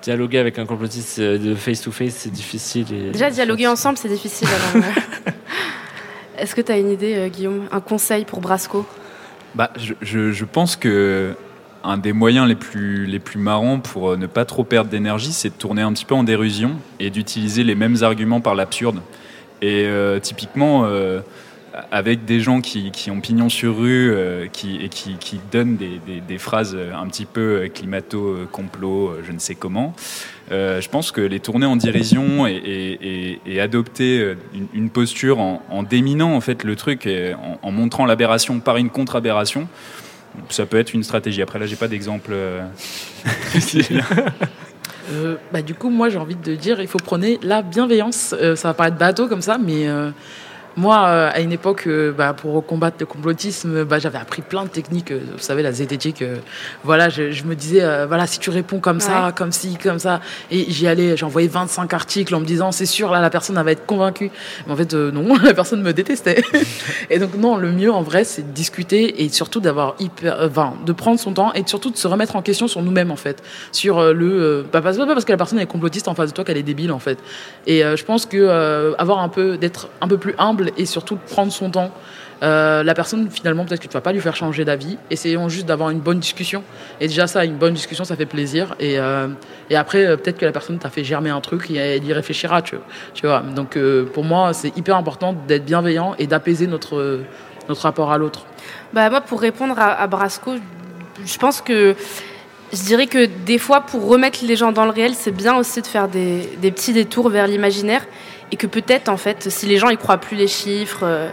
dialoguer 0.04 0.38
avec 0.38 0.60
un 0.60 0.66
complotiste 0.66 1.18
euh, 1.20 1.38
de 1.39 1.56
face 1.56 1.82
to 1.82 1.92
face 1.92 2.13
c'est 2.16 2.30
difficile 2.32 2.86
et 2.94 3.12
Déjà, 3.12 3.30
dialoguer 3.32 3.68
ensemble, 3.68 3.98
c'est 3.98 4.10
difficile. 4.10 4.48
alors, 4.76 4.86
euh. 4.86 5.32
Est-ce 6.38 6.56
que 6.56 6.62
tu 6.62 6.72
as 6.72 6.78
une 6.78 6.92
idée, 6.92 7.16
euh, 7.16 7.28
Guillaume 7.30 7.63
Un 7.72 7.80
conseil 7.80 8.26
pour 8.26 8.42
Brasco? 8.42 8.86
Bah, 9.56 9.72
je, 9.78 9.94
je- 10.02 10.32
je 10.32 10.46
pense 10.46 10.76
que 10.76 11.34
un 11.86 11.98
des 11.98 12.13
moyens 12.13 12.48
les 12.48 12.56
plus, 12.56 13.06
les 13.06 13.20
plus 13.20 13.39
marrants 13.39 13.80
pour 13.80 14.18
ne 14.18 14.26
pas 14.26 14.46
trop 14.46 14.63
perdre 14.63 14.89
d'énergie, 14.89 15.34
c'est 15.34 15.50
de 15.50 15.54
tourner 15.56 15.82
un 15.82 15.92
petit 15.94 16.06
peu 16.06 16.16
en 16.16 16.24
dérision 16.24 16.72
et 17.00 17.10
d'utiliser 17.10 17.63
les 17.63 17.76
mêmes 17.76 17.98
arguments 18.04 18.39
par 18.42 18.56
l'absurde. 18.56 19.02
Et 19.62 19.84
euh, 19.86 20.20
typiquement, 20.20 20.86
euh, 20.86 21.20
avec 21.91 22.25
des 22.25 22.39
gens 22.39 22.62
qui, 22.62 22.91
ont 23.09 23.19
pignon 23.19 23.49
sur 23.49 23.77
rue 23.77 24.12
euh, 24.12 24.45
qui, 24.47 24.77
et 24.77 24.89
qui, 24.89 25.39
donnent 25.51 25.77
des, 25.77 26.38
phrases 26.38 26.75
euh, 26.75 26.93
un 26.93 27.07
petit 27.07 27.25
peu 27.25 27.63
euh, 27.63 27.67
climato-complot, 27.67 29.17
je 29.25 29.31
ne 29.31 29.39
sais 29.39 29.55
comment, 29.55 29.95
je 30.51 30.88
pense 30.89 31.12
que 31.12 31.21
les 31.21 31.39
tourner 31.39 31.65
en 31.65 31.75
dérision 31.75 32.45
et, 32.45 33.39
adopter 33.59 34.36
une, 34.73 34.89
posture 34.89 35.39
en, 35.39 35.83
déminant 35.83 36.36
en 36.36 36.41
fait 36.41 36.63
le 36.63 36.75
truc 36.75 37.09
en, 37.63 37.71
montrant 37.71 38.05
l'aberration 38.05 38.59
par 38.59 38.77
une 38.77 38.91
contre-aberration, 38.91 39.67
ça 40.49 40.65
peut 40.65 40.77
être 40.77 40.93
une 40.93 41.03
stratégie. 41.03 41.41
Après 41.41 41.57
là, 41.59 41.65
j'ai 41.65 41.75
pas 41.75 41.88
d'exemple. 41.88 42.33
bah, 45.51 45.62
du 45.63 45.73
coup, 45.73 45.89
moi, 45.89 46.09
j'ai 46.09 46.17
envie 46.17 46.36
de 46.36 46.55
dire, 46.55 46.81
il 46.81 46.88
faut 46.88 46.99
prôner 46.99 47.39
la 47.41 47.62
bienveillance. 47.63 48.36
Ça 48.55 48.67
va 48.67 48.73
paraître 48.73 48.97
bateau 48.97 49.27
comme 49.27 49.41
ça, 49.41 49.57
mais 49.57 49.88
Moi, 50.75 51.05
euh, 51.05 51.29
à 51.31 51.39
une 51.39 51.51
époque, 51.51 51.83
euh, 51.86 52.12
bah, 52.12 52.33
pour 52.33 52.65
combattre 52.65 52.97
le 52.99 53.05
complotisme, 53.05 53.83
bah, 53.83 53.99
j'avais 53.99 54.17
appris 54.17 54.41
plein 54.41 54.63
de 54.63 54.69
techniques. 54.69 55.12
euh, 55.12 55.19
vous 55.33 55.39
savez, 55.39 55.62
la 55.62 55.71
zététique. 55.71 56.23
voilà, 56.83 57.09
je, 57.09 57.31
je 57.31 57.43
me 57.43 57.55
disais, 57.55 57.81
voilà, 58.07 58.25
si 58.25 58.39
tu 58.39 58.49
réponds 58.49 58.79
comme 58.79 58.99
ça, 58.99 59.27
Ouais. 59.27 59.31
comme 59.36 59.51
ci, 59.51 59.77
comme 59.81 59.99
ça, 59.99 60.19
et 60.49 60.65
j'y 60.69 60.88
allais, 60.88 61.21
envoyé 61.23 61.47
25 61.47 61.93
articles 61.93 62.33
en 62.33 62.39
me 62.39 62.45
disant, 62.45 62.71
c'est 62.71 62.86
sûr, 62.88 63.12
là, 63.12 63.21
la 63.21 63.29
personne 63.29 63.57
elle 63.57 63.65
va 63.65 63.71
être 63.71 63.86
convaincue. 63.86 64.31
Mais 64.65 64.73
en 64.73 64.75
fait, 64.75 64.93
non, 64.93 65.36
la 65.43 65.53
personne 65.53 65.81
me 65.81 65.93
détestait. 65.93 66.43
et 67.09 67.19
donc, 67.19 67.36
non, 67.36 67.57
le 67.57 67.71
mieux, 67.71 67.91
en 67.91 68.01
vrai, 68.01 68.23
c'est 68.23 68.41
de 68.41 68.51
discuter 68.51 69.23
et 69.23 69.29
surtout 69.29 69.59
d'avoir 69.59 69.95
hyper, 69.99 70.38
enfin, 70.41 70.73
de 70.86 70.91
prendre 70.91 71.19
son 71.19 71.33
temps 71.33 71.53
et 71.53 71.63
surtout 71.67 71.91
de 71.91 71.97
se 71.97 72.07
remettre 72.07 72.36
en 72.36 72.41
question 72.41 72.67
sur 72.67 72.81
nous-mêmes, 72.81 73.12
en 73.12 73.15
fait, 73.15 73.43
sur 73.71 74.13
le, 74.13 74.65
bah, 74.71 74.81
pas 74.81 74.93
parce 74.93 75.25
que 75.25 75.31
la 75.31 75.38
personne 75.38 75.59
est 75.59 75.65
complotiste 75.67 76.07
en 76.07 76.15
face 76.15 76.29
de 76.29 76.33
toi 76.36 76.43
qu'elle 76.43 76.57
est 76.57 76.63
débile, 76.63 76.91
en 76.91 76.99
fait. 76.99 77.19
Et 77.67 77.81
je 77.81 78.03
pense 78.03 78.25
que 78.25 78.93
avoir 78.97 79.19
un 79.19 79.29
peu, 79.29 79.57
d'être 79.57 79.89
un 80.01 80.07
peu 80.07 80.17
plus 80.17 80.33
humble 80.38 80.62
et 80.78 80.86
surtout 80.86 81.17
prendre 81.17 81.52
son 81.52 81.69
temps. 81.69 81.91
Euh, 82.43 82.84
la 82.84 82.93
personne, 82.93 83.30
finalement, 83.30 83.63
peut-être 83.63 83.80
que 83.80 83.88
tu 83.88 83.93
vas 83.93 84.02
pas 84.02 84.12
lui 84.12 84.19
faire 84.19 84.36
changer 84.36 84.65
d'avis. 84.65 84.97
Essayons 85.10 85.47
juste 85.47 85.65
d'avoir 85.65 85.91
une 85.91 85.99
bonne 85.99 86.19
discussion. 86.19 86.63
Et 86.99 87.08
déjà, 87.08 87.26
ça, 87.26 87.45
une 87.45 87.56
bonne 87.56 87.73
discussion, 87.73 88.04
ça 88.04 88.17
fait 88.17 88.26
plaisir. 88.26 88.76
Et, 88.80 88.99
euh, 88.99 89.28
après, 89.73 90.06
euh, 90.06 90.17
peut-être 90.17 90.38
que 90.38 90.45
la 90.45 90.52
personne 90.52 90.78
t'a 90.78 90.89
fait 90.89 91.04
germer 91.04 91.30
un 91.30 91.39
truc 91.39 91.71
et 91.71 91.76
elle 91.76 92.04
y 92.04 92.12
réfléchira, 92.12 92.62
tu, 92.62 92.76
vois. 93.23 93.39
Donc, 93.39 93.78
pour 94.13 94.23
moi, 94.23 94.54
c'est 94.54 94.76
hyper 94.78 94.97
important 94.97 95.34
d'être 95.47 95.65
bienveillant 95.65 96.15
et 96.19 96.28
d'apaiser 96.28 96.67
notre, 96.67 97.21
notre 97.69 97.82
rapport 97.82 98.12
à 98.12 98.17
l'autre. 98.17 98.45
Bah, 98.91 99.10
moi, 99.10 99.21
pour 99.21 99.39
répondre 99.39 99.76
à, 99.78 100.06
Brasco, 100.08 100.52
je 101.26 101.38
pense 101.38 101.62
que 101.62 101.95
je 102.73 102.82
dirais 102.82 103.08
que 103.08 103.30
des 103.45 103.58
fois, 103.58 103.82
pour 103.82 104.08
remettre 104.08 104.39
les 104.43 104.56
gens 104.56 104.71
dans 104.71 104.86
le 104.86 104.91
réel, 104.91 105.13
c'est 105.15 105.32
bien 105.32 105.56
aussi 105.56 105.82
de 105.82 105.88
faire 105.88 106.08
des 106.08 106.71
petits 106.71 106.91
détours 106.91 107.30
vers 107.30 107.47
l'imaginaire. 107.47 108.06
Et 108.54 108.56
que 108.56 108.68
peut-être, 108.68 109.10
en 109.10 109.18
fait, 109.18 109.50
si 109.50 109.66
les 109.66 109.80
gens 109.80 109.89
ils 109.89 109.98
croient 109.98 110.20
plus 110.20 110.38
les 110.38 110.48
chiffres, 110.48 111.00
euh, 111.02 111.28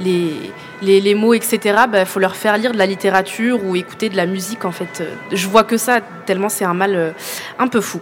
les, 0.00 0.32
les, 0.80 1.14
mots, 1.14 1.34
etc., 1.34 1.58
il 1.64 1.90
bah, 1.90 2.06
faut 2.06 2.18
leur 2.18 2.34
faire 2.34 2.56
lire 2.56 2.72
de 2.72 2.78
la 2.78 2.86
littérature 2.86 3.62
ou 3.62 3.76
écouter 3.76 4.08
de 4.08 4.16
la 4.16 4.24
musique, 4.24 4.64
en 4.64 4.72
fait. 4.72 5.02
Euh, 5.02 5.14
Je 5.32 5.48
vois 5.48 5.64
que 5.64 5.76
ça, 5.76 6.00
tellement 6.24 6.48
c'est 6.48 6.64
un 6.64 6.72
mal 6.72 6.96
euh, 6.96 7.10
un 7.58 7.68
peu 7.68 7.82
fou. 7.82 8.00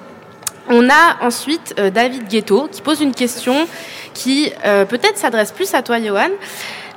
On 0.68 0.88
a 0.88 1.16
ensuite 1.20 1.74
David 1.92 2.28
Ghetto 2.28 2.68
qui 2.70 2.80
pose 2.80 3.00
une 3.00 3.12
question 3.12 3.66
qui 4.14 4.52
peut-être 4.62 5.18
s'adresse 5.18 5.50
plus 5.50 5.74
à 5.74 5.82
toi, 5.82 5.98
Johan. 6.00 6.30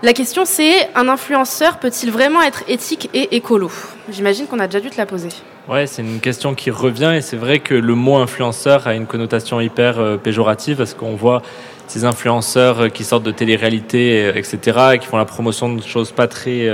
La 0.04 0.12
question 0.12 0.44
c'est 0.44 0.89
un 0.96 1.08
influenceur 1.08 1.78
peut-il 1.78 2.12
vraiment 2.12 2.42
être 2.42 2.66
éthique 2.68 3.10
et 3.13 3.38
écolo? 3.38 3.72
J'imagine 4.10 4.48
qu'on 4.48 4.60
a 4.60 4.68
déjà 4.68 4.82
dû 4.82 4.89
te 4.89 4.98
la 4.98 5.06
poser. 5.06 5.30
Ouais, 5.70 5.88
c'est 5.88 6.02
une 6.02 6.20
question 6.20 6.56
qui 6.56 6.72
revient 6.72 7.13
et 7.16 7.22
c'est 7.22 7.38
vrai 7.38 7.60
que 7.60 7.74
le 7.74 7.96
mot 7.96 8.18
influenceur 8.18 8.86
a 8.86 8.96
une 8.96 9.06
connotation 9.06 9.62
hyper 9.62 10.02
euh, 10.02 10.18
péjorative 10.18 10.76
parce 10.76 10.94
qu'on 10.94 11.16
voit 11.16 11.42
ces 11.88 12.04
influenceurs 12.04 12.82
euh, 12.82 12.89
qui 12.89 13.06
sortent 13.06 13.24
de 13.24 13.32
télé-réalité, 13.32 14.26
euh, 14.26 14.38
etc., 14.38 14.78
et 14.96 15.00
qui 15.00 15.08
font 15.08 15.16
la 15.16 15.24
promotion 15.24 15.74
de 15.74 15.82
choses 15.82 16.12
pas 16.12 16.28
très, 16.28 16.68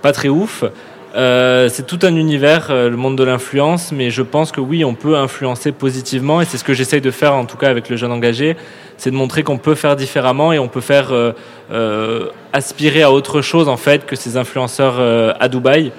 pas 0.00 0.12
très 0.12 0.30
ouf. 0.30 0.64
Euh, 1.18 1.68
c'est 1.68 1.84
tout 1.84 1.98
un 2.02 2.14
univers, 2.14 2.68
euh, 2.70 2.88
le 2.88 2.96
monde 2.96 3.18
de 3.18 3.24
l'influence, 3.24 3.90
mais 3.90 4.08
je 4.08 4.22
pense 4.22 4.52
que 4.52 4.60
oui, 4.60 4.84
on 4.84 4.94
peut 4.94 5.16
influencer 5.16 5.72
positivement 5.72 6.40
et 6.40 6.44
c'est 6.44 6.58
ce 6.58 6.62
que 6.62 6.74
j'essaye 6.74 7.00
de 7.00 7.10
faire 7.10 7.34
en 7.34 7.44
tout 7.44 7.56
cas 7.56 7.68
avec 7.70 7.88
le 7.88 7.96
jeune 7.96 8.12
engagé, 8.12 8.56
c'est 8.98 9.10
de 9.10 9.16
montrer 9.16 9.42
qu'on 9.42 9.58
peut 9.58 9.74
faire 9.74 9.96
différemment 9.96 10.52
et 10.52 10.60
on 10.60 10.68
peut 10.68 10.80
faire 10.80 11.08
euh, 11.10 12.26
aspirer 12.52 13.02
à 13.02 13.10
autre 13.10 13.40
chose 13.40 13.68
en 13.68 13.76
fait 13.76 14.06
que 14.06 14.14
ces 14.14 14.36
influenceurs 14.36 15.00
à 15.40 15.48
Dubaï. 15.48 15.90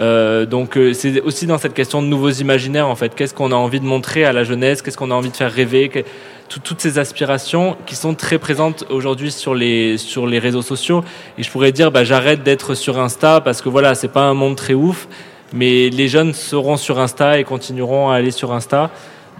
Donc 0.00 0.76
c'est 0.92 1.20
aussi 1.20 1.46
dans 1.46 1.58
cette 1.58 1.74
question 1.74 2.02
de 2.02 2.08
nouveaux 2.08 2.30
imaginaires 2.30 2.88
en 2.88 2.96
fait. 2.96 3.14
Qu'est-ce 3.14 3.34
qu'on 3.34 3.52
a 3.52 3.56
envie 3.56 3.78
de 3.78 3.86
montrer 3.86 4.24
à 4.24 4.32
la 4.32 4.42
jeunesse? 4.42 4.82
Qu'est-ce 4.82 4.96
qu'on 4.96 5.12
a 5.12 5.14
envie 5.14 5.30
de 5.30 5.36
faire 5.36 5.52
rêver? 5.52 6.04
Tout- 6.48 6.60
Toutes 6.60 6.80
ces 6.80 6.98
aspirations 6.98 7.76
qui 7.86 7.96
sont 7.96 8.14
très 8.14 8.38
présentes 8.38 8.84
aujourd'hui 8.90 9.30
sur 9.32 9.54
les 9.54 9.96
sur 9.98 10.26
les 10.26 10.38
réseaux 10.38 10.62
sociaux. 10.62 11.02
Et 11.38 11.42
je 11.42 11.50
pourrais 11.50 11.72
dire 11.72 11.90
bah 11.90 12.04
j'arrête 12.04 12.42
d'être 12.42 12.74
sur 12.74 12.98
Insta 12.98 13.40
parce 13.40 13.62
que 13.62 13.68
voilà 13.68 13.94
c'est 13.94 14.08
pas 14.08 14.22
un 14.22 14.34
monde 14.34 14.56
très 14.56 14.74
ouf, 14.74 15.08
mais 15.52 15.90
les 15.90 16.08
jeunes 16.08 16.32
seront 16.34 16.76
sur 16.76 16.98
Insta 16.98 17.38
et 17.38 17.44
continueront 17.44 18.10
à 18.10 18.16
aller 18.16 18.30
sur 18.30 18.52
Insta. 18.52 18.90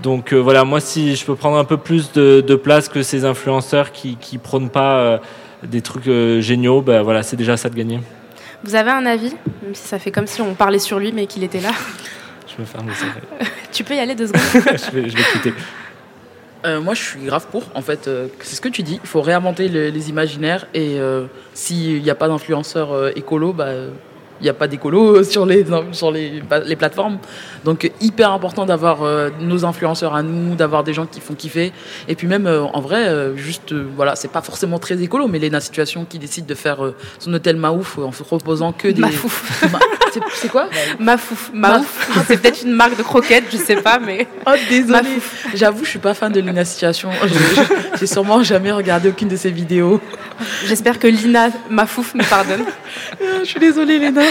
Donc 0.03 0.33
euh, 0.33 0.39
voilà 0.39 0.65
moi 0.65 0.81
si 0.81 1.15
je 1.15 1.25
peux 1.25 1.37
prendre 1.37 1.57
un 1.57 1.65
peu 1.65 1.77
plus 1.77 2.11
de, 2.13 2.41
de 2.41 2.55
place 2.57 2.89
que 2.89 3.03
ces 3.03 3.25
influenceurs 3.25 3.93
qui 3.93 4.17
qui 4.17 4.39
prônent 4.39 4.71
pas 4.71 4.97
euh, 4.99 5.19
des 5.63 5.83
trucs 5.83 6.09
euh, 6.09 6.41
géniaux, 6.41 6.83
bah 6.83 7.03
voilà 7.03 7.23
c'est 7.23 7.37
déjà 7.37 7.57
ça 7.57 7.69
de 7.69 7.77
gagner. 7.77 8.01
Vous 8.65 8.75
avez 8.75 8.91
un 8.91 9.05
avis 9.07 9.35
Même 9.63 9.75
si 9.75 9.87
ça 9.87 9.99
fait 9.99 10.11
comme 10.11 10.27
si 10.27 10.41
on 10.41 10.55
parlait 10.55 10.79
sur 10.81 10.99
lui 10.99 11.13
mais 11.13 11.27
qu'il 11.27 11.45
était 11.45 11.61
là? 11.61 11.71
Je 12.57 12.61
me 12.61 12.67
ferme 12.67 12.87
oreilles. 12.89 13.49
tu 13.73 13.85
peux 13.85 13.95
y 13.95 13.99
aller 13.99 14.15
deux 14.15 14.27
secondes 14.27 14.43
je, 14.55 14.91
vais, 14.91 15.09
je 15.11 15.17
vais 15.17 15.23
quitter. 15.33 15.53
Euh, 16.65 16.81
moi, 16.81 16.95
je 16.95 17.03
suis 17.03 17.21
grave 17.25 17.47
pour. 17.51 17.65
En 17.75 17.83
fait, 17.83 18.09
euh, 18.09 18.27
c'est 18.41 18.57
ce 18.57 18.61
que 18.61 18.69
tu 18.69 18.83
dis. 18.83 18.99
Il 19.03 19.07
faut 19.09 19.21
réinventer 19.21 19.69
le- 19.69 19.89
les 19.91 20.09
imaginaires. 20.11 20.67
Et 20.75 20.99
euh, 20.99 21.27
s'il 21.53 22.03
n'y 22.03 22.11
a 22.11 22.15
pas 22.15 22.29
d'influenceurs 22.29 22.93
euh, 22.93 23.11
écolo, 23.17 23.53
bah, 23.53 23.65
euh, 23.67 23.91
il 24.41 24.45
n'y 24.45 24.49
a 24.51 24.55
pas 24.55 24.67
d'écolo 24.67 25.23
sur, 25.33 25.47
les, 25.47 25.65
sur 25.93 26.11
les, 26.11 26.41
bah, 26.41 26.61
les 26.61 26.75
plateformes. 26.77 27.19
Donc, 27.65 27.91
hyper 28.01 28.33
important 28.33 28.65
d'avoir 28.67 29.03
euh, 29.03 29.29
nos 29.41 29.65
influenceurs 29.65 30.15
à 30.15 30.23
nous, 30.23 30.55
d'avoir 30.55 30.85
des 30.85 30.93
gens 30.95 31.07
qui 31.07 31.21
font 31.21 31.35
kiffer. 31.35 31.73
Et 32.09 32.15
puis 32.15 32.27
même, 32.27 32.47
euh, 32.47 32.63
en 32.63 32.81
vrai, 32.81 33.09
euh, 33.09 33.37
juste, 33.37 33.73
euh, 33.73 33.87
voilà, 33.95 34.17
c'est 34.17 34.33
pas 34.33 34.43
forcément 34.43 34.79
très 34.79 35.01
écolo, 35.03 35.29
mais 35.29 35.39
Lena 35.39 35.61
Situation 35.61 36.05
qui 36.05 36.19
décide 36.19 36.47
de 36.47 36.55
faire 36.55 36.85
euh, 36.85 36.95
son 37.19 37.33
hôtel 37.35 37.57
Maouf 37.57 37.99
en 37.99 38.11
proposant 38.11 38.73
que 38.73 38.89
des... 38.89 39.01
Mafouf. 39.03 39.65
C'est- 40.35 40.49
quoi 40.49 40.69
Mafouf. 40.99 41.51
Maouf. 41.53 42.11
C'est 42.27 42.41
peut-être 42.41 42.63
une 42.63 42.73
marque 42.73 42.97
de 42.97 43.03
croquettes, 43.03 43.45
je 43.51 43.57
sais 43.57 43.77
pas, 43.77 43.99
mais. 43.99 44.27
Oh, 44.47 44.51
désolé. 44.69 45.09
J'avoue, 45.55 45.85
je 45.85 45.91
suis 45.91 45.99
pas 45.99 46.13
fan 46.13 46.31
de 46.31 46.39
Lina 46.41 46.65
Situation. 46.67 47.09
J'ai 47.99 48.07
sûrement 48.07 48.43
jamais 48.43 48.71
regardé 48.73 49.09
aucune 49.09 49.29
de 49.29 49.37
ses 49.37 49.51
vidéos. 49.51 50.01
J'espère 50.67 50.99
que 50.99 51.07
Lina 51.07 51.49
Mafouf 51.71 52.15
me 52.15 52.23
pardonne. 52.29 52.65
je 53.41 53.45
suis 53.45 53.59
désolée, 53.61 53.99
Léna. 53.99 54.23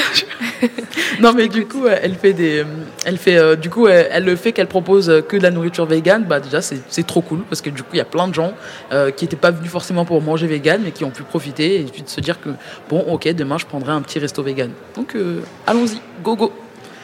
non, 1.19 1.33
mais 1.33 1.47
du 1.47 1.65
coup, 1.65 1.85
euh, 1.85 1.97
elle 2.01 2.15
fait 2.15 2.33
des. 2.33 2.63
Elle 3.05 3.17
fait, 3.17 3.37
euh, 3.37 3.55
du 3.55 3.69
coup, 3.69 3.87
elle, 3.87 4.07
elle 4.11 4.25
le 4.25 4.35
fait 4.35 4.51
qu'elle 4.51 4.67
propose 4.67 5.09
euh, 5.09 5.21
que 5.21 5.35
de 5.37 5.43
la 5.43 5.49
nourriture 5.51 5.85
végane. 5.85 6.25
Bah, 6.25 6.39
déjà, 6.39 6.61
c'est 6.61 7.07
trop 7.07 7.21
cool 7.21 7.39
parce 7.49 7.61
que 7.61 7.69
du 7.69 7.81
coup, 7.81 7.89
il 7.93 7.97
y 7.97 8.01
a 8.01 8.05
plein 8.05 8.27
de 8.27 8.33
gens 8.33 8.53
euh, 8.91 9.11
qui 9.11 9.25
n'étaient 9.25 9.35
pas 9.35 9.51
venus 9.51 9.71
forcément 9.71 10.05
pour 10.05 10.21
manger 10.21 10.47
vegan, 10.47 10.81
mais 10.83 10.91
qui 10.91 11.03
ont 11.05 11.09
pu 11.11 11.23
profiter 11.23 11.79
et 11.79 11.83
puis 11.83 12.01
de 12.03 12.09
se 12.09 12.21
dire 12.21 12.39
que, 12.41 12.49
bon, 12.89 12.99
ok, 13.09 13.27
demain, 13.33 13.57
je 13.57 13.65
prendrai 13.65 13.91
un 13.93 14.01
petit 14.01 14.19
resto 14.19 14.43
vegan. 14.43 14.69
Donc, 14.95 15.15
euh, 15.15 15.39
allons-y, 15.73 15.99
go, 16.23 16.35
go. 16.35 16.51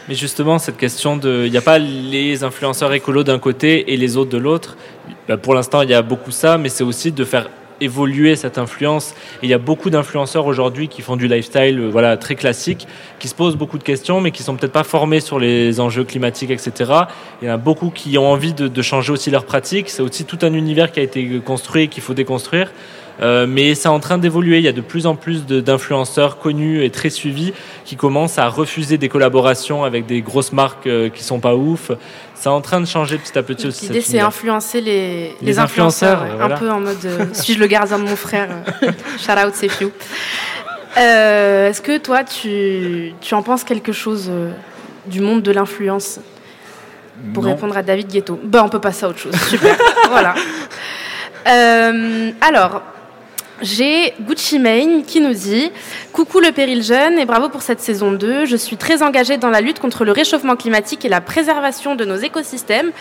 Mais 0.07 0.15
justement, 0.15 0.57
cette 0.57 0.77
question 0.77 1.17
de. 1.17 1.43
Il 1.45 1.51
n'y 1.51 1.57
a 1.57 1.61
pas 1.61 1.77
les 1.77 2.43
influenceurs 2.43 2.93
écolos 2.93 3.23
d'un 3.23 3.39
côté 3.39 3.93
et 3.93 3.97
les 3.97 4.17
autres 4.17 4.31
de 4.31 4.37
l'autre. 4.37 4.77
Bah, 5.27 5.37
pour 5.37 5.53
l'instant, 5.53 5.81
il 5.81 5.89
y 5.89 5.93
a 5.93 6.01
beaucoup 6.01 6.31
ça, 6.31 6.57
mais 6.57 6.69
c'est 6.69 6.83
aussi 6.83 7.11
de 7.11 7.23
faire 7.23 7.49
évoluer 7.81 8.35
cette 8.35 8.57
influence. 8.57 9.13
Il 9.41 9.49
y 9.49 9.53
a 9.53 9.57
beaucoup 9.57 9.89
d'influenceurs 9.89 10.45
aujourd'hui 10.47 10.89
qui 10.89 11.01
font 11.01 11.15
du 11.15 11.27
lifestyle 11.27 11.79
euh, 11.79 11.89
voilà, 11.89 12.17
très 12.17 12.35
classique, 12.35 12.87
qui 13.19 13.27
se 13.29 13.35
posent 13.35 13.55
beaucoup 13.55 13.77
de 13.77 13.83
questions, 13.83 14.19
mais 14.19 14.31
qui 14.31 14.43
sont 14.43 14.55
peut-être 14.55 14.73
pas 14.73 14.83
formés 14.83 15.21
sur 15.21 15.39
les 15.39 15.79
enjeux 15.79 16.03
climatiques, 16.03 16.51
etc. 16.51 16.91
Il 17.41 17.47
y 17.47 17.51
en 17.51 17.53
a 17.53 17.57
beaucoup 17.57 17.89
qui 17.89 18.17
ont 18.17 18.29
envie 18.29 18.53
de, 18.53 18.67
de 18.67 18.81
changer 18.81 19.13
aussi 19.13 19.31
leurs 19.31 19.45
pratiques. 19.45 19.89
C'est 19.89 20.01
aussi 20.01 20.25
tout 20.25 20.39
un 20.41 20.53
univers 20.53 20.91
qui 20.91 20.99
a 20.99 21.03
été 21.03 21.39
construit 21.39 21.83
et 21.83 21.87
qu'il 21.87 22.03
faut 22.03 22.13
déconstruire. 22.13 22.71
Euh, 23.21 23.45
mais 23.47 23.75
c'est 23.75 23.87
en 23.89 23.99
train 23.99 24.17
d'évoluer. 24.17 24.57
Il 24.59 24.63
y 24.63 24.67
a 24.67 24.73
de 24.73 24.81
plus 24.81 25.05
en 25.05 25.15
plus 25.15 25.45
d'influenceurs 25.45 26.39
connus 26.39 26.83
et 26.83 26.89
très 26.89 27.09
suivis 27.09 27.53
qui 27.85 27.95
commencent 27.95 28.37
à 28.37 28.47
refuser 28.47 28.97
des 28.97 29.09
collaborations 29.09 29.83
avec 29.83 30.05
des 30.05 30.21
grosses 30.21 30.53
marques 30.53 30.87
euh, 30.87 31.09
qui 31.09 31.23
sont 31.23 31.39
pas 31.39 31.55
ouf. 31.55 31.91
C'est 32.35 32.49
en 32.49 32.61
train 32.61 32.79
de 32.79 32.85
changer 32.85 33.17
petit 33.17 33.37
à 33.37 33.43
petit 33.43 33.67
aussi. 33.67 33.87
L'idée, 33.87 34.01
c'est 34.01 34.19
influencer 34.19 34.79
les, 34.79 35.35
Les 35.41 35.59
influenceurs, 35.59 36.25
voilà. 36.37 36.55
Un 36.55 36.57
peu 36.57 36.69
en 36.71 36.79
mode 36.79 37.03
euh, 37.05 37.25
suis-je 37.33 37.59
le 37.59 37.67
gardien 37.67 37.99
de 37.99 38.03
mon 38.03 38.15
frère 38.15 38.49
euh, 38.83 38.91
Shout 39.17 39.31
out, 39.31 39.53
c'est 39.53 39.67
Est-ce 40.95 41.81
que 41.81 41.97
toi, 41.97 42.23
tu, 42.23 43.13
tu 43.19 43.33
en 43.33 43.43
penses 43.43 43.63
quelque 43.63 43.91
chose 43.91 44.31
du 45.07 45.19
monde 45.19 45.41
de 45.43 45.51
l'influence? 45.51 46.19
Pour 47.33 47.43
Non. 47.43 47.49
répondre 47.49 47.75
à 47.75 47.83
David 47.83 48.07
Ghetto. 48.07 48.39
Bah, 48.43 48.61
on 48.63 48.69
peut 48.69 48.79
passer 48.79 49.05
à 49.05 49.09
autre 49.09 49.19
chose. 49.19 49.35
Super. 49.49 49.75
voilà. 50.09 50.35
Euh, 51.47 52.31
alors. 52.41 52.81
J'ai 53.61 54.13
Gucci 54.21 54.57
Mane 54.57 55.03
qui 55.03 55.19
nous 55.19 55.33
dit 55.33 55.71
Coucou 56.13 56.39
le 56.39 56.51
péril 56.51 56.81
jeune 56.81 57.19
et 57.19 57.25
bravo 57.25 57.49
pour 57.49 57.61
cette 57.61 57.81
saison 57.81 58.11
2. 58.11 58.45
Je 58.45 58.55
suis 58.55 58.77
très 58.77 59.03
engagée 59.03 59.37
dans 59.37 59.49
la 59.49 59.59
lutte 59.59 59.79
contre 59.79 60.05
le 60.05 60.11
réchauffement 60.11 60.55
climatique 60.55 61.03
et 61.03 61.09
la 61.09 61.19
préservation 61.19 61.95
de 61.95 62.05
nos 62.05 62.15
écosystèmes. 62.15 62.91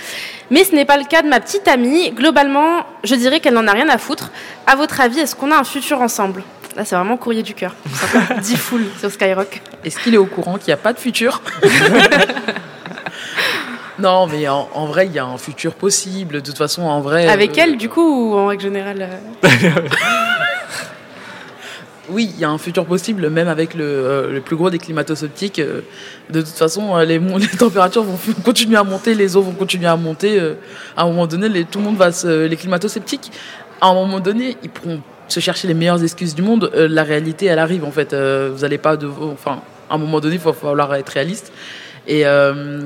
Mais 0.51 0.65
ce 0.65 0.75
n'est 0.75 0.85
pas 0.85 0.97
le 0.97 1.05
cas 1.05 1.23
de 1.23 1.29
ma 1.29 1.39
petite 1.41 1.69
amie. 1.69 2.11
Globalement, 2.11 2.85
je 3.05 3.15
dirais 3.15 3.39
qu'elle 3.41 3.55
n'en 3.55 3.69
a 3.69 3.73
rien 3.73 3.89
à 3.89 3.99
foutre. 3.99 4.33
À 4.67 4.75
votre 4.75 5.01
avis, 5.01 5.21
est-ce 5.21 5.37
qu'on 5.37 5.53
a 5.53 5.57
un 5.57 5.65
futur 5.65 6.01
ensemble? 6.01 6.43
Là, 6.77 6.85
c'est 6.85 6.97
vraiment 6.97 7.17
courrier 7.17 7.43
du 7.43 7.55
cœur. 7.55 7.75
Ça 7.93 8.07
fait 8.07 8.41
10 8.41 8.57
full 8.57 8.85
sur 8.99 9.11
Skyrock. 9.11 9.61
Est-ce 9.85 9.99
qu'il 9.99 10.15
est 10.15 10.19
au 10.19 10.27
courant 10.27 10.59
qu'il 10.59 10.69
n'y 10.69 10.75
a 10.75 10.79
pas 10.79 10.93
de 10.93 10.99
futur? 10.99 11.41
Non, 13.99 14.27
mais 14.27 14.49
en, 14.49 14.69
en 14.75 14.87
vrai, 14.87 15.07
il 15.07 15.13
y 15.13 15.19
a 15.19 15.25
un 15.25 15.39
futur 15.39 15.75
possible. 15.75 16.37
De 16.37 16.41
toute 16.41 16.59
façon, 16.59 16.83
en 16.83 17.01
vrai. 17.01 17.29
Avec 17.29 17.59
euh, 17.59 17.63
elle, 17.65 17.77
du 17.77 17.89
coup, 17.89 18.33
ou 18.33 18.37
en 18.37 18.47
règle 18.47 18.63
générale 18.63 19.09
euh 19.45 19.49
Oui, 22.11 22.31
il 22.35 22.41
y 22.41 22.45
a 22.45 22.49
un 22.49 22.57
futur 22.57 22.87
possible, 22.87 23.29
même 23.29 23.49
avec 23.49 23.75
le, 23.75 23.85
euh, 23.85 24.33
le 24.33 24.41
plus 24.41 24.57
gros 24.57 24.71
des 24.71 24.79
climato-sceptiques. 24.79 25.61
de 25.61 26.41
toute 26.41 26.57
façon, 26.57 26.97
les, 27.01 27.21
températures 27.59 28.03
vont 28.03 28.19
continuer 28.43 28.79
à 28.79 28.85
monter, 28.85 29.15
les 29.15 29.37
eaux 29.37 29.43
vont 29.43 29.53
continuer 29.53 29.89
à 29.89 29.97
monter. 29.97 30.41
à 30.97 31.03
un 31.03 31.07
moment 31.07 31.27
donné, 31.27 31.51
les- 31.51 31.65
tout 31.65 31.81
le 31.81 31.85
monde 31.85 31.97
va 31.97 32.11
se. 32.13 32.47
Les 32.47 32.57
climato-sceptiques, 32.57 33.31
à 33.81 33.89
un 33.89 33.95
moment 33.95 34.21
donné, 34.21 34.57
ils 34.63 34.71
pourront 34.71 35.03
se 35.27 35.41
chercher 35.41 35.69
les 35.69 35.75
meilleures 35.75 36.03
excuses 36.03 36.35
du 36.35 36.41
monde, 36.41 36.71
la 36.75 37.03
réalité, 37.03 37.45
elle 37.45 37.59
arrive 37.59 37.85
en 37.85 37.91
fait. 37.91 38.15
Vous 38.15 38.61
n'allez 38.61 38.79
pas 38.79 38.97
de, 38.97 39.07
enfin, 39.07 39.61
à 39.91 39.97
un 39.97 39.99
moment 39.99 40.21
donné, 40.21 40.37
il 40.37 40.41
va 40.41 40.55
falloir 40.55 40.95
être 40.95 41.11
réaliste. 41.11 41.53
Et 42.09 42.27
euh, 42.27 42.81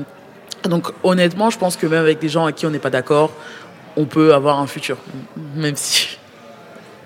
donc, 0.69 0.87
honnêtement, 1.03 1.49
je 1.49 1.57
pense 1.57 1.75
que 1.77 1.85
même 1.87 2.01
avec 2.03 2.19
des 2.19 2.29
gens 2.29 2.43
avec 2.43 2.55
qui 2.55 2.65
on 2.65 2.69
n'est 2.69 2.79
pas 2.79 2.89
d'accord, 2.89 3.31
on 3.95 4.05
peut 4.05 4.33
avoir 4.33 4.59
un 4.59 4.67
futur, 4.67 4.97
même 5.55 5.75
si. 5.75 6.17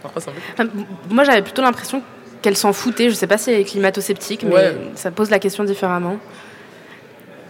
Moi, 1.10 1.24
j'avais 1.24 1.41
plutôt 1.41 1.62
l'impression 1.62 2.01
qu'elle 2.41 2.55
s'en 2.55 2.72
foutait. 2.74 3.10
Je 3.10 3.16
sais 3.16 3.28
pas 3.28 3.38
si 3.38 3.51
elle 3.51 3.62
est 3.62 3.66
climato-sceptique, 3.66 4.43
mais 4.43 4.53
Ouais. 4.53 4.78
ça 4.95 5.12
pose 5.12 5.30
la 5.30 5.39
question 5.39 5.64
différemment. 5.64 6.18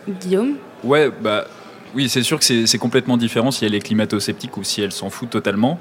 Guillaume? 0.08 0.56
Ouais, 0.84 1.10
bah 1.22 1.46
oui, 1.94 2.10
c'est 2.10 2.24
sûr 2.24 2.40
que 2.40 2.46
c'est 2.66 2.78
complètement 2.78 3.18
différent 3.18 3.52
si 3.52 3.66
elle 3.66 3.76
est 3.76 3.80
climato-sceptique 3.82 4.56
ou 4.58 4.64
si 4.64 4.82
elle 4.82 4.92
s'en 4.92 5.10
fout 5.10 5.30
totalement. 5.30 5.80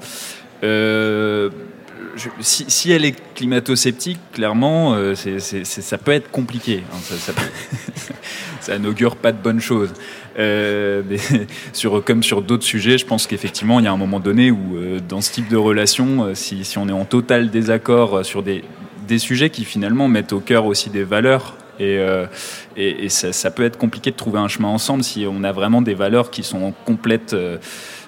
Euh, 0.63 1.49
je- 2.15 2.29
si, 2.41 2.65
si 2.67 2.91
elle 2.91 3.05
est 3.05 3.15
climato-sceptique, 3.35 4.19
clairement, 4.33 4.93
euh, 4.95 5.15
ça 5.15 5.97
peut 5.97 6.11
être 6.11 6.29
compliqué. 6.31 6.83
hein, 6.91 6.97
ça, 7.01 7.15
ça, 7.15 7.33
ça 8.67 8.79
n'augure 8.79 9.15
pas 9.15 9.31
de 9.31 9.41
bonnes 9.41 9.61
choses. 9.61 9.93
Euh, 10.37 11.01
sur, 11.73 12.03
comme 12.03 12.21
sur 12.21 12.41
d'autres 12.41 12.65
sujets, 12.65 12.97
je 12.97 13.05
pense 13.05 13.25
qu'effectivement, 13.25 13.79
il 13.79 13.85
y 13.85 13.87
a 13.87 13.91
un 13.93 13.97
moment 13.97 14.19
donné 14.19 14.51
où, 14.51 14.75
euh, 14.75 14.99
dans 14.99 15.21
ce 15.21 15.31
type 15.31 15.47
de 15.47 15.55
relation, 15.55 16.25
euh, 16.25 16.33
si, 16.35 16.77
on 16.77 16.89
est 16.89 16.93
en 16.93 17.05
total 17.05 17.49
désaccord 17.49 18.25
sur 18.25 18.43
des, 18.43 18.65
des 19.07 19.19
sujets 19.19 19.49
qui 19.49 19.63
finalement 19.63 20.09
mettent 20.09 20.33
au 20.33 20.41
cœur 20.41 20.65
aussi 20.65 20.89
des 20.89 21.03
valeurs, 21.03 21.55
et, 21.79 23.09
ça, 23.09 23.51
peut 23.51 23.63
être 23.63 23.77
compliqué 23.77 24.09
de 24.09 24.15
trouver 24.15 24.39
un 24.39 24.47
chemin 24.47 24.67
ensemble 24.67 25.03
si 25.03 25.27
on 25.29 25.43
a 25.43 25.51
vraiment 25.51 25.83
des 25.83 25.93
valeurs 25.93 26.31
qui 26.31 26.41
sont 26.41 26.63
en 26.63 26.71
complète, 26.71 27.35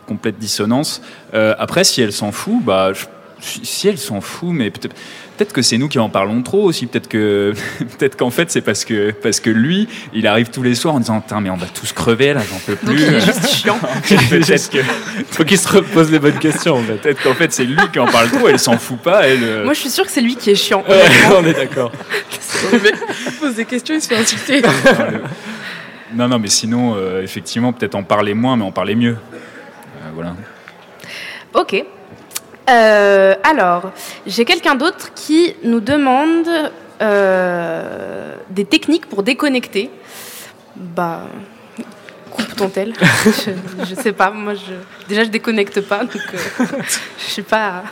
complète 0.08 0.40
dissonance. 0.40 1.04
Après, 1.34 1.84
si 1.84 2.02
elle 2.02 2.12
s'en 2.12 2.32
fout, 2.32 2.64
bah, 2.64 2.94
si 3.40 3.88
elle 3.88 4.00
s'en 4.00 4.22
fout, 4.22 4.50
mais 4.52 4.72
peut-être 4.72 4.96
peut-être 5.40 5.54
que 5.54 5.62
c'est 5.62 5.78
nous 5.78 5.88
qui 5.88 5.98
en 6.00 6.10
parlons 6.10 6.42
trop 6.44 6.64
aussi. 6.64 6.86
Peut-être 6.86 7.08
que 7.08 7.54
peut-être 7.98 8.18
qu'en 8.18 8.30
fait 8.30 8.52
c'est 8.52 8.62
parce 8.62 8.84
que 8.86 9.12
parce 9.12 9.40
que 9.40 9.50
lui, 9.50 9.88
il 10.14 10.28
arrive 10.28 10.50
tous 10.50 10.62
les 10.64 10.76
soirs 10.76 10.96
en 10.96 11.00
disant 11.00 11.22
Putain, 11.22 11.40
mais 11.42 11.50
on 11.50 11.56
va 11.56 11.66
tous 11.68 11.94
crever 11.94 12.34
là, 12.34 12.42
j'en 12.50 12.60
peux 12.60 12.76
plus. 12.76 12.88
Donc 12.88 12.98
il 13.00 13.14
est 13.16 13.20
juste 13.22 13.48
chiant. 13.48 13.80
peut-être 14.30 14.70
que 14.70 14.80
Faut 15.32 15.46
qu'il 15.46 15.58
se 15.58 15.68
repose 15.70 16.12
les 16.12 16.20
bonnes 16.20 16.38
questions 16.40 16.76
en 16.76 16.84
fait. 16.84 16.96
peut-être 16.96 17.24
qu'en 17.24 17.34
fait 17.34 17.52
c'est 17.54 17.64
lui 17.64 17.78
qui 17.94 18.00
en 18.00 18.08
parle 18.08 18.30
trop. 18.30 18.50
Elle 18.50 18.60
s'en 18.60 18.78
fout 18.78 19.00
pas. 19.00 19.28
Elle. 19.28 19.44
euh, 19.44 19.64
Moi, 19.64 19.74
je 19.74 19.80
suis 19.80 19.90
sûre 19.90 20.06
que 20.06 20.12
c'est 20.12 20.22
lui 20.22 20.36
qui 20.36 20.50
est 20.52 20.56
chiant. 20.56 20.84
Ouais, 20.88 21.04
on 21.38 21.46
est 21.46 21.54
d'accord. 21.54 21.92
Mec 22.84 22.96
pose 23.40 23.56
des 23.56 23.66
questions, 23.66 23.96
il 23.96 24.02
se 24.02 24.08
fait 24.08 24.18
insulter. 24.18 24.62
Non, 26.14 26.28
non, 26.28 26.40
mais 26.40 26.48
sinon, 26.50 26.96
euh, 26.98 27.22
effectivement, 27.22 27.72
peut-être 27.72 27.96
en 27.96 28.04
parler 28.04 28.34
moins, 28.34 28.58
mais 28.58 28.66
en 28.66 28.72
parler 28.72 28.96
mieux. 28.96 29.16
Euh, 29.34 30.10
voilà. 30.14 30.36
Ok. 31.54 31.86
Euh, 32.70 33.36
alors, 33.44 33.92
j'ai 34.28 34.46
quelqu'un 34.46 34.76
d'autre 34.76 35.14
qui 35.14 35.56
nous 35.64 35.80
demande 35.80 36.48
euh, 37.02 38.36
des 38.50 38.66
techniques 38.66 39.08
pour 39.08 39.24
déconnecter. 39.24 39.90
Bah, 40.76 41.24
coupe 42.40 42.56
ton 42.56 42.70
tel. 42.70 42.94
je, 43.26 43.52
je 43.86 43.96
sais 43.96 44.14
pas. 44.14 44.32
Moi, 44.32 44.54
je, 44.54 44.74
déjà, 45.08 45.24
je 45.24 45.30
déconnecte 45.30 45.82
pas, 45.82 46.00
donc 46.00 46.22
euh, 46.34 46.66
je 47.18 47.24
suis 47.32 47.42
pas, 47.42 47.84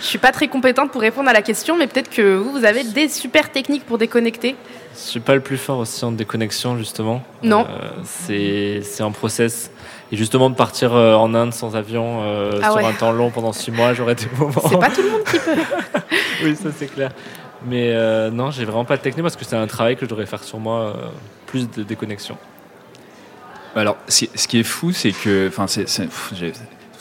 je 0.00 0.04
suis 0.04 0.18
pas 0.18 0.32
très 0.32 0.48
compétente 0.48 0.90
pour 0.90 1.00
répondre 1.00 1.28
à 1.28 1.32
la 1.32 1.42
question, 1.42 1.76
mais 1.76 1.86
peut-être 1.86 2.10
que 2.10 2.36
vous, 2.36 2.52
vous 2.52 2.64
avez 2.64 2.84
des 2.84 3.08
super 3.08 3.50
techniques 3.50 3.84
pour 3.84 3.98
déconnecter. 3.98 4.56
Je 4.94 5.00
suis 5.00 5.20
pas 5.20 5.34
le 5.34 5.40
plus 5.40 5.56
fort 5.56 5.78
aussi 5.78 6.04
en 6.04 6.12
déconnexion 6.12 6.76
justement. 6.76 7.22
Non. 7.42 7.66
Euh, 7.68 7.88
c'est 8.04 8.82
c'est 8.82 9.02
un 9.02 9.10
process. 9.10 9.70
Et 10.10 10.16
justement 10.16 10.50
de 10.50 10.54
partir 10.54 10.94
euh, 10.94 11.14
en 11.14 11.34
Inde 11.34 11.54
sans 11.54 11.74
avion 11.74 12.20
euh, 12.22 12.60
Ah 12.62 12.66
sur 12.66 12.74
ouais. 12.76 12.84
un 12.84 12.92
temps 12.92 13.12
long 13.12 13.30
pendant 13.30 13.54
six 13.54 13.70
mois, 13.70 13.94
j'aurais 13.94 14.14
des 14.14 14.26
moments. 14.38 14.52
C'est 14.68 14.78
pas 14.78 14.90
tout 14.90 15.00
le 15.00 15.10
monde 15.10 15.24
qui 15.24 15.38
peut. 15.38 16.06
oui, 16.44 16.54
ça 16.54 16.68
c'est 16.76 16.88
clair. 16.88 17.10
Mais 17.64 17.92
euh, 17.92 18.30
non, 18.30 18.50
j'ai 18.50 18.66
vraiment 18.66 18.84
pas 18.84 18.98
de 18.98 19.02
technique 19.02 19.22
parce 19.22 19.36
que 19.36 19.44
c'est 19.46 19.56
un 19.56 19.66
travail 19.66 19.96
que 19.96 20.04
je 20.04 20.10
devrais 20.10 20.26
faire 20.26 20.44
sur 20.44 20.58
moi, 20.58 20.94
plus 21.46 21.70
de 21.70 21.82
déconnexion. 21.82 22.36
Alors, 23.74 23.96
ce 24.08 24.46
qui 24.46 24.58
est 24.58 24.64
fou, 24.64 24.92
c'est 24.92 25.12
que. 25.12 25.48
Enfin, 25.48 25.66
c'est 25.66 25.86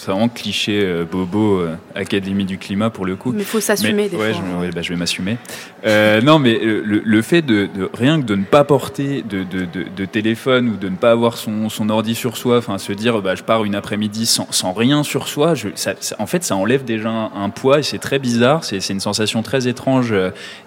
c'est- 0.01 0.11
vraiment 0.11 0.29
cliché 0.29 0.81
euh, 0.83 1.05
bobo, 1.09 1.59
euh, 1.59 1.75
Académie 1.95 2.45
du 2.45 2.57
climat 2.57 2.89
pour 2.89 3.05
le 3.05 3.15
coup. 3.15 3.31
Mais 3.35 3.43
faut 3.43 3.59
s'assumer 3.59 4.09
des 4.09 4.17
ouais, 4.17 4.33
fois. 4.33 4.43
Je, 4.59 4.61
ouais, 4.65 4.71
bah, 4.71 4.81
je 4.81 4.89
vais 4.89 4.95
m'assumer. 4.95 5.37
Euh, 5.85 6.21
non, 6.21 6.39
mais 6.39 6.59
le, 6.59 7.01
le 7.03 7.21
fait 7.21 7.41
de, 7.41 7.67
de- 7.73 7.89
rien 7.93 8.19
que 8.21 8.25
de 8.25 8.35
ne 8.35 8.43
pas 8.43 8.63
porter 8.63 9.23
de, 9.23 9.43
de- 9.43 9.65
de- 9.65 9.85
de 9.95 10.05
téléphone 10.05 10.69
ou 10.69 10.77
de 10.77 10.89
ne 10.89 10.95
pas 10.95 11.11
avoir 11.11 11.37
son, 11.37 11.69
son 11.69 11.89
ordi 11.89 12.15
sur 12.15 12.37
soi, 12.37 12.57
enfin 12.57 12.77
se 12.77 12.93
dire 12.93 13.21
bah, 13.21 13.35
je 13.35 13.43
pars 13.43 13.63
une 13.65 13.75
après-midi 13.75 14.25
sans, 14.25 14.47
sans 14.51 14.73
rien 14.73 15.03
sur 15.03 15.27
soi, 15.27 15.53
je, 15.55 15.69
ça- 15.75 15.95
ça- 15.99 16.15
en 16.19 16.25
fait 16.27 16.43
ça 16.43 16.55
enlève 16.55 16.83
déjà 16.83 17.09
un, 17.09 17.31
un 17.35 17.49
poids 17.49 17.79
et 17.79 17.83
c'est 17.83 17.97
très 17.99 18.19
bizarre, 18.19 18.63
c'est 18.63 18.77
une 18.89 18.99
sensation 18.99 19.41
très 19.43 19.67
étrange 19.67 20.13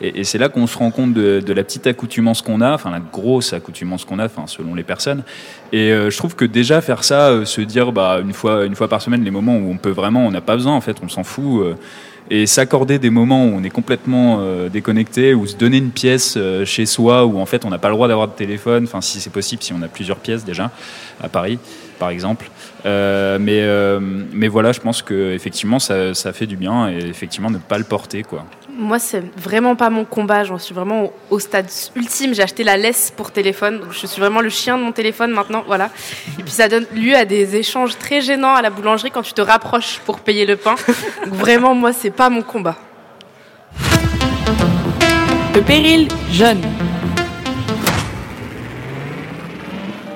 et, 0.01 0.21
et 0.21 0.25
c'est 0.25 0.39
là 0.39 0.49
qu'on 0.49 0.67
se 0.67 0.77
rend 0.79 0.91
compte 0.91 1.13
de, 1.15 1.43
la 1.55 1.65
petite 1.65 1.87
accoutumance 1.87 2.43
qu'on 2.43 2.61
a, 2.61 2.73
enfin 2.75 2.91
la 2.91 3.01
grosse 3.01 3.53
accoutumance 3.53 4.05
qu'on 4.05 4.19
a, 4.19 4.27
enfin 4.27 4.45
selon 4.47 4.75
les 4.75 4.83
personnes. 4.85 5.23
Et 5.73 5.89
je 5.91 6.17
trouve 6.17 6.37
que 6.37 6.45
déjà 6.45 6.81
faire 6.81 7.03
ça, 7.03 7.45
se 7.45 7.61
dire 7.61 7.91
bah, 7.91 8.21
une, 8.23 8.33
fois, 8.33 8.65
une 8.65 8.77
fois 8.77 8.87
par 8.89 9.03
semaine, 9.03 9.24
les 9.25 9.31
moments 9.31 9.57
où 9.57 9.71
on 9.71 9.77
peut 9.77 9.91
vraiment, 9.91 10.27
on 10.27 10.31
n'a 10.31 10.41
pas 10.41 10.57
besoin 10.57 10.75
en 10.75 10.81
fait, 10.81 10.97
on 11.03 11.09
s'en 11.09 11.25
fout. 11.25 11.63
euh, 11.63 11.75
et 12.31 12.47
s'accorder 12.47 12.99
des 12.99 13.11
moments 13.11 13.45
où 13.45 13.49
on 13.49 13.63
est 13.63 13.71
complètement 13.71 14.39
euh, 14.41 14.71
déconnecté, 14.71 15.35
ou 15.35 15.47
se 15.47 15.57
donner 15.57 15.77
une 15.77 15.91
pièce 15.91 16.37
euh, 16.39 16.65
chez 16.65 16.87
soi 16.87 17.27
où 17.27 17.39
en 17.39 17.45
fait 17.45 17.67
on 17.67 17.69
n'a 17.69 17.77
pas 17.77 17.89
le 17.89 17.95
droit 17.95 18.09
d'avoir 18.09 18.29
de 18.29 18.33
téléphone, 18.33 18.85
enfin 18.85 19.03
si 19.03 19.21
c'est 19.21 19.29
possible, 19.29 19.63
si 19.63 19.75
on 19.75 19.83
a 19.83 19.89
plusieurs 19.89 20.17
pièces 20.17 20.43
déjà 20.43 20.71
à 21.23 21.29
Paris 21.29 21.59
par 21.99 22.09
exemple. 22.09 22.51
Mais, 22.87 23.63
mais 24.33 24.49
voilà, 24.49 24.73
je 24.73 24.81
pense 24.81 25.03
que 25.03 25.33
effectivement 25.33 25.79
ça, 25.79 26.15
ça 26.15 26.33
fait 26.33 26.47
du 26.47 26.57
bien 26.57 26.89
et 26.89 26.97
effectivement 26.97 27.51
ne 27.51 27.59
pas 27.59 27.77
le 27.77 27.85
porter 27.85 28.23
quoi. 28.23 28.47
Moi, 28.77 28.99
c'est 28.99 29.23
vraiment 29.37 29.77
pas 29.77 29.89
mon 29.89 30.05
combat. 30.05 30.43
J'en 30.43 30.59
suis 30.59 30.75
vraiment 30.75 31.05
au, 31.05 31.13
au 31.31 31.39
stade 31.39 31.69
ultime. 31.95 32.35
J'ai 32.35 32.43
acheté 32.43 32.65
la 32.65 32.77
laisse 32.77 33.13
pour 33.17 33.31
téléphone. 33.31 33.81
Donc, 33.81 33.93
je 33.93 34.07
suis 34.07 34.21
vraiment 34.21 34.41
le 34.41 34.49
chien 34.49 34.77
de 34.77 34.83
mon 34.83 34.93
téléphone 34.93 35.31
maintenant. 35.31 35.63
Voilà. 35.67 35.91
Et 36.39 36.43
puis, 36.43 36.53
ça 36.53 36.69
donne 36.69 36.87
lieu 36.93 37.15
à 37.15 37.25
des 37.25 37.55
échanges 37.55 37.97
très 37.99 38.21
gênants 38.21 38.55
à 38.55 38.63
la 38.63 38.71
boulangerie 38.71 39.11
quand 39.13 39.23
tu 39.23 39.33
te 39.33 39.41
rapproches 39.41 40.01
pour 40.05 40.19
payer 40.19 40.45
le 40.45 40.57
pain. 40.57 40.75
Donc, 41.25 41.35
vraiment, 41.35 41.75
moi, 41.75 41.93
c'est 41.93 42.11
pas 42.11 42.31
mon 42.31 42.43
combat. 42.43 42.77
Le 45.55 45.61
péril 45.63 46.09
jeune. 46.33 46.61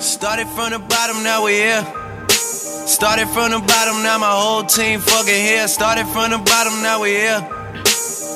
Started 0.00 0.48
from 0.48 0.70
the 0.70 0.78
bottom, 0.88 1.22
now 1.22 1.44
we 1.44 1.52
here. 1.52 1.84
Started 2.28 3.28
from 3.28 3.52
the 3.52 3.60
bottom, 3.60 4.02
now 4.02 4.18
my 4.18 4.30
whole 4.30 4.64
team 4.64 4.98
fucking 5.00 5.32
here. 5.32 5.68
Started 5.68 6.06
from 6.08 6.30
the 6.30 6.38
bottom, 6.38 6.82
now 6.82 7.02
we 7.02 7.10
here. 7.10 7.57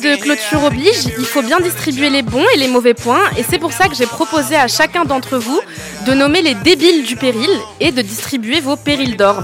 de 0.00 0.16
clôture 0.16 0.64
oblige, 0.64 1.04
il 1.18 1.24
faut 1.24 1.42
bien 1.42 1.60
distribuer 1.60 2.10
les 2.10 2.22
bons 2.22 2.44
et 2.54 2.58
les 2.58 2.68
mauvais 2.68 2.94
points, 2.94 3.24
et 3.36 3.42
c'est 3.48 3.58
pour 3.58 3.72
ça 3.72 3.88
que 3.88 3.94
j'ai 3.94 4.06
proposé 4.06 4.56
à 4.56 4.68
chacun 4.68 5.04
d'entre 5.04 5.38
vous 5.38 5.60
de 6.06 6.12
nommer 6.12 6.42
les 6.42 6.54
débiles 6.54 7.04
du 7.04 7.16
péril 7.16 7.50
et 7.80 7.92
de 7.92 8.02
distribuer 8.02 8.60
vos 8.60 8.76
périls 8.76 9.16
d'or. 9.16 9.42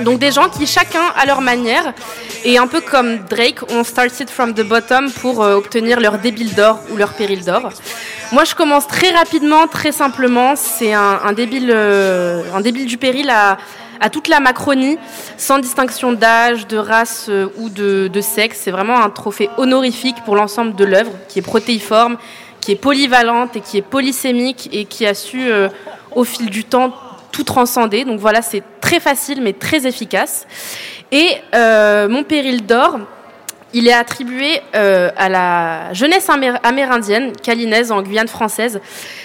Donc 0.00 0.18
des 0.18 0.30
gens 0.30 0.48
qui 0.48 0.66
chacun 0.66 1.02
à 1.16 1.26
leur 1.26 1.40
manière, 1.40 1.92
et 2.44 2.58
un 2.58 2.66
peu 2.66 2.80
comme 2.80 3.18
Drake, 3.28 3.70
ont 3.70 3.84
started 3.84 4.30
from 4.30 4.54
the 4.54 4.62
bottom 4.62 5.10
pour 5.10 5.42
euh, 5.42 5.56
obtenir 5.56 6.00
leur 6.00 6.18
débile 6.18 6.54
d'or 6.54 6.78
ou 6.90 6.96
leur 6.96 7.12
péril 7.14 7.44
d'or. 7.44 7.70
Moi 8.32 8.44
je 8.44 8.54
commence 8.54 8.86
très 8.86 9.10
rapidement, 9.10 9.66
très 9.66 9.92
simplement, 9.92 10.54
c'est 10.56 10.92
un 10.92 11.32
débile, 11.32 11.72
euh, 11.74 12.42
un 12.54 12.60
débile 12.60 12.86
du 12.86 12.96
péril 12.96 13.28
à, 13.30 13.58
à 14.00 14.08
toute 14.08 14.28
la 14.28 14.40
Macronie, 14.40 14.98
sans 15.36 15.58
distinction 15.58 16.12
d'âge, 16.12 16.66
de 16.66 16.78
race 16.78 17.26
euh, 17.28 17.48
ou 17.58 17.68
de, 17.68 18.20
sexe. 18.20 18.60
C'est 18.62 18.70
vraiment 18.70 19.00
un 19.00 19.10
trophée 19.10 19.50
honorifique 19.58 20.16
pour 20.24 20.34
l'ensemble 20.36 20.74
de 20.74 20.84
l'œuvre, 20.84 21.12
qui 21.28 21.38
est 21.38 21.42
protéiforme, 21.42 22.16
qui 22.60 22.72
est 22.72 22.76
polyvalente 22.76 23.56
et 23.56 23.60
qui 23.60 23.78
est 23.78 23.82
polysémique 23.82 24.68
et 24.72 24.86
qui 24.86 25.06
a 25.06 25.14
su, 25.14 25.50
euh, 25.50 25.68
au 26.12 26.24
fil 26.24 26.50
du 26.50 26.64
temps, 26.64 26.94
tout 27.30 27.44
transcender. 27.44 28.04
Donc 28.04 28.18
voilà, 28.18 28.42
c'est 28.42 28.62
très 28.80 29.00
facile 29.00 29.42
mais 29.42 29.52
très 29.52 29.86
efficace. 29.86 30.46
Et 31.12 31.36
euh, 31.54 32.08
mon 32.08 32.22
péril 32.22 32.64
d'or, 32.64 32.98
il 33.72 33.86
est 33.86 33.92
attribué 33.92 34.60
euh, 34.74 35.10
à 35.16 35.28
la 35.28 35.92
jeunesse 35.92 36.28
amér- 36.28 36.58
amérindienne, 36.62 37.32
calinaise 37.32 37.92
en 37.92 38.02
Guyane 38.02 38.28
française, 38.28 38.80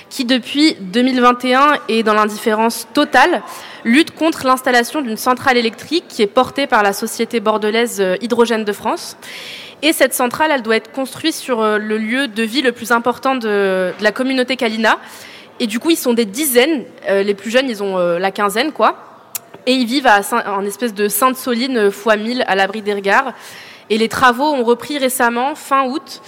qui 0.10 0.26
depuis 0.26 0.76
2021 0.80 1.80
est 1.90 2.04
dans 2.04 2.14
l'indifférence 2.14 2.88
totale, 2.94 3.42
lutte 3.84 4.12
contre 4.12 4.46
l'installation 4.46 5.02
d'une 5.02 5.18
centrale 5.18 5.58
électrique 5.58 6.06
qui 6.08 6.22
est 6.22 6.28
portée 6.28 6.68
par 6.68 6.84
la 6.84 6.94
société 6.94 7.40
bordelaise 7.40 8.00
euh, 8.00 8.18
Hydrogène 8.22 8.66
de 8.66 8.72
France. 8.72 9.18
Et 9.82 9.94
cette 9.94 10.14
centrale, 10.14 10.52
elle 10.54 10.62
doit 10.62 10.76
être 10.76 10.92
construite 10.92 11.36
sur 11.36 11.62
euh, 11.62 11.78
le 11.78 11.98
lieu 11.98 12.28
de 12.28 12.44
vie 12.44 12.62
le 12.62 12.72
plus 12.72 12.92
important 12.92 13.36
de, 13.36 13.94
la 14.00 14.12
communauté 14.12 14.58
Kalina. 14.58 15.00
Et 15.60 15.68
du 15.68 15.80
coup, 15.80 15.90
ils 15.90 15.98
sont 15.98 16.14
des 16.14 16.26
dizaines. 16.26 16.84
Euh, 17.10 17.24
les 17.24 17.34
plus 17.34 17.50
jeunes, 17.50 17.70
ils 17.70 17.82
ont 17.82 17.98
la 17.98 18.32
quinzaine, 18.32 18.72
quoi. 18.72 18.98
Et 19.66 19.74
ils 19.74 19.86
vivent 19.86 20.08
à 20.08 20.22
en 20.48 20.66
espèce 20.66 20.94
de 20.94 21.08
Sainte-Soline 21.08 21.90
fois 21.90 22.18
1000 22.18 22.44
à 22.46 22.56
l'abri 22.56 22.82
des 22.82 22.94
regards. 22.94 23.34
Et 23.90 23.98
les 23.98 24.10
travaux 24.10 24.44
ont 24.54 24.64
repris 24.64 24.98
récemment, 24.98 25.56
fin 25.56 25.86
août. 25.88 26.22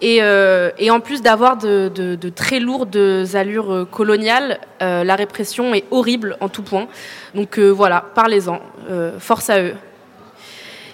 Et, 0.00 0.18
euh, 0.22 0.70
et 0.78 0.90
en 0.90 1.00
plus 1.00 1.22
d'avoir 1.22 1.56
de, 1.56 1.90
de- 1.94 2.14
de 2.14 2.28
très 2.28 2.60
lourdes 2.60 2.96
allures 3.34 3.72
euh, 3.72 3.84
coloniales, 3.84 4.58
euh, 4.82 5.04
la 5.04 5.14
répression 5.16 5.72
est 5.74 5.84
horrible 5.90 6.36
en 6.40 6.48
tout 6.48 6.62
point. 6.62 6.88
Donc 7.34 7.58
euh, 7.58 7.68
voilà, 7.70 8.04
parlez-en. 8.14 8.60
Force 9.18 9.48
à 9.50 9.62
eux. 9.62 9.74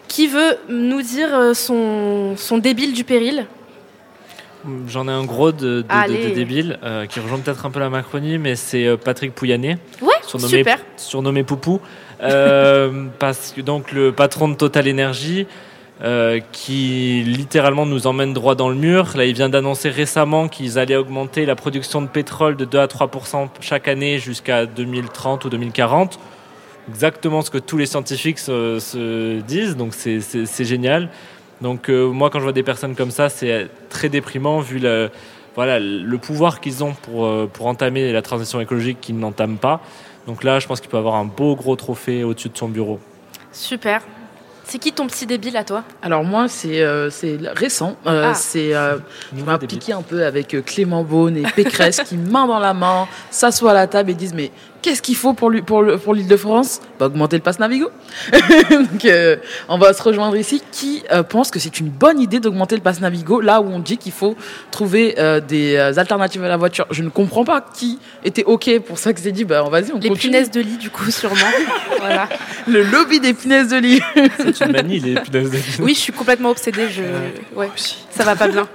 Qui 0.06 0.26
veut 0.26 0.56
nous 0.68 1.02
dire 1.02 1.54
son, 1.54 2.34
son 2.36 2.58
débile 2.58 2.92
du 2.92 3.04
péril? 3.04 3.46
J'en 4.88 5.08
ai 5.08 5.12
un 5.12 5.24
gros 5.24 5.52
de, 5.52 5.82
de, 5.82 6.34
débile 6.34 6.78
euh, 6.84 7.06
qui 7.06 7.18
rejoint 7.20 7.38
peut-être 7.38 7.64
un 7.64 7.70
peu 7.70 7.80
la 7.80 7.88
Macronie, 7.88 8.36
mais 8.36 8.56
c'est 8.56 8.96
Patrick 8.98 9.34
Pouyanné. 9.34 9.78
Ouais, 10.02 10.08
surnommé, 10.26 10.58
super. 10.58 10.78
Surnommé 10.96 11.44
Poupou. 11.44 11.80
Euh, 12.22 13.06
parce 13.18 13.52
que 13.56 13.62
donc 13.62 13.92
le 13.92 14.12
patron 14.12 14.48
de 14.48 14.54
Total 14.54 14.86
Energy, 14.90 15.46
euh, 16.02 16.40
qui 16.52 17.22
littéralement 17.26 17.84
nous 17.84 18.06
emmène 18.06 18.32
droit 18.32 18.54
dans 18.54 18.70
le 18.70 18.74
mur. 18.74 19.12
Là, 19.16 19.26
il 19.26 19.34
vient 19.34 19.50
d'annoncer 19.50 19.90
récemment 19.90 20.48
qu'ils 20.48 20.78
allaient 20.78 20.96
augmenter 20.96 21.44
la 21.44 21.54
production 21.54 22.00
de 22.00 22.06
pétrole 22.06 22.56
de 22.56 22.64
2 22.64 22.78
à 22.78 22.86
3% 22.86 23.48
chaque 23.60 23.86
année 23.86 24.18
jusqu'à 24.18 24.64
2030 24.64 25.44
ou 25.44 25.50
2040. 25.50 26.18
Exactement 26.88 27.42
ce 27.42 27.50
que 27.50 27.58
tous 27.58 27.76
les 27.76 27.84
scientifiques 27.84 28.38
se, 28.38 28.78
se 28.78 29.40
disent, 29.40 29.76
donc 29.76 29.92
c'est 29.92 30.64
génial. 30.64 31.10
Donc 31.60 31.90
euh, 31.90 32.08
moi, 32.08 32.30
quand 32.30 32.38
je 32.38 32.44
vois 32.44 32.52
des 32.52 32.62
personnes 32.62 32.94
comme 32.94 33.10
ça, 33.10 33.28
c'est 33.28 33.68
très 33.90 34.08
déprimant 34.08 34.60
vu 34.60 34.78
le, 34.78 35.10
voilà, 35.54 35.78
le 35.78 36.18
pouvoir 36.18 36.60
qu'ils 36.60 36.82
ont 36.82 36.94
pour, 36.94 37.26
euh, 37.26 37.48
pour 37.52 37.66
entamer 37.66 38.10
la 38.12 38.22
transition 38.22 38.60
écologique 38.60 39.00
qu'ils 39.00 39.18
n'entament 39.18 39.58
pas. 39.58 39.80
Donc 40.26 40.44
là, 40.44 40.58
je 40.60 40.66
pense 40.66 40.80
qu'il 40.80 40.90
peut 40.90 40.96
avoir 40.96 41.16
un 41.16 41.26
beau 41.26 41.56
gros 41.56 41.76
trophée 41.76 42.24
au-dessus 42.24 42.48
de 42.48 42.56
son 42.56 42.68
bureau. 42.68 43.00
Super. 43.52 44.02
C'est 44.70 44.78
qui 44.78 44.92
ton 44.92 45.08
petit 45.08 45.26
débile 45.26 45.56
à 45.56 45.64
toi? 45.64 45.82
Alors 46.00 46.22
moi, 46.22 46.46
c'est 46.46 46.80
euh, 46.80 47.10
c'est 47.10 47.36
récent. 47.56 47.96
Euh, 48.06 48.30
Ah. 48.30 48.34
C'est 48.34 48.72
euh, 48.72 48.98
je 49.36 49.42
m'impliquais 49.42 49.92
un 49.92 50.02
peu 50.02 50.24
avec 50.24 50.54
euh, 50.54 50.62
Clément 50.62 51.02
Beaune 51.02 51.36
et 51.38 51.42
Pécresse 51.42 52.00
qui, 52.06 52.16
main 52.16 52.46
dans 52.46 52.60
la 52.60 52.72
main, 52.72 53.08
s'assoient 53.32 53.72
à 53.72 53.74
la 53.74 53.88
table 53.88 54.10
et 54.10 54.14
disent 54.14 54.32
mais 54.32 54.52
qu'est-ce 54.82 55.02
qu'il 55.02 55.16
faut 55.16 55.32
pour 55.34 55.50
lui- 55.50 55.62
pour 55.62 55.82
le- 55.82 55.98
pour 55.98 56.14
l'Île-de-France? 56.14 56.80
Bah, 56.98 57.06
Augmenter 57.06 57.36
le 57.36 57.42
pass 57.42 57.58
Navigo. 57.58 57.90
Donc 58.70 59.04
euh, 59.04 59.36
on 59.68 59.78
va 59.78 59.92
se 59.92 60.02
rejoindre 60.02 60.36
ici. 60.36 60.62
Qui 60.72 61.02
euh, 61.12 61.22
pense 61.22 61.50
que 61.50 61.58
c'est 61.58 61.80
une 61.80 61.88
bonne 61.88 62.20
idée 62.20 62.40
d'augmenter 62.40 62.76
le 62.76 62.82
pass 62.82 63.00
Navigo 63.00 63.40
là 63.40 63.60
où 63.60 63.66
on 63.68 63.78
dit 63.78 63.96
qu'il 63.98 64.12
faut 64.12 64.36
trouver 64.70 65.14
euh, 65.18 65.40
des 65.40 65.76
alternatives 65.76 66.42
à 66.44 66.48
la 66.48 66.56
voiture? 66.56 66.86
Je 66.90 67.02
ne 67.02 67.08
comprends 67.08 67.44
pas 67.44 67.60
qui 67.60 67.98
était 68.24 68.44
ok 68.44 68.80
pour 68.80 68.98
ça 68.98 69.12
que 69.12 69.20
c'est 69.20 69.32
dit 69.32 69.44
bah 69.44 69.62
vas-y 69.70 69.92
on 69.92 69.98
Les 69.98 70.08
continue. 70.08 70.18
punaises 70.32 70.50
de 70.50 70.60
lit, 70.60 70.76
du 70.76 70.90
coup, 70.90 71.10
sûrement. 71.10 71.36
voilà. 71.98 72.28
Le 72.68 72.82
lobby 72.82 73.20
des 73.20 73.34
punaises 73.34 73.68
de 73.68 73.76
lit. 73.78 74.00
C'est 74.38 74.60
une 74.64 74.72
manie, 74.72 75.00
les 75.00 75.14
punaises 75.20 75.50
de 75.50 75.56
lit. 75.56 75.76
Oui, 75.80 75.94
je 75.94 76.00
suis 76.00 76.12
complètement 76.12 76.50
obsédée. 76.50 76.88
Je... 76.90 77.02
Ouais, 77.56 77.68
ça 78.10 78.24
va 78.24 78.36
pas 78.36 78.48
bien. 78.48 78.66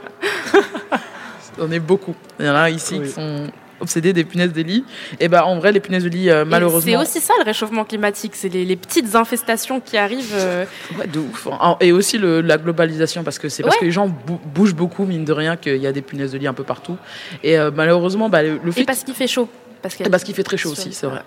On 1.57 1.71
est 1.71 1.79
beaucoup. 1.79 2.15
Il 2.39 2.45
y 2.45 2.49
en 2.49 2.55
a 2.55 2.69
ici 2.69 2.99
qui 2.99 3.09
sont 3.09 3.47
obsédés 3.79 4.13
des 4.13 4.23
punaises 4.23 4.53
de 4.53 4.61
lit. 4.61 4.83
Et 5.19 5.27
ben 5.27 5.41
en 5.43 5.57
vrai, 5.59 5.71
les 5.71 5.79
punaises 5.79 6.03
de 6.03 6.09
lit, 6.09 6.29
euh, 6.29 6.45
malheureusement. 6.45 6.91
C'est 6.91 6.97
aussi 6.97 7.19
ça 7.21 7.33
le 7.39 7.43
réchauffement 7.45 7.83
climatique, 7.85 8.33
c'est 8.35 8.49
les, 8.49 8.65
les 8.65 8.75
petites 8.75 9.15
infestations 9.15 9.79
qui 9.79 9.97
arrivent. 9.97 10.33
euh, 10.33 10.65
Ouais, 10.97 11.07
de 11.07 11.19
ouf. 11.19 11.47
En- 11.47 11.77
Et 11.81 11.91
aussi 11.91 12.17
le- 12.17 12.41
la 12.41 12.57
globalisation, 12.57 13.23
parce 13.23 13.39
que 13.39 13.49
c'est 13.49 13.63
parce 13.63 13.75
Ouais. 13.75 13.79
que 13.81 13.85
les 13.85 13.91
gens 13.91 14.07
bou- 14.07 14.39
bougent 14.53 14.75
beaucoup, 14.75 15.05
mine 15.05 15.25
de 15.25 15.33
rien, 15.33 15.57
qu'il 15.57 15.77
y 15.77 15.87
a 15.87 15.91
des 15.91 16.01
punaises 16.01 16.31
de 16.31 16.37
lit 16.37 16.47
un 16.47 16.53
peu 16.53 16.63
partout. 16.63 16.97
Et 17.43 17.57
euh, 17.57 17.71
malheureusement, 17.73 18.29
bah, 18.29 18.43
le, 18.43 18.59
fait. 18.71 18.81
Et 18.81 18.85
parce 18.85 19.03
qu'il 19.03 19.13
fait 19.13 19.27
chaud. 19.27 19.49
Parce, 19.81 19.95
qu'il 20.23 20.33
fait 20.33 20.41
très 20.43 20.57
chaud 20.57 20.71
aussi, 20.71 20.93
c'est 20.93 21.05
vrai. 21.05 21.21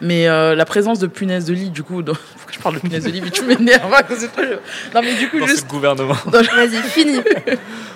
Mais 0.00 0.28
euh, 0.28 0.54
la 0.54 0.64
présence 0.64 0.98
de 0.98 1.06
punaises 1.06 1.44
de 1.46 1.54
lit, 1.54 1.70
du 1.70 1.82
coup, 1.82 2.02
dans- 2.02 2.14
faut 2.36 2.46
que 2.46 2.52
je 2.54 2.58
parle 2.58 2.76
de 2.76 2.80
punaises 2.80 3.04
de 3.04 3.10
lit, 3.10 3.20
mais 3.22 3.30
tu 3.30 3.42
m'énerves 3.44 3.92
à 3.92 4.02
cause 4.02 4.20
de 4.22 4.26
toi. 4.26 4.44
je- 4.44 4.94
Non, 4.94 5.02
mais 5.02 5.14
du 5.14 5.28
coup, 5.28 5.38
Dans 5.40 5.46
juste. 5.46 5.60
ce 5.60 5.66
gouvernement. 5.66 6.16
Vas-y, 6.26 6.76
fini. 6.90 7.18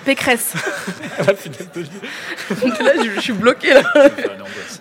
Pécresse. 0.05 0.53
La 1.27 1.33
punaise 1.33 1.69
de 1.75 1.81
lit. 1.81 1.89
là, 2.83 2.91
je, 3.03 3.09
je 3.15 3.19
suis 3.19 3.33
bloqué 3.33 3.73
là. 3.73 3.83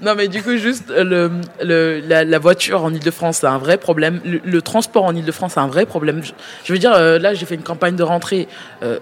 Non, 0.02 0.14
mais 0.14 0.28
du 0.28 0.42
coup, 0.42 0.56
juste 0.56 0.90
euh, 0.90 1.04
le, 1.04 1.30
le- 1.64 2.00
la, 2.06 2.24
la 2.24 2.38
voiture 2.38 2.82
en 2.84 2.92
Ile-de-France, 2.94 3.38
c'est 3.38 3.46
un 3.46 3.58
vrai 3.58 3.76
problème. 3.76 4.20
Le, 4.24 4.40
le 4.44 4.62
transport 4.62 5.04
en 5.04 5.14
Ile-de-France, 5.14 5.52
c'est 5.54 5.60
un 5.60 5.66
vrai 5.66 5.84
problème. 5.86 6.22
Je, 6.24 6.32
je 6.64 6.72
veux 6.72 6.78
dire, 6.78 6.92
euh, 6.94 7.18
là, 7.18 7.34
j'ai 7.34 7.44
fait 7.46 7.54
une 7.54 7.62
campagne 7.62 7.96
de 7.96 8.02
rentrée. 8.02 8.48
euh, 8.82 8.98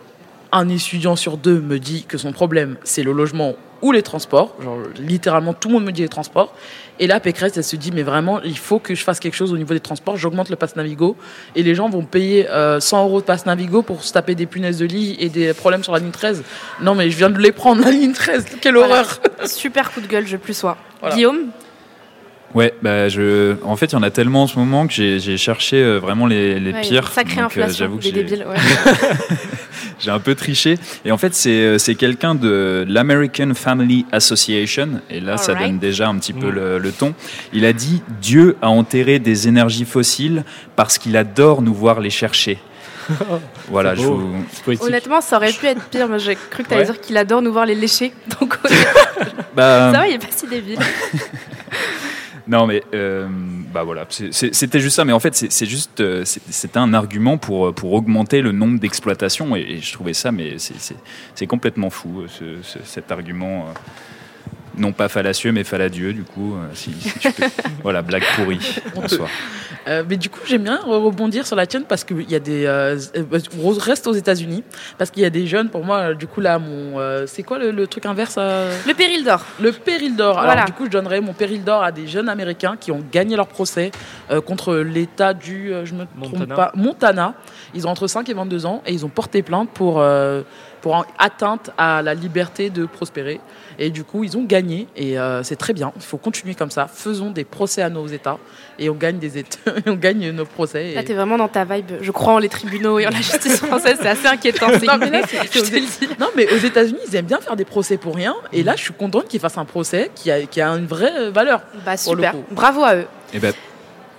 un 0.50 0.70
étudiant 0.70 1.14
sur 1.14 1.36
deux 1.36 1.60
me 1.60 1.78
dit 1.78 2.04
que 2.08 2.16
son 2.16 2.32
problème, 2.32 2.76
c'est 2.82 3.02
le 3.02 3.12
logement 3.12 3.54
ou 3.82 3.92
les 3.92 4.02
transports. 4.02 4.54
Genre, 4.62 4.78
littéralement, 4.98 5.54
tout 5.54 5.68
le 5.68 5.74
monde 5.74 5.84
me 5.84 5.92
dit 5.92 6.02
les 6.02 6.08
transports. 6.08 6.54
Et 7.00 7.06
là, 7.06 7.20
Pécresse, 7.20 7.56
elle 7.56 7.62
se 7.64 7.76
dit, 7.76 7.92
mais 7.92 8.02
vraiment, 8.02 8.40
il 8.42 8.58
faut 8.58 8.78
que 8.80 8.94
je 8.94 9.04
fasse 9.04 9.20
quelque 9.20 9.34
chose 9.36 9.52
au 9.52 9.56
niveau 9.56 9.72
des 9.74 9.80
transports. 9.80 10.16
J'augmente 10.16 10.50
le 10.50 10.56
pass 10.56 10.74
Navigo. 10.76 11.16
Et 11.54 11.62
les 11.62 11.74
gens 11.74 11.88
vont 11.88 12.02
payer 12.02 12.48
euh, 12.50 12.80
100 12.80 13.04
euros 13.04 13.20
de 13.20 13.24
pass 13.26 13.46
Navigo 13.46 13.82
pour 13.82 14.02
se 14.02 14.12
taper 14.12 14.34
des 14.34 14.46
punaises 14.46 14.78
de 14.78 14.86
lit 14.86 15.16
et 15.20 15.28
des 15.28 15.54
problèmes 15.54 15.84
sur 15.84 15.92
la 15.92 16.00
ligne 16.00 16.10
13. 16.10 16.42
Non, 16.82 16.94
mais 16.96 17.10
je 17.10 17.16
viens 17.16 17.30
de 17.30 17.38
les 17.38 17.52
prendre, 17.52 17.82
la 17.84 17.90
ligne 17.92 18.12
13. 18.12 18.46
Quelle 18.60 18.74
Voilà. 18.74 18.94
horreur! 19.00 19.20
Super 19.46 19.92
coup 19.92 20.00
de 20.00 20.06
gueule, 20.08 20.26
je 20.26 20.36
plus 20.36 20.54
sois. 20.56 20.76
Voilà. 21.00 21.14
Guillaume? 21.14 21.46
Ouais, 22.54 22.72
bah 22.80 23.10
je. 23.10 23.56
En 23.62 23.76
fait, 23.76 23.86
il 23.86 23.92
y 23.92 23.96
en 23.96 24.02
a 24.02 24.10
tellement 24.10 24.44
en 24.44 24.46
ce 24.46 24.58
moment 24.58 24.86
que 24.86 24.94
j'ai 24.94 25.36
cherché 25.36 25.76
euh, 25.82 25.98
vraiment 25.98 26.26
les, 26.26 26.58
les 26.58 26.72
Ouais, 26.72 26.80
pires. 26.80 27.08
Sacrée 27.12 27.42
euh, 27.42 27.44
inflation 27.44 27.84
j'avoue 27.84 27.98
que 27.98 28.04
des 28.04 28.10
débiles. 28.12 28.46
ouais. 28.48 28.56
J'ai 30.00 30.10
un 30.10 30.20
peu 30.20 30.34
triché. 30.34 30.78
Et 31.04 31.10
en 31.12 31.18
fait, 31.18 31.34
c'est 31.34 31.50
euh, 31.50 31.78
c'est 31.78 31.94
quelqu'un 31.96 32.34
de 32.34 32.84
l'American 32.88 33.52
Family 33.54 34.06
Association. 34.12 35.00
Et 35.10 35.20
là, 35.20 35.36
ça 35.36 35.54
donne 35.54 35.78
déjà 35.78 36.08
un 36.08 36.16
petit 36.18 36.32
peu 36.32 36.46
Mm. 36.50 36.54
le, 36.54 36.78
le 36.78 36.92
ton. 36.92 37.14
Il 37.52 37.64
a 37.64 37.72
dit 37.72 38.02
Dieu 38.20 38.56
a 38.62 38.68
enterré 38.68 39.18
des 39.18 39.48
énergies 39.48 39.84
fossiles 39.84 40.44
parce 40.76 40.98
qu'il 40.98 41.16
adore 41.16 41.62
nous 41.62 41.74
voir 41.74 42.00
les 42.00 42.10
chercher. 42.10 42.58
voilà, 43.68 43.94
je 43.94 44.02
vous. 44.02 44.34
Honnêtement, 44.80 45.20
ça 45.22 45.36
aurait 45.38 45.52
pu 45.52 45.64
être 45.66 45.82
pire. 45.86 46.06
Moi, 46.08 46.18
j'ai 46.18 46.36
cru 46.50 46.62
que 46.62 46.68
tu 46.68 46.74
allais 46.74 46.82
Ouais. 46.86 46.92
dire 46.92 47.00
qu'il 47.00 47.16
adore 47.16 47.40
nous 47.42 47.52
voir 47.52 47.64
les 47.66 47.74
lécher. 47.74 48.12
Donc, 48.40 48.58
Bah, 49.56 49.90
ça 49.92 49.98
va, 49.98 50.06
il 50.08 50.14
est 50.14 50.18
pas 50.18 50.26
si 50.30 50.46
débile. 50.46 50.78
Non, 52.48 52.66
mais 52.66 52.82
euh, 52.94 53.28
bah 53.74 53.82
voilà, 53.84 54.06
c'était 54.08 54.80
juste 54.80 54.96
ça. 54.96 55.04
Mais 55.04 55.12
en 55.12 55.20
fait, 55.20 55.34
c'est 55.34 55.66
juste, 55.66 56.00
euh, 56.00 56.24
c'était 56.24 56.78
un 56.78 56.94
argument 56.94 57.36
pour 57.36 57.74
pour 57.74 57.92
augmenter 57.92 58.40
le 58.40 58.52
nombre 58.52 58.78
d'exploitations. 58.80 59.54
Et, 59.54 59.78
je 59.82 59.92
trouvais 59.92 60.14
ça, 60.14 60.32
mais 60.32 60.58
c'est- 60.58 60.96
complètement 61.46 61.90
fou 61.90 62.22
euh, 62.22 62.26
ce- 62.62 62.78
cet 62.84 63.12
argument. 63.12 63.66
Non 64.78 64.92
pas 64.92 65.08
fallacieux, 65.08 65.52
mais 65.52 65.64
falladieux, 65.64 66.12
du 66.12 66.22
coup. 66.24 66.54
euh, 66.54 66.66
si, 66.74 66.92
si 66.92 67.18
tu 67.18 67.32
peux. 67.32 67.44
voilà, 67.82 68.02
blague 68.02 68.22
pourrie. 68.36 68.80
Bonsoir. 68.94 69.28
Euh, 69.86 70.02
mais 70.08 70.16
du 70.16 70.28
coup, 70.30 70.40
j'aime 70.46 70.62
bien 70.64 70.76
re- 70.76 71.02
rebondir 71.02 71.46
sur 71.46 71.56
la 71.56 71.66
tienne 71.66 71.84
parce 71.88 72.04
qu'il 72.04 72.30
y 72.30 72.34
a 72.34 72.40
des. 72.40 72.64
Euh, 72.66 72.98
euh, 73.16 73.38
on 73.62 73.70
reste 73.70 74.06
aux 74.06 74.12
États-Unis 74.12 74.62
parce 74.98 75.10
qu'il 75.10 75.22
y 75.22 75.26
a 75.26 75.30
des 75.30 75.46
jeunes. 75.46 75.68
Pour 75.70 75.84
moi, 75.84 76.14
du 76.14 76.26
coup, 76.26 76.40
là, 76.40 76.58
mon. 76.58 76.98
euh, 76.98 77.26
c'est 77.26 77.42
quoi 77.42 77.58
le, 77.58 77.70
le 77.70 77.86
truc 77.86 78.04
inverse 78.06 78.36
euh 78.38 78.74
Le 78.86 78.94
péril 78.94 79.24
d'or. 79.24 79.44
Le 79.60 79.72
péril 79.72 80.14
d'or. 80.16 80.34
Voilà. 80.34 80.52
Alors, 80.52 80.64
du 80.66 80.72
coup, 80.72 80.84
je 80.86 80.90
donnerais 80.90 81.20
mon 81.20 81.32
péril 81.32 81.64
d'or 81.64 81.82
à 81.82 81.92
des 81.92 82.06
jeunes 82.06 82.28
américains 82.28 82.76
qui 82.78 82.92
ont 82.92 83.02
gagné 83.12 83.36
leur 83.36 83.46
procès 83.48 83.90
euh, 84.30 84.40
contre 84.40 84.74
l'État 84.76 85.32
du. 85.34 85.72
euh, 85.72 85.84
je 85.86 85.94
me 85.94 86.04
trompe 86.20 86.32
Montana. 86.40 86.54
pas. 86.54 86.72
Montana. 86.74 87.34
Ils 87.74 87.86
ont 87.86 87.90
entre 87.90 88.06
5 88.06 88.28
et 88.28 88.34
22 88.34 88.66
ans 88.66 88.82
et 88.86 88.92
ils 88.92 89.04
ont 89.06 89.10
porté 89.10 89.42
plainte 89.42 89.70
pour. 89.70 90.00
euh, 90.00 90.42
pour 90.80 91.04
atteinte 91.18 91.72
à 91.76 92.02
la 92.02 92.14
liberté 92.14 92.70
de 92.70 92.86
prospérer. 92.86 93.40
Et 93.78 93.90
du 93.90 94.02
coup, 94.04 94.24
ils 94.24 94.36
ont 94.36 94.42
gagné. 94.44 94.86
Et 94.96 95.18
euh, 95.18 95.42
c'est 95.42 95.56
très 95.56 95.72
bien. 95.72 95.92
Il 95.96 96.02
faut 96.02 96.16
continuer 96.18 96.54
comme 96.54 96.70
ça. 96.70 96.88
Faisons 96.92 97.30
des 97.30 97.44
procès 97.44 97.80
à 97.82 97.88
nos 97.90 98.06
États. 98.06 98.38
Et 98.78 98.90
on 98.90 98.94
gagne, 98.94 99.18
des 99.18 99.38
États, 99.38 99.58
on 99.86 99.94
gagne 99.94 100.30
nos 100.30 100.44
procès. 100.44 100.94
Là, 100.94 101.00
et- 101.00 101.04
t'es 101.04 101.14
vraiment 101.14 101.36
dans 101.38 101.48
ta 101.48 101.64
vibe. 101.64 101.92
Je 102.00 102.10
crois 102.10 102.34
en 102.34 102.38
les 102.38 102.48
tribunaux 102.48 102.98
et 102.98 103.06
en 103.06 103.10
la 103.10 103.16
justice 103.18 103.58
française. 103.58 103.98
C'est 104.00 104.08
assez 104.08 104.26
inquiétant. 104.26 104.66
c'est 104.80 104.86
Non 104.86 104.98
mais, 104.98 105.10
là, 105.10 105.20
Je 105.52 105.58
aux 105.60 105.62
te 105.62 105.70
le 105.72 105.78
Éta- 105.80 105.98
dis. 106.00 106.08
non, 106.18 106.28
mais 106.36 106.52
aux 106.52 106.58
États-Unis, 106.58 106.98
ils 107.08 107.16
aiment 107.16 107.26
bien 107.26 107.40
faire 107.40 107.56
des 107.56 107.64
procès 107.64 107.96
pour 107.96 108.14
rien. 108.16 108.34
Et 108.52 108.62
là, 108.62 108.74
je 108.76 108.82
suis 108.82 108.94
contente 108.94 109.28
qu'ils 109.28 109.40
fassent 109.40 109.58
un 109.58 109.64
procès 109.64 110.10
qui 110.14 110.30
a, 110.30 110.42
qui 110.42 110.60
a 110.60 110.68
une 110.70 110.86
vraie 110.86 111.30
valeur. 111.30 111.60
Bah, 111.86 111.94
pour 112.02 112.14
le 112.16 112.22
super. 112.22 112.32
coup. 112.32 112.44
Bravo 112.50 112.82
à 112.84 112.96
eux. 112.96 113.06
Et 113.34 113.38
ben, 113.38 113.52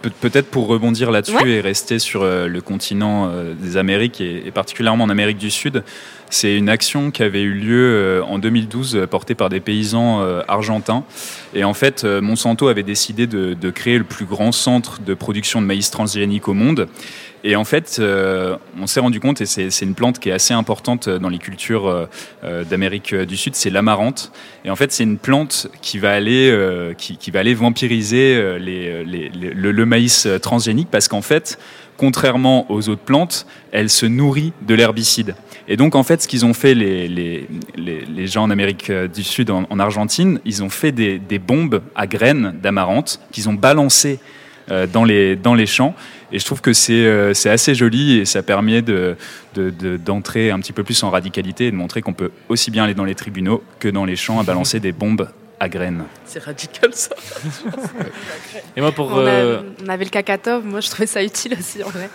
peut- 0.01 0.09
peut-être 0.21 0.49
pour 0.49 0.67
rebondir 0.67 1.11
là-dessus 1.11 1.35
Ouais. 1.35 1.49
et 1.49 1.61
rester 1.61 1.99
sur 1.99 2.21
euh, 2.23 2.47
le 2.47 2.61
continent 2.61 3.29
euh, 3.31 3.53
des 3.53 3.77
Amériques 3.77 4.21
et, 4.21 4.43
et 4.47 4.51
particulièrement 4.51 5.03
en 5.05 5.09
Amérique 5.09 5.37
du 5.37 5.49
Sud, 5.51 5.83
c'est 6.29 6.55
une 6.55 6.69
action 6.69 7.09
qui 7.11 7.23
avait 7.23 7.41
eu 7.41 7.53
lieu 7.53 7.75
euh, 7.93 8.21
en 8.23 8.37
2012 8.39 8.95
euh, 8.95 9.07
portée 9.07 9.35
par 9.35 9.49
des 9.49 9.59
paysans 9.59 10.21
argentins. 10.47 11.03
Et 11.53 11.63
en 11.63 11.73
fait, 11.73 12.03
Monsanto 12.03 12.67
avait 12.67 12.83
décidé 12.83 13.25
de, 13.27 13.53
de 13.53 13.69
créer 13.71 13.97
le 13.97 14.03
plus 14.03 14.25
grand 14.25 14.51
centre 14.51 15.01
de 15.01 15.13
production 15.13 15.61
de 15.61 15.65
maïs 15.65 15.89
transgénique 15.89 16.47
au 16.47 16.53
monde. 16.53 16.87
Et 17.43 17.55
en 17.55 17.63
fait, 17.63 17.97
euh, 17.99 18.57
on 18.79 18.87
s'est 18.87 18.99
rendu 18.99 19.19
compte, 19.19 19.41
et 19.41 19.45
c'est 19.45 19.81
une 19.81 19.95
plante 19.95 20.19
qui 20.19 20.29
est 20.29 20.33
assez 20.33 20.53
importante 20.53 21.07
dans 21.09 21.29
les 21.29 21.37
cultures 21.37 21.87
euh, 21.87 22.05
euh, 22.43 22.63
d'Amérique 22.63 23.15
du 23.15 23.37
Sud, 23.37 23.55
c'est 23.55 23.69
l'amarante. 23.69 24.31
Et 24.65 24.69
en 24.69 24.75
fait, 24.75 24.91
c'est 24.91 25.03
une 25.03 25.17
plante 25.17 25.67
qui 25.81 25.99
va 25.99 26.11
aller, 26.11 26.49
euh, 26.51 26.93
qui, 26.93 27.31
va 27.31 27.39
aller 27.39 27.53
vampiriser 27.53 28.35
euh, 28.35 28.59
le, 28.59 29.85
maïs 29.85 30.25
euh, 30.25 30.37
transgénique 30.37 30.89
parce 30.91 31.07
qu'en 31.07 31.21
fait, 31.21 31.57
contrairement 31.97 32.69
aux 32.71 32.89
autres 32.89 33.01
plantes, 33.01 33.45
elle 33.71 33.89
se 33.89 34.05
nourrit 34.05 34.53
de 34.61 34.73
l'herbicide. 34.73 35.35
Et 35.67 35.77
donc, 35.77 35.95
en 35.95 36.03
fait, 36.03 36.21
ce 36.21 36.27
qu'ils 36.27 36.45
ont 36.45 36.53
fait 36.53 36.73
les, 36.73 37.47
gens 38.27 38.43
en 38.43 38.49
Amérique 38.49 38.89
euh, 38.89 39.07
du 39.07 39.23
Sud, 39.23 39.49
en, 39.49 39.65
en 39.69 39.79
Argentine, 39.79 40.39
ils 40.45 40.63
ont 40.63 40.69
fait 40.69 40.91
des, 40.91 41.39
bombes 41.39 41.81
à 41.95 42.07
graines 42.07 42.55
d'amarante 42.61 43.19
qu'ils 43.31 43.49
ont 43.49 43.53
balancées 43.53 44.19
euh, 44.71 44.87
dans 44.87 45.03
les 45.03 45.65
champs. 45.65 45.95
Et 46.31 46.39
je 46.39 46.45
trouve 46.45 46.61
que 46.61 46.73
c'est 46.73 46.93
euh, 47.05 47.33
c'est 47.33 47.49
assez 47.49 47.73
joli 47.75 48.17
et 48.19 48.25
ça 48.25 48.43
permet 48.43 48.81
de 48.81 49.15
de- 49.55 49.69
de- 49.71 49.97
d'entrer 49.97 50.51
un 50.51 50.59
petit 50.59 50.73
peu 50.73 50.83
plus 50.83 51.01
en 51.03 51.09
radicalité 51.09 51.67
et 51.67 51.71
de 51.71 51.75
montrer 51.75 52.01
qu'on 52.01 52.13
peut 52.13 52.31
aussi 52.49 52.69
bien 52.71 52.83
aller 52.83 52.93
dans 52.93 53.05
les 53.05 53.15
tribunaux 53.15 53.63
que 53.79 53.87
dans 53.87 54.05
les 54.05 54.15
champs 54.15 54.39
à 54.39 54.43
balancer 54.43 54.79
des 54.79 54.91
bombes 54.91 55.29
à 55.59 55.67
graines. 55.67 56.03
C'est 56.25 56.41
radical 56.43 56.91
ça. 56.93 57.15
Et 58.77 58.81
moi, 58.81 58.91
pour, 58.91 59.07
on, 59.11 59.17
a- 59.17 59.29
euh, 59.29 59.61
on 59.85 59.89
avait 59.89 60.05
le 60.05 60.09
cacatov, 60.09 60.65
moi 60.65 60.79
je 60.79 60.89
trouvais 60.89 61.07
ça 61.07 61.21
utile 61.23 61.55
aussi 61.59 61.83
en 61.83 61.89
vrai. 61.89 62.09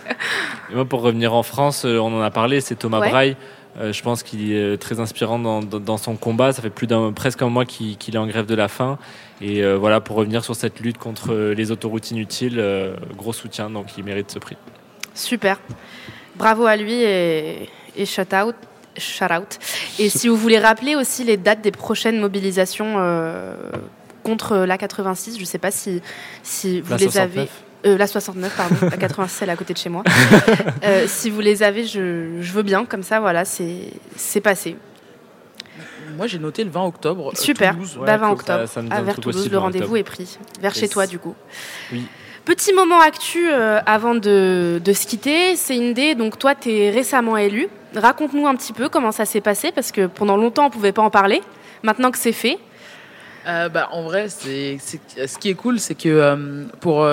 Et 0.71 0.75
moi, 0.75 0.85
pour 0.85 1.01
revenir 1.01 1.33
en 1.33 1.43
France, 1.43 1.85
euh, 1.85 1.97
on 1.99 2.07
en 2.17 2.21
a 2.21 2.31
parlé, 2.31 2.61
c'est 2.61 2.75
Thomas 2.75 2.99
Ouais. 2.99 3.09
Braille. 3.09 3.37
Euh, 3.77 3.91
je 3.91 4.01
pense 4.03 4.23
qu'il 4.23 4.51
est 4.51 4.55
euh, 4.55 4.77
très 4.77 4.99
inspirant 4.99 5.37
dans, 5.39 5.61
dans- 5.61 5.79
dans 5.79 5.97
son 5.97 6.15
combat. 6.15 6.53
Ça 6.53 6.61
fait 6.61 6.69
plus 6.69 6.87
d'un, 6.87 7.11
presque 7.11 7.41
un 7.41 7.49
mois 7.49 7.65
qu'il, 7.65 7.97
qu'il 7.97 8.15
est 8.15 8.17
en 8.19 8.27
grève 8.27 8.45
de 8.45 8.55
la 8.55 8.67
faim. 8.67 8.97
Et 9.41 9.63
euh, 9.63 9.75
voilà, 9.77 9.99
pour 10.01 10.15
revenir 10.15 10.43
sur 10.45 10.55
cette 10.55 10.79
lutte 10.79 10.97
contre 10.97 11.33
les 11.35 11.71
autoroutes 11.71 12.11
inutiles, 12.11 12.57
euh, 12.59 12.95
gros 13.17 13.33
soutien, 13.33 13.69
donc 13.69 13.87
il 13.97 14.03
mérite 14.05 14.31
ce 14.31 14.39
prix. 14.39 14.55
Super. 15.13 15.59
Bravo 16.37 16.65
à 16.65 16.75
lui 16.77 16.93
et, 16.93 17.69
et 17.97 18.05
shout 18.05 18.21
out. 18.33 18.55
Shout 18.97 19.25
out. 19.25 19.57
Et 19.99 20.07
si 20.09 20.29
vous 20.29 20.37
voulez 20.37 20.57
rappeler 20.57 20.95
aussi 20.95 21.25
les 21.25 21.35
dates 21.35 21.61
des 21.61 21.71
prochaines 21.71 22.17
mobilisations 22.19 22.95
euh, 22.97 23.55
contre 24.23 24.55
la 24.59 24.77
86, 24.77 25.35
je 25.35 25.41
ne 25.41 25.45
sais 25.45 25.57
pas 25.57 25.71
si, 25.71 26.01
si 26.43 26.79
vous 26.79 26.91
La 26.91 26.97
les 26.97 27.03
69. 27.09 27.37
avez. 27.37 27.49
Euh, 27.85 27.97
la 27.97 28.07
69, 28.07 28.55
pardon. 28.55 28.75
la 28.81 28.97
86, 28.97 29.41
elle 29.43 29.49
est 29.49 29.51
à 29.51 29.55
côté 29.55 29.73
de 29.73 29.77
chez 29.79 29.89
moi. 29.89 30.03
Euh, 30.83 31.05
si 31.07 31.29
vous 31.29 31.39
les 31.41 31.63
avez, 31.63 31.85
je, 31.85 32.37
je 32.41 32.51
veux 32.51 32.63
bien. 32.63 32.85
Comme 32.85 33.03
ça, 33.03 33.19
voilà, 33.19 33.43
c'est 33.45 33.91
c'est 34.15 34.41
passé. 34.41 34.75
Moi 36.15 36.27
j'ai 36.27 36.39
noté 36.39 36.63
le 36.63 36.69
20 36.69 36.83
octobre. 36.85 37.29
euh, 37.31 37.35
Super. 37.35 37.73
Toulouse. 37.73 37.97
Bah, 38.05 38.17
20 38.17 38.25
ça- 38.27 38.31
octobre. 38.33 38.67
ça 38.67 38.81
me 38.81 38.91
à 38.91 38.95
un 38.97 39.01
vers 39.01 39.15
Toulouse, 39.19 39.41
aussi, 39.41 39.49
le 39.49 39.55
20 39.57 39.61
rendez-vous 39.63 39.95
est 39.97 40.03
pris. 40.03 40.37
Vers 40.61 40.73
chez 40.73 40.87
toi, 40.87 41.07
du 41.07 41.19
coup. 41.19 41.35
Oui. 41.91 42.05
Petit 42.45 42.73
moment 42.73 42.99
actu 43.01 43.49
euh, 43.51 43.79
avant 43.87 44.13
de, 44.15 44.79
de 44.83 44.93
se 44.93 45.07
quitter. 45.07 45.55
C'est 45.55 45.75
Indé, 45.77 46.13
donc 46.15 46.37
toi, 46.37 46.53
tu 46.55 46.71
es 46.71 46.91
récemment 46.91 47.37
élu. 47.37 47.67
Raconte-nous 47.95 48.45
un 48.47 48.55
petit 48.55 48.71
peu 48.73 48.87
comment 48.87 49.11
ça 49.11 49.25
s'est 49.25 49.41
passé, 49.41 49.71
parce 49.71 49.91
que 49.91 50.05
pendant 50.05 50.37
longtemps, 50.37 50.63
on 50.63 50.67
ne 50.67 50.71
pouvait 50.73 50.91
pas 50.91 51.01
en 51.01 51.09
parler. 51.09 51.41
Maintenant 51.83 52.11
que 52.11 52.17
c'est 52.19 52.31
fait, 52.33 52.57
Euh, 53.47 53.67
bah, 53.69 53.89
en 53.91 54.03
vrai, 54.03 54.27
c'est, 54.29 54.77
ce 54.79 55.37
qui 55.37 55.49
est 55.49 55.53
cool, 55.55 55.79
c'est 55.79 55.95
que 55.95 56.07
euh, 56.09 56.65
pour. 56.81 57.03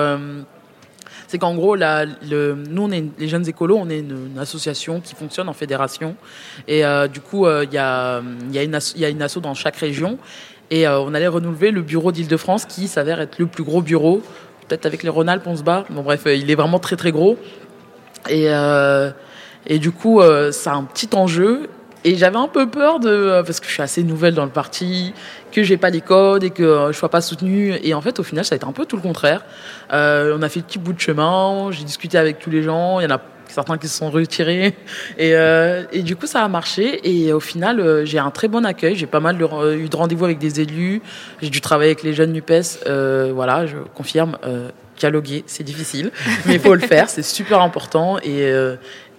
C'est 1.33 1.39
qu'en 1.39 1.55
gros, 1.55 1.73
la, 1.73 2.05
le, 2.05 2.55
nous, 2.69 2.83
on 2.83 2.91
est 2.91 3.03
les 3.17 3.27
jeunes 3.27 3.49
écolos, 3.49 3.75
on 3.75 3.89
est 3.89 4.01
une, 4.01 4.37
association 4.37 5.01
qui 5.01 5.15
fonctionne 5.15 5.49
en 5.49 5.53
fédération. 5.53 6.15
Et 6.67 6.85
euh, 6.85 7.07
du 7.07 7.21
coup, 7.21 7.47
euh, 7.47 7.65
il 7.67 7.73
y, 7.73 7.79
a, 7.79 8.21
y, 8.51 8.59
a 8.59 8.61
une 8.61 8.75
asso- 8.75 8.95
y 8.95 9.03
a 9.03 9.09
une 9.09 9.23
asso 9.23 9.39
dans 9.41 9.55
chaque 9.55 9.77
région. 9.77 10.19
Et 10.69 10.87
euh, 10.87 10.99
on 10.99 11.15
allait 11.15 11.25
renouveler 11.27 11.71
le 11.71 11.81
bureau 11.81 12.11
d'Île-de-France 12.11 12.65
qui 12.65 12.87
s'avère 12.87 13.19
être 13.19 13.39
le 13.39 13.47
plus 13.47 13.63
gros 13.63 13.81
bureau. 13.81 14.21
Peut-être 14.67 14.85
avec 14.85 15.01
les 15.01 15.09
Rhône-Alpes, 15.09 15.47
on 15.47 15.55
se 15.55 15.63
bat. 15.63 15.85
Bon, 15.89 16.03
bref, 16.03 16.21
il 16.27 16.51
est 16.51 16.55
vraiment 16.55 16.77
très 16.77 16.97
très 16.97 17.11
gros. 17.11 17.39
Et, 18.29 18.47
et 19.65 19.79
du 19.79 19.91
coup, 19.91 20.21
euh, 20.21 20.51
c'est 20.51 20.69
un 20.69 20.83
petit 20.83 21.09
enjeu. 21.13 21.67
Et 22.03 22.15
j'avais 22.15 22.37
un 22.37 22.47
peu 22.47 22.69
peur 22.69 22.99
de 22.99 23.09
euh, 23.09 23.43
parce 23.43 23.59
que 23.59 23.67
je 23.67 23.71
suis 23.71 23.81
assez 23.81 24.03
nouvelle 24.03 24.33
dans 24.33 24.45
le 24.45 24.51
parti, 24.51 25.13
que 25.51 25.63
j'ai 25.63 25.77
pas 25.77 25.89
les 25.89 26.01
codes 26.01 26.43
et 26.43 26.49
que 26.49 26.63
euh, 26.63 26.91
je 26.91 26.97
sois 26.97 27.09
pas 27.09 27.21
soutenue. 27.21 27.75
Et 27.83 27.93
en 27.93 28.01
fait, 28.01 28.19
au 28.19 28.23
final, 28.23 28.43
ça 28.43 28.55
a 28.55 28.57
été 28.57 28.65
un 28.65 28.71
peu 28.71 28.85
tout 28.85 28.95
le 28.95 29.01
contraire. 29.01 29.45
Euh, 29.93 30.35
on 30.37 30.41
a 30.41 30.49
fait 30.49 30.59
un 30.59 30.63
petit 30.63 30.79
bout 30.79 30.93
de 30.93 30.99
chemin. 30.99 31.71
J'ai 31.71 31.83
discuté 31.83 32.17
avec 32.17 32.39
tous 32.39 32.49
les 32.49 32.63
gens. 32.63 32.99
Il 32.99 33.03
y 33.03 33.05
en 33.05 33.15
a 33.15 33.21
certains 33.47 33.77
qui 33.77 33.87
se 33.87 33.97
sont 33.97 34.09
retirés. 34.09 34.75
Et, 35.17 35.35
euh, 35.35 35.83
et 35.91 36.01
du 36.01 36.15
coup, 36.15 36.27
ça 36.27 36.43
a 36.43 36.47
marché. 36.47 36.99
Et 37.03 37.31
au 37.31 37.39
final, 37.39 37.79
euh, 37.79 38.05
j'ai 38.05 38.19
un 38.19 38.31
très 38.31 38.47
bon 38.47 38.65
accueil. 38.65 38.95
J'ai 38.95 39.05
pas 39.05 39.19
mal 39.19 39.37
de, 39.37 39.75
eu 39.75 39.87
de 39.87 39.95
rendez-vous 39.95 40.25
avec 40.25 40.39
des 40.39 40.59
élus. 40.59 41.01
J'ai 41.41 41.49
dû 41.49 41.61
travailler 41.61 41.91
avec 41.91 42.03
les 42.03 42.13
jeunes 42.13 42.33
Nupes. 42.33 42.51
Voilà, 42.85 43.65
je 43.65 43.77
confirme. 43.95 44.37
Dialoguer, 44.95 45.43
c'est 45.47 45.63
difficile, 45.63 46.11
mais 46.45 46.53
il 46.53 46.59
faut 46.59 46.75
le 46.75 46.79
faire. 46.79 47.09
C'est 47.09 47.23
super 47.23 47.61
important. 47.61 48.19
Et 48.19 48.53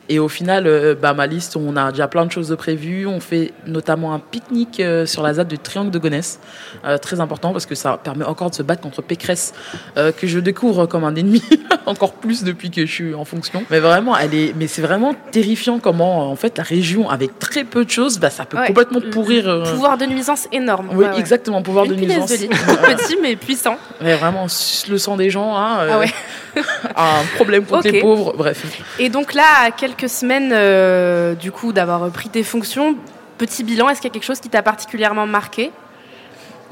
et 0.09 0.19
au 0.19 0.29
final, 0.29 0.67
euh, 0.67 0.95
bah, 0.95 1.15
ma 1.15 1.27
liste, 1.27 1.57
on 1.57 1.77
a 1.77 1.91
déjà 1.91 2.09
plein 2.09 2.27
de 2.27 2.33
choses 2.33 2.49
de 2.49 2.55
prévues. 2.55 3.07
On 3.07 3.21
fait 3.21 3.53
notamment 3.67 4.13
un 4.15 4.19
pique-nique 4.19 4.81
euh, 4.81 5.07
sur 5.07 5.23
la 5.23 5.35
ZAD 5.35 5.49
du 5.49 5.59
Triangle 5.59 5.91
de 5.91 5.99
Gonesse. 5.99 6.41
Euh, 6.85 6.99
très 6.99 7.21
important 7.21 7.53
parce 7.53 7.67
que 7.67 7.75
ça 7.75 7.97
permet 8.03 8.25
encore 8.25 8.51
de 8.51 8.55
se 8.55 8.63
battre 8.63 8.83
contre 8.83 9.03
Pécresse, 9.03 9.55
euh, 9.97 10.13
que 10.13 10.27
je 10.27 10.39
découvre 10.41 10.87
comme 10.87 11.05
un 11.05 11.15
ennemi, 11.15 11.43
encore 11.87 12.13
plus 12.15 12.45
depuis 12.45 12.71
que 12.71 12.85
je 12.87 12.93
suis 12.93 13.15
en 13.15 13.25
fonction. 13.25 13.65
Mais 13.71 13.81
vraiment, 13.81 14.17
elle 14.17 14.35
est, 14.35 14.55
mais 14.57 14.67
c'est 14.67 14.83
vraiment 14.83 15.15
terrifiant 15.33 15.79
comment, 15.79 16.31
en 16.31 16.37
fait, 16.37 16.59
la 16.59 16.65
région, 16.65 17.09
avec 17.09 17.39
très 17.39 17.65
peu 17.65 17.85
de 17.85 17.91
choses, 17.91 18.19
bah, 18.19 18.31
ça 18.31 18.45
peut 18.45 18.59
Ouais. 18.59 18.67
complètement 18.69 19.01
pourrir. 19.11 19.63
pouvoir 19.71 19.97
de 19.99 20.05
nuisance 20.07 20.49
énorme. 20.53 20.89
Oui, 20.93 21.05
Ouais, 21.05 21.11
ouais. 21.13 21.19
exactement, 21.19 21.63
pouvoir 21.63 21.87
Une 21.87 21.93
de 21.97 21.97
nuisance. 21.97 22.31
de 22.31 22.37
lit. 22.37 22.49
Petit, 22.97 23.17
mais 23.23 23.37
puissant. 23.37 23.77
Vraiment, 24.01 24.47
le 24.89 24.99
sang 24.99 25.17
des 25.17 25.31
gens, 25.31 25.57
hein, 25.57 25.79
Ah 25.89 27.21
un 27.21 27.25
problème 27.37 27.65
pour 27.65 27.79
Ok. 27.79 27.85
les 27.85 28.01
pauvres, 28.01 28.35
bref. 28.37 28.63
Et 28.99 29.09
donc 29.09 29.35
là, 29.35 29.43
à 29.67 29.71
quelques 29.95 30.11
semaines 30.11 30.51
euh, 30.53 31.35
du 31.35 31.53
coup 31.53 31.73
d'avoir 31.73 32.11
pris 32.11 32.29
tes 32.29 32.43
fonctions, 32.43 32.97
petit 33.39 33.65
bilan, 33.65 33.89
est-ce 33.89 34.01
qu'il 34.01 34.09
y 34.09 34.13
a 34.13 34.15
quelque 34.15 34.25
chose 34.25 34.41
qui 34.41 34.49
t'a 34.49 34.63
particulièrement 34.63 35.27
marqué? 35.27 35.71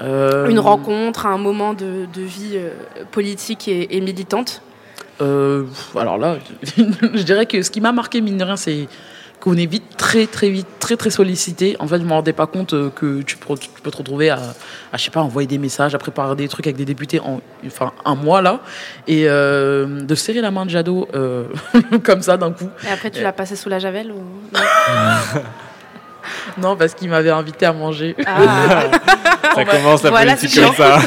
Euh, 0.01 0.49
Une 0.49 0.59
rencontre, 0.59 1.27
un 1.27 1.39
moment 1.39 1.75
de, 1.75 2.07
de 2.13 2.23
vie 2.23 2.53
euh, 2.55 2.71
politique 3.11 3.69
et, 3.69 3.97
et 3.97 4.01
militante? 4.01 4.63
Euh, 5.21 5.65
alors 5.97 6.19
là, 6.19 6.39
je 6.77 7.23
dirais 7.23 7.47
que 7.47 7.63
ce 7.63 7.71
qui 7.71 7.81
m'a 7.81 7.93
marqué, 7.93 8.21
mine 8.21 8.39
de 8.39 8.45
rien, 8.45 8.57
c'est 8.57 8.89
qu'on 9.43 9.57
est 9.57 9.67
vite, 9.67 9.97
très, 9.97 10.29
très 10.29 10.51
vite, 10.51 10.69
très, 10.79 10.97
très 10.97 11.11
sollicité. 11.11 11.75
En 11.81 11.89
fait, 11.89 11.97
je 11.97 12.03
ne 12.03 12.07
me 12.07 12.13
rendais 12.13 12.33
pas 12.33 12.47
compte 12.47 12.75
euh, 12.75 12.91
que 12.91 13.23
tu 13.23 13.37
peux, 13.37 13.57
tu 13.59 13.69
peux 13.83 13.91
te 13.91 13.97
retrouver 13.97 14.31
à, 14.31 14.37
à, 14.93 14.97
je 14.97 15.03
sais 15.03 15.11
pas, 15.11 15.21
envoyer 15.21 15.49
des 15.49 15.59
messages, 15.59 15.97
à 15.97 15.99
préparer 15.99 16.37
des 16.37 16.47
trucs 16.47 16.69
avec 16.69 16.77
des 16.77 16.85
députés 16.85 17.19
en 17.19 17.41
enfin, 17.67 17.91
un 18.05 18.15
mois, 18.15 18.41
là. 18.41 18.61
Et 19.09 19.25
euh, 19.27 20.03
de 20.03 20.15
serrer 20.15 20.43
la 20.43 20.53
main 20.53 20.65
de 20.65 20.71
Jadot 20.71 21.09
euh, 21.15 21.47
comme 22.05 22.23
ça, 22.23 22.37
d'un 22.37 22.53
coup. 22.53 22.69
Et 22.87 22.93
après, 22.93 23.11
tu 23.11 23.21
l'as 23.21 23.33
passé 23.33 23.57
sous 23.57 23.69
la 23.69 23.81
javel 23.81 24.13
ou... 24.13 24.23
Non, 26.59 26.77
parce 26.77 26.95
qu'il 26.95 27.11
m'avait 27.11 27.31
invité 27.31 27.67
à 27.67 27.73
manger. 27.73 28.15
Ah. 28.25 28.85
Ça 29.57 29.65
commence 29.65 30.05
la 30.05 30.11
Voilà, 30.11 30.37
politique 30.37 30.63
comme 30.63 30.75
ça. 30.77 30.99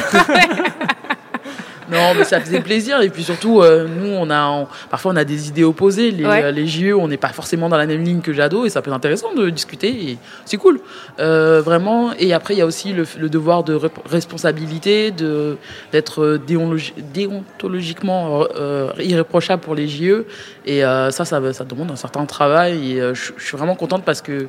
Non, 1.90 2.14
mais 2.16 2.24
ça 2.24 2.40
faisait 2.40 2.60
plaisir. 2.60 3.00
Et 3.00 3.10
puis 3.10 3.22
surtout, 3.22 3.60
euh, 3.62 3.86
nous, 3.86 4.08
on 4.10 4.28
a, 4.30 4.46
on- 4.48 4.66
parfois, 4.90 5.12
on 5.12 5.16
a 5.16 5.24
des 5.24 5.48
idées 5.48 5.64
opposées. 5.64 6.10
Les, 6.10 6.24
Ouais. 6.26 6.42
euh, 6.44 6.50
les 6.50 6.66
JE, 6.66 6.92
on 6.94 7.08
n'est 7.08 7.16
pas 7.16 7.28
forcément 7.28 7.68
dans 7.68 7.76
la 7.76 7.86
même 7.86 8.02
ligne 8.04 8.20
que 8.20 8.32
Jadot, 8.32 8.66
et 8.66 8.70
ça 8.70 8.82
peut 8.82 8.90
être 8.90 8.96
intéressant 8.96 9.32
de 9.34 9.48
discuter. 9.50 9.88
Et 10.10 10.18
c'est 10.44 10.56
cool, 10.56 10.80
Euh, 11.18 11.62
vraiment. 11.64 12.12
Et 12.18 12.32
après, 12.34 12.54
il 12.54 12.58
y 12.58 12.62
a 12.62 12.66
aussi 12.66 12.92
le, 12.92 13.04
le 13.18 13.28
devoir 13.28 13.62
de 13.64 13.78
responsabilité, 14.10 15.10
de 15.10 15.56
d'être 15.92 16.38
déontologi- 16.46 16.92
déontologiquement 17.14 18.44
euh, 18.56 18.90
irréprochable 18.98 19.62
pour 19.62 19.74
les 19.74 19.88
JE. 19.88 20.24
Et 20.66 20.84
euh, 20.84 21.10
ça, 21.10 21.24
ça, 21.24 21.40
ça 21.52 21.64
demande 21.64 21.90
un 21.90 21.96
certain 21.96 22.24
travail. 22.26 22.92
Et 22.92 23.00
euh, 23.00 23.14
je 23.14 23.32
suis 23.38 23.56
vraiment 23.56 23.74
contente 23.76 24.04
parce 24.04 24.20
que 24.22 24.46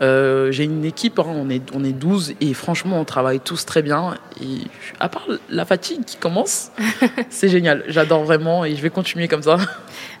euh, 0.00 0.50
j'ai 0.50 0.64
une 0.64 0.84
équipe, 0.84 1.18
hein, 1.18 1.26
on, 1.28 1.48
est, 1.50 1.62
on 1.74 1.84
est 1.84 1.92
12 1.92 2.34
et 2.40 2.54
franchement 2.54 3.00
on 3.00 3.04
travaille 3.04 3.40
tous 3.40 3.64
très 3.66 3.82
bien. 3.82 4.14
Et 4.40 4.58
à 5.00 5.08
part 5.08 5.26
la 5.50 5.64
fatigue 5.64 6.04
qui 6.04 6.16
commence, 6.16 6.72
c'est 7.30 7.48
génial. 7.48 7.84
J'adore 7.88 8.24
vraiment 8.24 8.64
et 8.64 8.74
je 8.74 8.82
vais 8.82 8.90
continuer 8.90 9.28
comme 9.28 9.42
ça. 9.42 9.56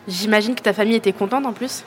J'imagine 0.08 0.54
que 0.54 0.62
ta 0.62 0.72
famille 0.72 0.96
était 0.96 1.12
contente 1.12 1.46
en 1.46 1.52
plus. 1.52 1.84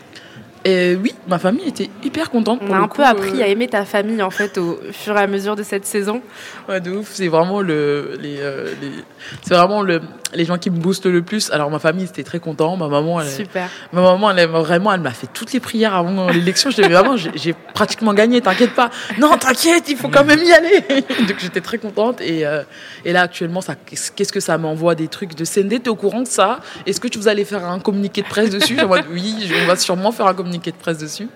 Et 0.67 0.95
oui, 0.95 1.13
ma 1.27 1.37
famille 1.37 1.67
était 1.67 1.91
hyper 2.03 2.31
contente. 2.31 2.59
On 2.67 2.73
a 2.73 2.77
un 2.77 2.87
coup, 2.87 2.97
peu 2.97 3.05
appris 3.05 3.39
euh, 3.39 3.43
à 3.45 3.47
aimer 3.49 3.67
ta 3.67 3.85
famille 3.85 4.23
en 4.23 4.31
fait 4.31 4.57
au 4.57 4.79
fur 4.91 5.15
et 5.15 5.21
à 5.21 5.27
mesure 5.27 5.55
de 5.55 5.61
cette 5.61 5.85
saison. 5.85 6.23
Ouais, 6.67 6.81
de 6.81 6.89
ouf. 6.91 7.11
C'est 7.13 7.27
vraiment 7.27 7.61
le, 7.61 8.17
les, 8.19 8.37
euh, 8.39 8.73
les- 8.81 8.89
c'est 9.43 9.53
vraiment 9.53 9.83
le, 9.83 10.01
les 10.33 10.45
gens 10.45 10.57
qui 10.57 10.69
me 10.69 10.77
boostent 10.77 11.05
le 11.05 11.21
plus. 11.21 11.51
Alors 11.51 11.69
ma 11.69 11.79
famille 11.79 12.05
était 12.05 12.23
très 12.23 12.39
content. 12.39 12.75
Ma 12.77 12.87
maman, 12.87 13.21
elle, 13.21 13.29
Super. 13.29 13.69
ma 13.93 14.01
maman, 14.01 14.31
elle 14.31 14.39
aime 14.39 14.51
vraiment, 14.51 14.93
elle 14.93 15.01
m'a 15.01 15.11
fait 15.11 15.27
toutes 15.31 15.53
les 15.53 15.59
prières 15.59 15.95
avant 15.95 16.29
l'élection. 16.29 16.69
Je 16.69 16.77
disais 16.77 16.89
vraiment, 16.89 17.15
j'ai 17.17 17.53
pratiquement 17.73 18.13
gagné. 18.13 18.41
T'inquiète 18.41 18.73
pas. 18.73 18.89
Non, 19.19 19.37
t'inquiète, 19.37 19.89
il 19.89 19.97
faut 19.97 20.09
quand 20.09 20.25
même 20.25 20.41
y 20.41 20.51
aller. 20.51 20.81
Donc 21.27 21.37
j'étais 21.39 21.61
très 21.61 21.77
contente. 21.77 22.21
Et, 22.21 22.45
euh, 22.45 22.63
et 23.03 23.13
là 23.13 23.21
actuellement, 23.21 23.61
ça, 23.61 23.75
qu'est-ce 23.75 24.33
que 24.33 24.39
ça 24.39 24.57
m'envoie 24.57 24.95
des 24.95 25.07
trucs 25.07 25.35
de 25.35 25.45
CND 25.45 25.81
T'es 25.81 25.89
au 25.89 25.95
courant 25.95 26.21
de 26.21 26.27
ça? 26.27 26.59
Est-ce 26.85 26.99
que 26.99 27.07
tu 27.07 27.19
vous 27.19 27.27
allez 27.27 27.45
faire 27.45 27.65
un 27.65 27.79
communiqué 27.79 28.21
de 28.21 28.27
presse 28.27 28.49
dessus? 28.49 28.75
Mode, 28.75 29.05
Oui, 29.11 29.49
on 29.63 29.67
va 29.67 29.75
sûrement 29.75 30.11
faire 30.11 30.27
un 30.27 30.33
communiqué 30.33 30.71
de 30.71 30.77
presse 30.77 30.97
dessus. 30.97 31.27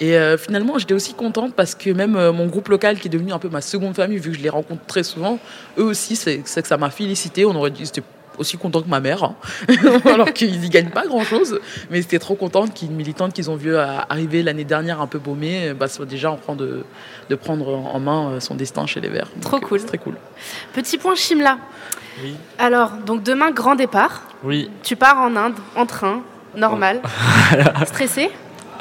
Et 0.00 0.16
euh, 0.16 0.36
finalement, 0.36 0.78
j'étais 0.78 0.94
aussi 0.94 1.14
contente 1.14 1.54
parce 1.54 1.74
que 1.74 1.90
même 1.90 2.16
euh, 2.16 2.32
mon 2.32 2.46
groupe 2.46 2.68
local, 2.68 2.98
qui 2.98 3.08
est 3.08 3.10
devenu 3.10 3.32
un 3.32 3.38
peu 3.38 3.48
ma 3.48 3.60
seconde 3.60 3.94
famille, 3.94 4.18
vu 4.18 4.30
que 4.32 4.36
je 4.36 4.42
les 4.42 4.48
rencontre 4.48 4.84
très 4.86 5.04
souvent, 5.04 5.38
eux 5.78 5.84
aussi, 5.84 6.16
c'est 6.16 6.42
c'est 6.44 6.62
que 6.62 6.68
ça 6.68 6.76
m'a 6.76 6.90
félicité. 6.90 7.44
On 7.44 7.54
aurait 7.54 7.70
dit 7.70 7.86
c'était 7.86 8.02
aussi 8.38 8.56
content 8.56 8.82
que 8.82 8.88
ma 8.88 9.00
mère, 9.00 9.24
hein. 9.24 9.34
alors 10.04 10.32
qu'ils 10.32 10.60
n'y 10.60 10.68
gagnent 10.68 10.90
pas 10.90 11.06
grand-chose. 11.06 11.60
Mais 11.90 12.02
c'était 12.02 12.18
trop 12.18 12.34
contente 12.34 12.74
qu'une 12.74 12.92
militante 12.94 13.32
qu'ils 13.32 13.50
ont 13.50 13.56
vu 13.56 13.74
euh, 13.74 13.84
arriver 14.08 14.42
l'année 14.42 14.64
dernière 14.64 15.00
un 15.00 15.06
peu 15.06 15.18
baumée, 15.18 15.68
euh, 15.68 15.74
bah, 15.74 15.88
soit 15.88 16.06
déjà 16.06 16.30
en 16.30 16.36
train 16.36 16.54
de, 16.54 16.84
de 17.30 17.34
prendre 17.34 17.68
en 17.68 18.00
main 18.00 18.30
euh, 18.30 18.40
son 18.40 18.54
destin 18.54 18.86
chez 18.86 19.00
les 19.00 19.08
Verts. 19.08 19.28
Trop 19.40 19.58
Donc, 19.58 19.68
cool. 19.68 19.80
C'est 19.80 19.86
très 19.86 19.98
cool. 19.98 20.16
Petit 20.72 20.98
point 20.98 21.14
Shimla. 21.14 21.58
Oui. 22.22 22.34
Alors, 22.58 22.92
donc 23.06 23.22
demain, 23.22 23.50
grand 23.50 23.74
départ. 23.74 24.22
Oui. 24.42 24.70
Tu 24.82 24.96
pars 24.96 25.18
en 25.18 25.34
Inde, 25.36 25.54
en 25.76 25.86
train, 25.86 26.22
normal. 26.56 27.00
Stressé? 27.86 28.30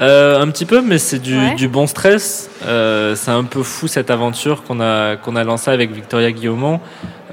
Euh, 0.02 0.42
un 0.42 0.48
petit 0.50 0.66
peu, 0.66 0.82
mais 0.82 0.98
c'est 0.98 1.20
du, 1.20 1.38
Ouais. 1.38 1.56
du 1.56 1.68
bon 1.68 1.86
stress. 1.88 2.50
Euh, 2.66 3.16
c'est 3.16 3.32
un 3.32 3.44
peu 3.44 3.62
fou 3.64 3.88
cette 3.88 4.10
aventure 4.10 4.64
qu'on 4.64 4.80
a, 4.82 5.16
qu'on 5.18 5.36
a 5.36 5.44
lancée 5.44 5.72
avec 5.72 5.92
Victoria 5.92 6.32
Guillaumont. 6.32 6.80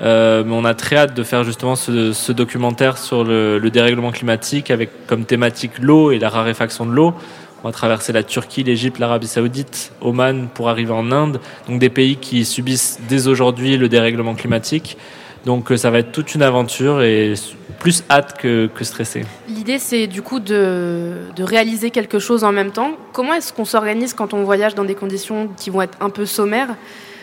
Euh, 0.02 0.42
mais 0.46 0.54
on 0.54 0.64
a 0.64 0.74
très 0.74 0.96
hâte 0.96 1.14
de 1.14 1.22
faire 1.22 1.44
justement 1.44 1.76
ce, 1.76 2.12
ce 2.12 2.32
documentaire 2.32 2.96
sur 2.98 3.24
le, 3.24 3.58
le 3.58 3.70
dérèglement 3.70 4.12
climatique 4.12 4.70
avec 4.70 5.06
comme 5.06 5.24
thématique 5.24 5.72
l'eau 5.80 6.10
et 6.10 6.18
la 6.18 6.28
raréfaction 6.28 6.86
de 6.86 6.92
l'eau. 6.92 7.14
On 7.62 7.68
va 7.68 7.72
traverser 7.72 8.12
la 8.14 8.22
Turquie, 8.22 8.62
l'Égypte, 8.62 8.98
l'Arabie 8.98 9.26
Saoudite, 9.26 9.92
Oman 10.00 10.48
pour 10.54 10.70
arriver 10.70 10.92
en 10.92 11.12
Inde. 11.12 11.40
Donc 11.68 11.78
des 11.78 11.90
pays 11.90 12.16
qui 12.16 12.46
subissent 12.46 12.98
dès 13.08 13.26
aujourd'hui 13.26 13.76
le 13.76 13.88
dérèglement 13.88 14.34
climatique. 14.34 14.96
Donc 15.44 15.72
euh, 15.72 15.76
ça 15.76 15.90
va 15.90 15.98
être 15.98 16.12
toute 16.12 16.34
une 16.34 16.42
aventure 16.42 17.02
et 17.02 17.34
plus 17.78 18.04
hâte 18.10 18.38
que, 18.38 18.66
que 18.66 18.84
stressé. 18.84 19.24
L'idée, 19.48 19.78
c'est 19.78 20.06
du 20.06 20.22
coup 20.22 20.38
de, 20.40 21.12
de 21.34 21.42
réaliser 21.42 21.90
quelque 21.90 22.18
chose 22.18 22.44
en 22.44 22.52
même 22.52 22.72
temps. 22.72 22.92
Comment 23.12 23.32
est-ce 23.34 23.52
qu'on 23.52 23.64
s'organise 23.64 24.12
quand 24.14 24.34
on 24.34 24.42
voyage 24.44 24.74
dans 24.74 24.84
des 24.84 24.94
conditions 24.94 25.48
qui 25.56 25.70
vont 25.70 25.82
être 25.82 25.96
un 26.00 26.10
peu 26.10 26.26
sommaires 26.26 26.76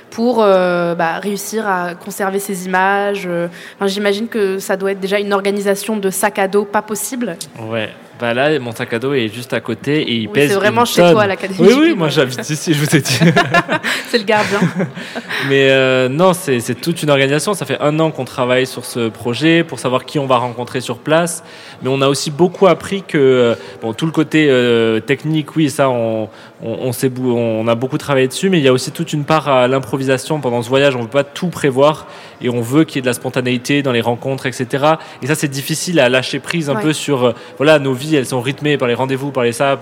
pour 0.10 0.42
euh, 0.42 0.96
bah, 0.96 1.20
réussir 1.20 1.68
à 1.68 1.96
conserver 1.96 2.40
ces 2.40 2.66
images 2.66 3.26
euh, 3.28 3.48
enfin, 3.76 3.88
J'imagine 3.88 4.28
que 4.28 4.58
ça 4.60 4.78
doit 4.78 4.92
être 4.92 5.00
déjà 5.00 5.20
une 5.20 5.34
organisation 5.34 5.98
de 5.98 6.10
sac 6.10 6.40
à 6.40 6.48
dos 6.48 6.66
pas 6.66 6.82
possible. 6.82 7.36
Ouais. 7.60 7.90
Bah 8.20 8.34
là, 8.34 8.58
mon 8.60 8.72
sac 8.72 8.94
à 8.94 9.00
dos 9.00 9.14
est 9.14 9.28
juste 9.28 9.54
à 9.54 9.60
côté 9.60 10.02
et 10.02 10.14
il 10.16 10.28
Oui, 10.28 10.34
pèse. 10.34 10.50
c'est 10.50 10.56
vraiment 10.56 10.82
une 10.82 10.88
chez 10.88 11.02
tonne. 11.02 11.12
toi, 11.14 11.24
à 11.24 11.28
l'Académie 11.28 11.60
Oui, 11.60 11.76
oui, 11.80 11.94
moi 11.96 12.10
j'habite 12.10 12.50
ici, 12.50 12.74
je 12.74 12.80
vous 12.84 12.96
ai 12.96 13.02
dit. 13.02 13.20
c'est 14.10 14.18
le 14.18 14.24
gardien. 14.24 14.60
Mais 15.50 15.70
euh, 15.70 16.10
non, 16.10 16.34
c'est 16.34 16.60
c'est 16.60 16.74
toute 16.74 17.04
une 17.04 17.12
organisation. 17.12 17.54
Ça 17.54 17.66
fait 17.66 17.80
un 17.80 18.00
an 18.00 18.10
qu'on 18.10 18.26
travaille 18.26 18.66
sur 18.66 18.86
ce 18.86 19.10
projet 19.10 19.64
pour 19.64 19.78
savoir 19.80 20.06
qui 20.06 20.18
on 20.18 20.26
va 20.26 20.38
rencontrer 20.38 20.82
sur 20.82 20.98
place. 20.98 21.44
Mais 21.84 21.90
on 21.90 22.02
a 22.02 22.08
aussi 22.08 22.32
beaucoup 22.32 22.66
appris 22.66 23.04
que 23.08 23.18
euh, 23.20 23.56
bon, 23.84 23.94
tout 23.94 24.08
le 24.08 24.12
côté 24.12 24.48
euh, 24.50 25.00
technique, 25.00 25.56
oui, 25.56 25.70
ça, 25.70 25.90
on, 25.90 26.28
on, 26.64 26.92
on, 26.92 27.30
on 27.30 27.68
a 27.68 27.76
beaucoup 27.76 28.00
travaillé 28.00 28.28
dessus. 28.28 28.50
Mais 28.50 28.58
il 28.58 28.64
y 28.64 28.68
a 28.68 28.74
aussi 28.74 28.90
toute 28.92 29.14
une 29.14 29.26
part 29.26 29.48
à 29.48 29.68
l'improvisation 29.68 30.40
pendant 30.40 30.64
ce 30.64 30.70
voyage. 30.70 30.96
On 30.96 31.00
ne 31.00 31.04
veut 31.04 31.10
pas 31.10 31.24
tout 31.24 31.50
prévoir 31.50 32.08
et 32.42 32.50
on 32.50 32.62
veut 32.62 32.84
qu'il 32.84 32.96
y 32.96 33.00
ait 33.00 33.02
de 33.02 33.08
la 33.08 33.14
spontanéité 33.14 33.84
dans 33.84 33.92
les 33.92 34.02
rencontres, 34.02 34.48
etc. 34.48 34.86
Et 35.22 35.28
ça, 35.28 35.36
c'est 35.36 35.48
difficile 35.48 36.00
à 36.00 36.10
lâcher 36.10 36.40
prise 36.40 36.70
un 36.72 36.78
Ouais. 36.78 36.82
peu 36.82 36.94
sur 36.94 37.34
voilà, 37.58 37.80
nos 37.80 37.94
vies, 37.94 38.07
elles 38.16 38.26
sont 38.26 38.42
rythmées 38.42 38.78
par 38.78 38.88
les 38.88 38.94
rendez-vous, 38.94 39.32
par 39.32 39.44
les 39.44 39.52
ça. 39.52 39.80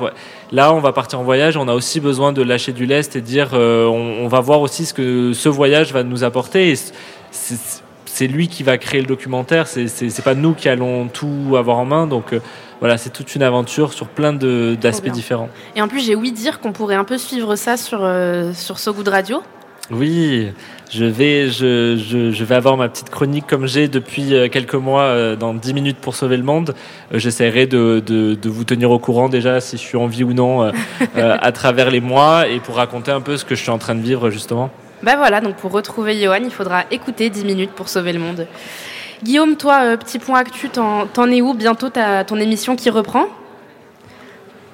Là, 0.52 0.74
on 0.74 0.80
va 0.80 0.92
partir 0.92 1.20
en 1.20 1.24
voyage. 1.24 1.58
On 1.58 1.68
a 1.68 1.74
aussi 1.74 2.00
besoin 2.00 2.34
de 2.34 2.42
lâcher 2.42 2.72
du 2.74 2.86
lest 2.86 3.16
et 3.16 3.22
dire, 3.22 3.52
euh, 3.54 3.86
on, 3.86 4.24
on 4.26 4.28
va 4.28 4.40
voir 4.40 4.62
aussi 4.62 4.86
ce 4.86 4.94
que 4.94 5.34
ce 5.34 5.50
voyage 5.50 5.94
va 5.94 6.04
nous 6.04 6.24
apporter. 6.24 6.72
Et 6.72 6.76
c'est- 7.32 8.28
lui 8.28 8.48
qui 8.48 8.64
va 8.64 8.78
créer 8.78 9.02
le 9.02 9.08
documentaire. 9.08 9.68
C'est 9.68 10.24
pas 10.24 10.36
nous 10.36 10.54
qui 10.54 10.70
allons 10.70 11.08
tout 11.10 11.56
avoir 11.58 11.78
en 11.78 11.84
main. 11.86 12.08
Donc 12.08 12.32
euh, 12.32 12.40
voilà, 12.80 12.98
c'est 12.98 13.10
toute 13.12 13.36
une 13.36 13.44
aventure 13.44 13.92
sur 13.92 14.08
plein 14.08 14.32
d'aspects 14.32 15.10
différents. 15.10 15.50
Et 15.76 15.82
en 15.82 15.90
plus, 15.90 16.00
j'ai 16.06 16.16
ouï 16.16 16.32
dire 16.32 16.62
qu'on 16.62 16.72
pourrait 16.72 16.96
un 16.96 17.04
peu 17.04 17.18
suivre 17.18 17.56
ça 17.58 17.76
sur, 17.76 18.00
euh, 18.04 18.54
sur 18.54 18.80
So 18.80 18.94
Good 18.94 19.10
Radio. 19.10 19.44
Oui, 19.92 20.48
je 20.92 21.06
vais, 21.06 21.50
je, 21.50 21.98
je, 21.98 22.32
je 22.32 22.44
vais 22.44 22.56
avoir 22.56 22.78
ma 22.78 22.88
petite 22.90 23.10
chronique 23.10 23.48
comme 23.48 23.68
j'ai 23.68 23.88
depuis 23.88 24.34
euh, 24.34 24.48
quelques 24.50 24.76
mois 24.76 25.04
euh, 25.04 25.36
dans 25.36 25.54
10 25.54 25.74
minutes 25.74 25.98
pour 25.98 26.16
sauver 26.16 26.38
le 26.38 26.44
monde. 26.44 26.76
Euh, 27.14 27.20
J'essaierai 27.20 27.66
de, 27.66 28.04
de, 28.06 28.36
de 28.36 28.50
vous 28.50 28.64
tenir 28.64 28.92
au 28.92 29.00
courant 29.00 29.28
déjà 29.30 29.60
si 29.60 29.78
je 29.78 29.82
suis 29.82 29.98
en 29.98 30.08
vie 30.08 30.24
ou 30.24 30.34
non 30.34 30.62
à 31.16 31.52
travers 31.52 31.90
les 31.90 32.02
mois 32.02 32.48
et 32.48 32.60
pour 32.60 32.76
raconter 32.76 33.12
un 33.12 33.22
peu 33.22 33.38
ce 33.38 33.46
que 33.46 33.56
je 33.56 33.62
suis 33.62 33.72
en 33.72 33.78
train 33.78 33.96
de 33.96 34.02
vivre 34.02 34.30
justement. 34.30 34.70
Bah 35.04 35.16
voilà, 35.18 35.42
donc 35.42 35.56
pour 35.56 35.72
retrouver 35.72 36.20
Johan, 36.22 36.40
il 36.44 36.52
faudra 36.52 36.84
écouter 36.92 37.30
10 37.30 37.46
minutes 37.46 37.72
pour 37.72 37.90
sauver 37.90 38.14
le 38.14 38.20
monde. 38.20 38.48
Guillaume, 39.24 39.56
toi, 39.56 39.98
petit 39.98 40.20
point 40.20 40.40
actu, 40.40 40.70
t'en 40.70 41.08
t'en 41.08 41.30
es 41.32 41.42
où 41.42 41.54
Bientôt 41.54 41.90
t'as 41.90 42.24
ton 42.24 42.38
émission 42.38 42.76
qui 42.76 42.90
reprend? 42.90 43.26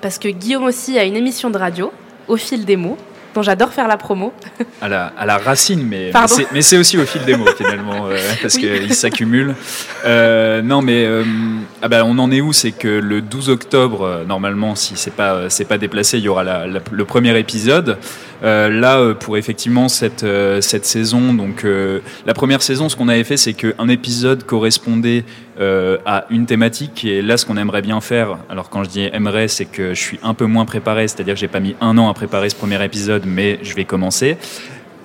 Parce 0.02 0.18
que 0.18 0.28
Guillaume 0.30 0.64
aussi 0.64 0.98
a 0.98 1.04
une 1.04 1.16
émission 1.16 1.50
de 1.50 1.58
radio, 1.58 1.92
Au 2.28 2.38
fil 2.38 2.66
des 2.66 2.76
mots, 2.76 2.98
dont 3.34 3.42
j'adore 3.42 3.70
faire 3.72 3.88
la 3.88 3.98
promo. 3.98 4.34
à 4.82 4.88
la, 4.90 5.14
à 5.18 5.26
la 5.26 5.38
racine, 5.38 5.86
mais, 5.88 6.12
mais 6.52 6.62
c'est- 6.62 6.78
aussi 6.78 6.98
au 6.98 7.06
fil 7.06 7.24
des 7.26 7.36
mots 7.36 7.46
finalement, 7.58 8.08
euh, 8.08 8.18
parce 8.42 8.56
Oui. 8.56 8.62
qu'ils 8.62 8.94
s'accumulent. 8.96 9.56
Euh, 10.06 10.62
non, 10.62 10.82
mais 10.82 11.06
euh, 11.06 11.24
ah 11.82 11.88
bah, 11.88 12.04
on 12.06 12.18
en 12.18 12.32
est 12.32 12.42
où? 12.42 12.54
C'est 12.54 12.72
que 12.72 12.88
le 12.88 13.22
12 13.22 13.50
octobre, 13.50 14.24
normalement, 14.28 14.76
si 14.76 14.94
c'est 14.96 15.14
pas 15.16 15.50
c'est 15.50 15.66
pas 15.66 15.78
déplacé, 15.78 16.18
il 16.18 16.24
y 16.24 16.28
aura 16.28 16.44
la- 16.44 16.68
la- 16.68 16.80
le 16.92 17.06
premier 17.06 17.38
épisode. 17.38 17.98
Euh, 18.44 18.70
là, 18.70 19.00
euh, 19.00 19.14
pour 19.14 19.38
effectivement 19.38 19.88
cette 19.88 20.24
euh, 20.24 20.62
cette 20.62 20.86
saison, 20.86 21.34
donc 21.34 21.66
la 22.26 22.34
première 22.34 22.62
saison, 22.62 22.90
ce 22.90 22.96
qu'on 22.96 23.08
avait 23.08 23.24
fait, 23.24 23.38
c'est 23.38 23.54
qu'un 23.54 23.88
épisode 23.88 24.44
correspondait 24.44 25.24
à 25.60 26.26
une 26.32 26.48
thématique. 26.48 27.06
Et 27.06 27.22
là, 27.22 27.38
ce 27.38 27.46
qu'on 27.46 27.58
aimerait 27.58 27.84
bien 27.84 28.02
faire, 28.02 28.40
alors 28.50 28.70
quand 28.70 28.84
je 28.84 28.90
dis 28.90 29.10
aimerais, 29.14 29.48
c'est 29.48 29.66
que 29.66 29.94
je 29.94 30.00
suis 30.00 30.20
un 30.24 30.34
peu 30.34 30.46
moins 30.46 30.66
préparé, 30.66 31.08
c'est-à-dire 31.08 31.36
que 31.36 31.40
j'ai 31.40 31.48
pas 31.48 31.60
mis 31.60 31.76
un 31.82 31.98
an 32.00 32.10
à 32.10 32.14
préparer 32.16 32.50
ce 32.50 32.56
premier 32.56 32.84
épisode, 32.84 33.24
mais 33.28 33.60
je 33.62 33.76
vais 33.76 33.86
commencer. 33.86 34.38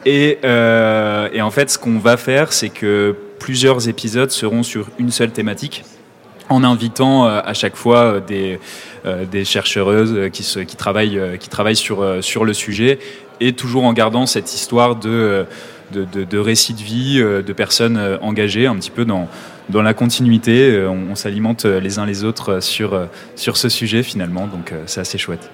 Et, 0.06 0.38
euh, 0.44 1.28
et 1.32 1.42
en 1.42 1.50
fait, 1.50 1.68
ce 1.68 1.78
qu'on 1.78 1.98
va 1.98 2.16
faire, 2.16 2.52
c'est 2.52 2.68
que 2.68 3.14
plusieurs 3.40 3.88
épisodes 3.88 4.30
seront 4.30 4.62
sur 4.62 4.88
une 4.98 5.10
seule 5.10 5.32
thématique, 5.32 5.84
en 6.48 6.64
invitant 6.64 7.26
euh, 7.26 7.40
à 7.44 7.54
chaque 7.54 7.76
fois 7.76 7.98
euh, 7.98 8.20
des, 8.20 8.58
euh, 9.04 9.24
des 9.24 9.44
chercheuses 9.44 10.30
qui, 10.32 10.42
se, 10.42 10.60
qui 10.60 10.76
travaillent, 10.76 11.20
qui 11.38 11.48
travaillent 11.48 11.76
sur, 11.76 12.04
sur 12.20 12.44
le 12.44 12.52
sujet, 12.52 12.98
et 13.40 13.52
toujours 13.52 13.84
en 13.84 13.92
gardant 13.92 14.26
cette 14.26 14.54
histoire 14.54 14.96
de, 14.96 15.44
de, 15.92 16.04
de, 16.04 16.24
de 16.24 16.38
récits 16.38 16.74
de 16.74 16.82
vie, 16.82 17.18
de 17.18 17.52
personnes 17.52 18.18
engagées 18.22 18.66
un 18.66 18.76
petit 18.76 18.90
peu 18.90 19.04
dans, 19.04 19.28
dans 19.68 19.82
la 19.82 19.94
continuité. 19.94 20.84
On, 20.86 21.12
on 21.12 21.14
s'alimente 21.14 21.64
les 21.66 21.98
uns 21.98 22.06
les 22.06 22.24
autres 22.24 22.60
sur, 22.60 22.98
sur 23.34 23.56
ce 23.56 23.68
sujet 23.68 24.02
finalement, 24.02 24.46
donc 24.46 24.72
c'est 24.86 25.00
assez 25.00 25.18
chouette. 25.18 25.50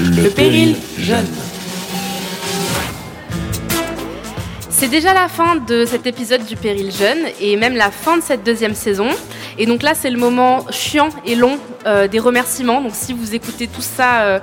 Le 0.00 0.28
péril 0.28 0.76
jeune. 0.98 1.26
C'est 4.84 4.90
déjà 4.90 5.14
la 5.14 5.28
fin 5.28 5.56
de 5.56 5.86
cet 5.86 6.06
épisode 6.06 6.44
du 6.44 6.56
Péril 6.56 6.92
Jeune 6.92 7.20
et 7.40 7.56
même 7.56 7.74
la 7.74 7.90
fin 7.90 8.18
de 8.18 8.22
cette 8.22 8.44
deuxième 8.44 8.74
saison. 8.74 9.08
Et 9.56 9.64
donc 9.64 9.82
là, 9.82 9.94
c'est 9.94 10.10
le 10.10 10.18
moment 10.18 10.66
chiant 10.68 11.08
et 11.24 11.36
long 11.36 11.58
euh, 11.86 12.06
des 12.06 12.18
remerciements. 12.18 12.82
Donc 12.82 12.92
si 12.92 13.14
vous 13.14 13.34
écoutez 13.34 13.66
tout 13.66 13.80
ça 13.80 14.24
euh, 14.24 14.40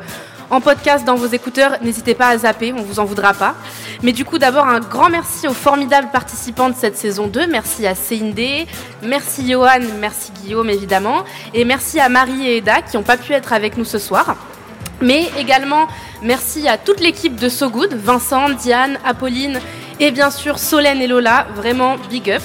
en 0.49 0.59
podcast 0.59 1.05
dans 1.05 1.13
vos 1.13 1.27
écouteurs, 1.27 1.77
n'hésitez 1.83 2.15
pas 2.15 2.29
à 2.29 2.39
zapper, 2.39 2.73
on 2.75 2.81
vous 2.81 2.99
en 2.99 3.05
voudra 3.05 3.35
pas. 3.35 3.53
Mais 4.01 4.13
du 4.13 4.25
coup, 4.25 4.39
d'abord, 4.39 4.65
un 4.65 4.79
grand 4.79 5.11
merci 5.11 5.47
aux 5.47 5.53
formidables 5.53 6.09
participants 6.11 6.69
de 6.69 6.75
cette 6.75 6.97
saison 6.97 7.27
2. 7.27 7.45
Merci 7.45 7.85
à 7.85 7.93
Céindé, 7.93 8.65
merci 9.03 9.47
Johan, 9.47 9.81
merci 9.99 10.31
Guillaume 10.41 10.71
évidemment, 10.71 11.23
et 11.53 11.65
merci 11.65 11.99
à 11.99 12.09
Marie 12.09 12.47
et 12.47 12.57
Eda 12.57 12.81
qui 12.81 12.97
n'ont 12.97 13.03
pas 13.03 13.17
pu 13.17 13.33
être 13.33 13.53
avec 13.53 13.77
nous 13.77 13.85
ce 13.85 13.99
soir. 13.99 14.35
Mais 15.01 15.29
également, 15.37 15.87
merci 16.23 16.67
à 16.67 16.79
toute 16.79 16.99
l'équipe 16.99 17.35
de 17.35 17.49
So 17.49 17.69
Good, 17.69 17.93
Vincent, 17.93 18.49
Diane, 18.49 18.97
Apolline 19.05 19.59
et 20.01 20.11
bien 20.11 20.31
sûr 20.31 20.57
Solène 20.57 20.99
et 20.99 21.07
Lola, 21.07 21.47
vraiment 21.55 21.95
big 22.09 22.31
up. 22.31 22.41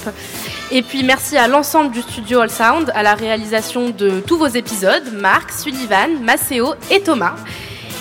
Et 0.71 0.83
puis 0.83 1.03
merci 1.03 1.37
à 1.37 1.49
l'ensemble 1.49 1.91
du 1.91 2.03
studio 2.03 2.41
All 2.41 2.51
Sound, 2.51 2.93
à 2.95 3.03
la 3.03 3.15
réalisation 3.15 3.91
de 3.91 4.21
tous 4.21 4.37
vos 4.37 4.47
épisodes, 4.47 5.13
Marc, 5.15 5.51
Sullivan, 5.51 6.23
Maceo 6.23 6.75
et 6.91 7.01
Thomas. 7.01 7.35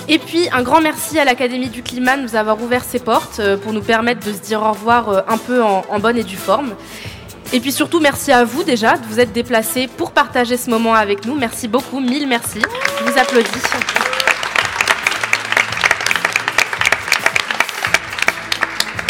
Et 0.10 0.20
puis 0.20 0.50
un 0.52 0.62
grand 0.62 0.82
merci 0.82 1.18
à 1.18 1.26
l'Académie 1.26 1.70
du 1.70 1.84
Climat 1.84 2.18
de 2.18 2.24
nous 2.24 2.36
avoir 2.36 2.62
ouvert 2.62 2.84
ses 2.84 3.00
portes 3.00 3.40
euh, 3.40 3.56
pour 3.58 3.72
nous 3.72 3.82
permettre 3.82 4.28
de 4.28 4.34
se 4.34 4.40
dire 4.40 4.62
au 4.62 4.72
revoir 4.72 5.10
euh, 5.10 5.22
un 5.28 5.38
peu 5.38 5.64
en, 5.64 5.86
en 5.90 6.00
bonne 6.00 6.18
et 6.18 6.24
due 6.24 6.36
forme. 6.36 6.76
Et 7.54 7.60
puis 7.62 7.72
surtout 7.72 8.02
merci 8.02 8.34
à 8.34 8.44
vous 8.44 8.64
déjà 8.64 8.98
de 8.98 9.06
vous 9.06 9.20
être 9.20 9.32
déplacés 9.32 9.88
pour 9.88 10.12
partager 10.12 10.58
ce 10.58 10.70
moment 10.70 10.94
avec 10.94 11.26
nous. 11.26 11.36
Merci 11.36 11.68
beaucoup, 11.70 12.02
mille 12.02 12.28
merci. 12.28 12.60
Je 13.00 13.12
vous 13.12 13.18
applaudis. 13.18 14.15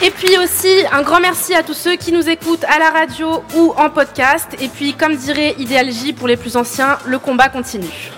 Et 0.06 0.12
puis 0.12 0.38
aussi 0.38 0.84
un 0.92 1.02
grand 1.02 1.20
merci 1.20 1.56
à 1.56 1.64
tous 1.64 1.74
ceux 1.74 1.96
qui 1.96 2.12
nous 2.12 2.30
écoutent 2.30 2.64
à 2.66 2.78
la 2.78 2.92
radio 2.92 3.44
ou 3.56 3.74
en 3.76 3.90
podcast. 3.90 4.56
Et 4.62 4.68
puis 4.68 4.94
comme 4.94 5.16
dirait 5.16 5.56
Idéal 5.58 5.92
J 5.92 6.14
pour 6.14 6.28
les 6.28 6.38
plus 6.38 6.56
anciens, 6.58 7.00
le 7.08 7.18
combat 7.18 7.50
continue. 7.50 7.88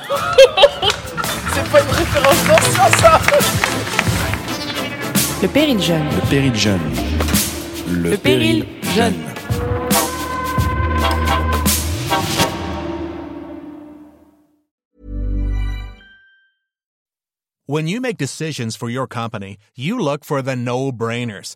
C'est 1.54 1.72
pas 1.72 1.80
une 1.80 1.90
référence 1.90 2.44
d'ancien, 2.46 2.92
ça 3.00 3.22
Le 5.42 5.48
péril 5.48 5.82
jeune. 5.82 6.04
Le 6.10 6.30
péril 6.30 6.56
jeune. 6.56 6.82
Le 7.88 8.18
péril 8.18 8.66
jeune. 8.94 9.16
When 17.66 17.88
you 17.88 18.02
make 18.02 18.18
decisions 18.18 18.76
for 18.76 18.90
your 18.90 19.08
company, 19.08 19.58
you 19.76 19.98
look 19.98 20.26
for 20.26 20.42
the 20.42 20.56
no-brainers. 20.58 21.56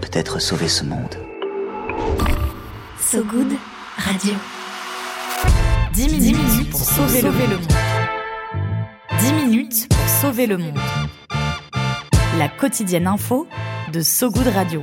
Peut-être 0.00 0.40
sauver 0.40 0.68
ce 0.68 0.84
monde. 0.84 1.16
So 3.00 3.22
Good 3.24 3.52
Radio. 3.96 4.34
10 5.92 6.08
minutes, 6.08 6.70
pour 6.70 6.80
sauver, 6.80 7.22
le 7.22 7.30
monde. 7.30 7.66
10 9.20 9.32
minutes 9.32 9.88
pour 9.88 10.08
sauver 10.08 10.46
le 10.46 10.58
monde. 10.58 10.78
La 12.38 12.48
quotidienne 12.48 13.06
info 13.06 13.48
de 13.92 14.00
So 14.00 14.30
Good 14.30 14.48
Radio. 14.48 14.82